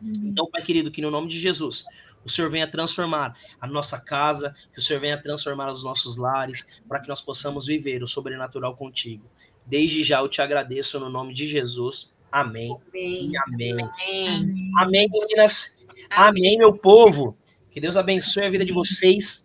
Uhum. 0.00 0.12
Então, 0.24 0.48
Pai 0.50 0.62
querido, 0.62 0.90
que 0.90 1.02
no 1.02 1.10
nome 1.10 1.28
de 1.28 1.38
Jesus, 1.38 1.84
o 2.24 2.30
Senhor 2.30 2.48
venha 2.48 2.66
transformar 2.66 3.36
a 3.60 3.66
nossa 3.66 4.00
casa, 4.00 4.54
que 4.72 4.78
o 4.78 4.82
Senhor 4.82 5.00
venha 5.00 5.20
transformar 5.20 5.72
os 5.72 5.82
nossos 5.82 6.16
lares, 6.16 6.66
para 6.88 7.00
que 7.00 7.08
nós 7.08 7.20
possamos 7.20 7.66
viver 7.66 8.02
o 8.02 8.08
sobrenatural 8.08 8.76
contigo. 8.76 9.28
Desde 9.66 10.02
já 10.04 10.20
eu 10.20 10.28
te 10.28 10.40
agradeço 10.40 10.98
no 11.00 11.08
nome 11.08 11.34
de 11.34 11.46
Jesus. 11.46 12.12
Amém. 12.30 12.76
Amém. 12.88 13.30
Amém. 13.46 13.72
Amém. 13.72 14.70
Amém, 14.78 15.08
meninas. 15.10 15.78
Amém. 15.88 16.06
Amém, 16.10 16.58
meu 16.58 16.72
povo. 16.72 17.36
Que 17.70 17.80
Deus 17.80 17.96
abençoe 17.96 18.44
a 18.44 18.50
vida 18.50 18.64
de 18.64 18.72
vocês. 18.72 19.41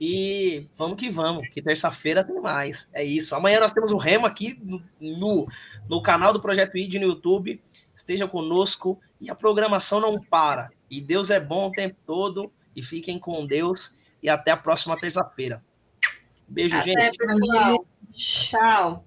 E 0.00 0.68
vamos 0.76 0.96
que 0.98 1.08
vamos, 1.08 1.48
que 1.48 1.62
terça-feira 1.62 2.22
tem 2.22 2.40
mais. 2.40 2.88
É 2.92 3.02
isso. 3.02 3.34
Amanhã 3.34 3.60
nós 3.60 3.72
temos 3.72 3.92
o 3.92 3.96
Remo 3.96 4.26
aqui 4.26 4.60
no, 5.00 5.46
no, 5.88 6.02
canal 6.02 6.32
do 6.32 6.40
Projeto 6.40 6.76
ID 6.76 6.96
no 6.96 7.06
YouTube. 7.06 7.62
Esteja 7.94 8.28
conosco 8.28 9.00
e 9.20 9.30
a 9.30 9.34
programação 9.34 10.00
não 10.00 10.20
para. 10.20 10.70
E 10.90 11.00
Deus 11.00 11.30
é 11.30 11.40
bom 11.40 11.68
o 11.68 11.72
tempo 11.72 11.96
todo. 12.06 12.52
E 12.74 12.82
fiquem 12.82 13.18
com 13.18 13.46
Deus. 13.46 13.96
E 14.22 14.28
até 14.28 14.50
a 14.50 14.56
próxima 14.56 14.98
terça-feira. 14.98 15.64
Beijo, 16.46 16.76
até, 16.76 16.84
gente. 16.84 17.16
Pessoal. 17.16 17.84
Tchau. 18.12 19.04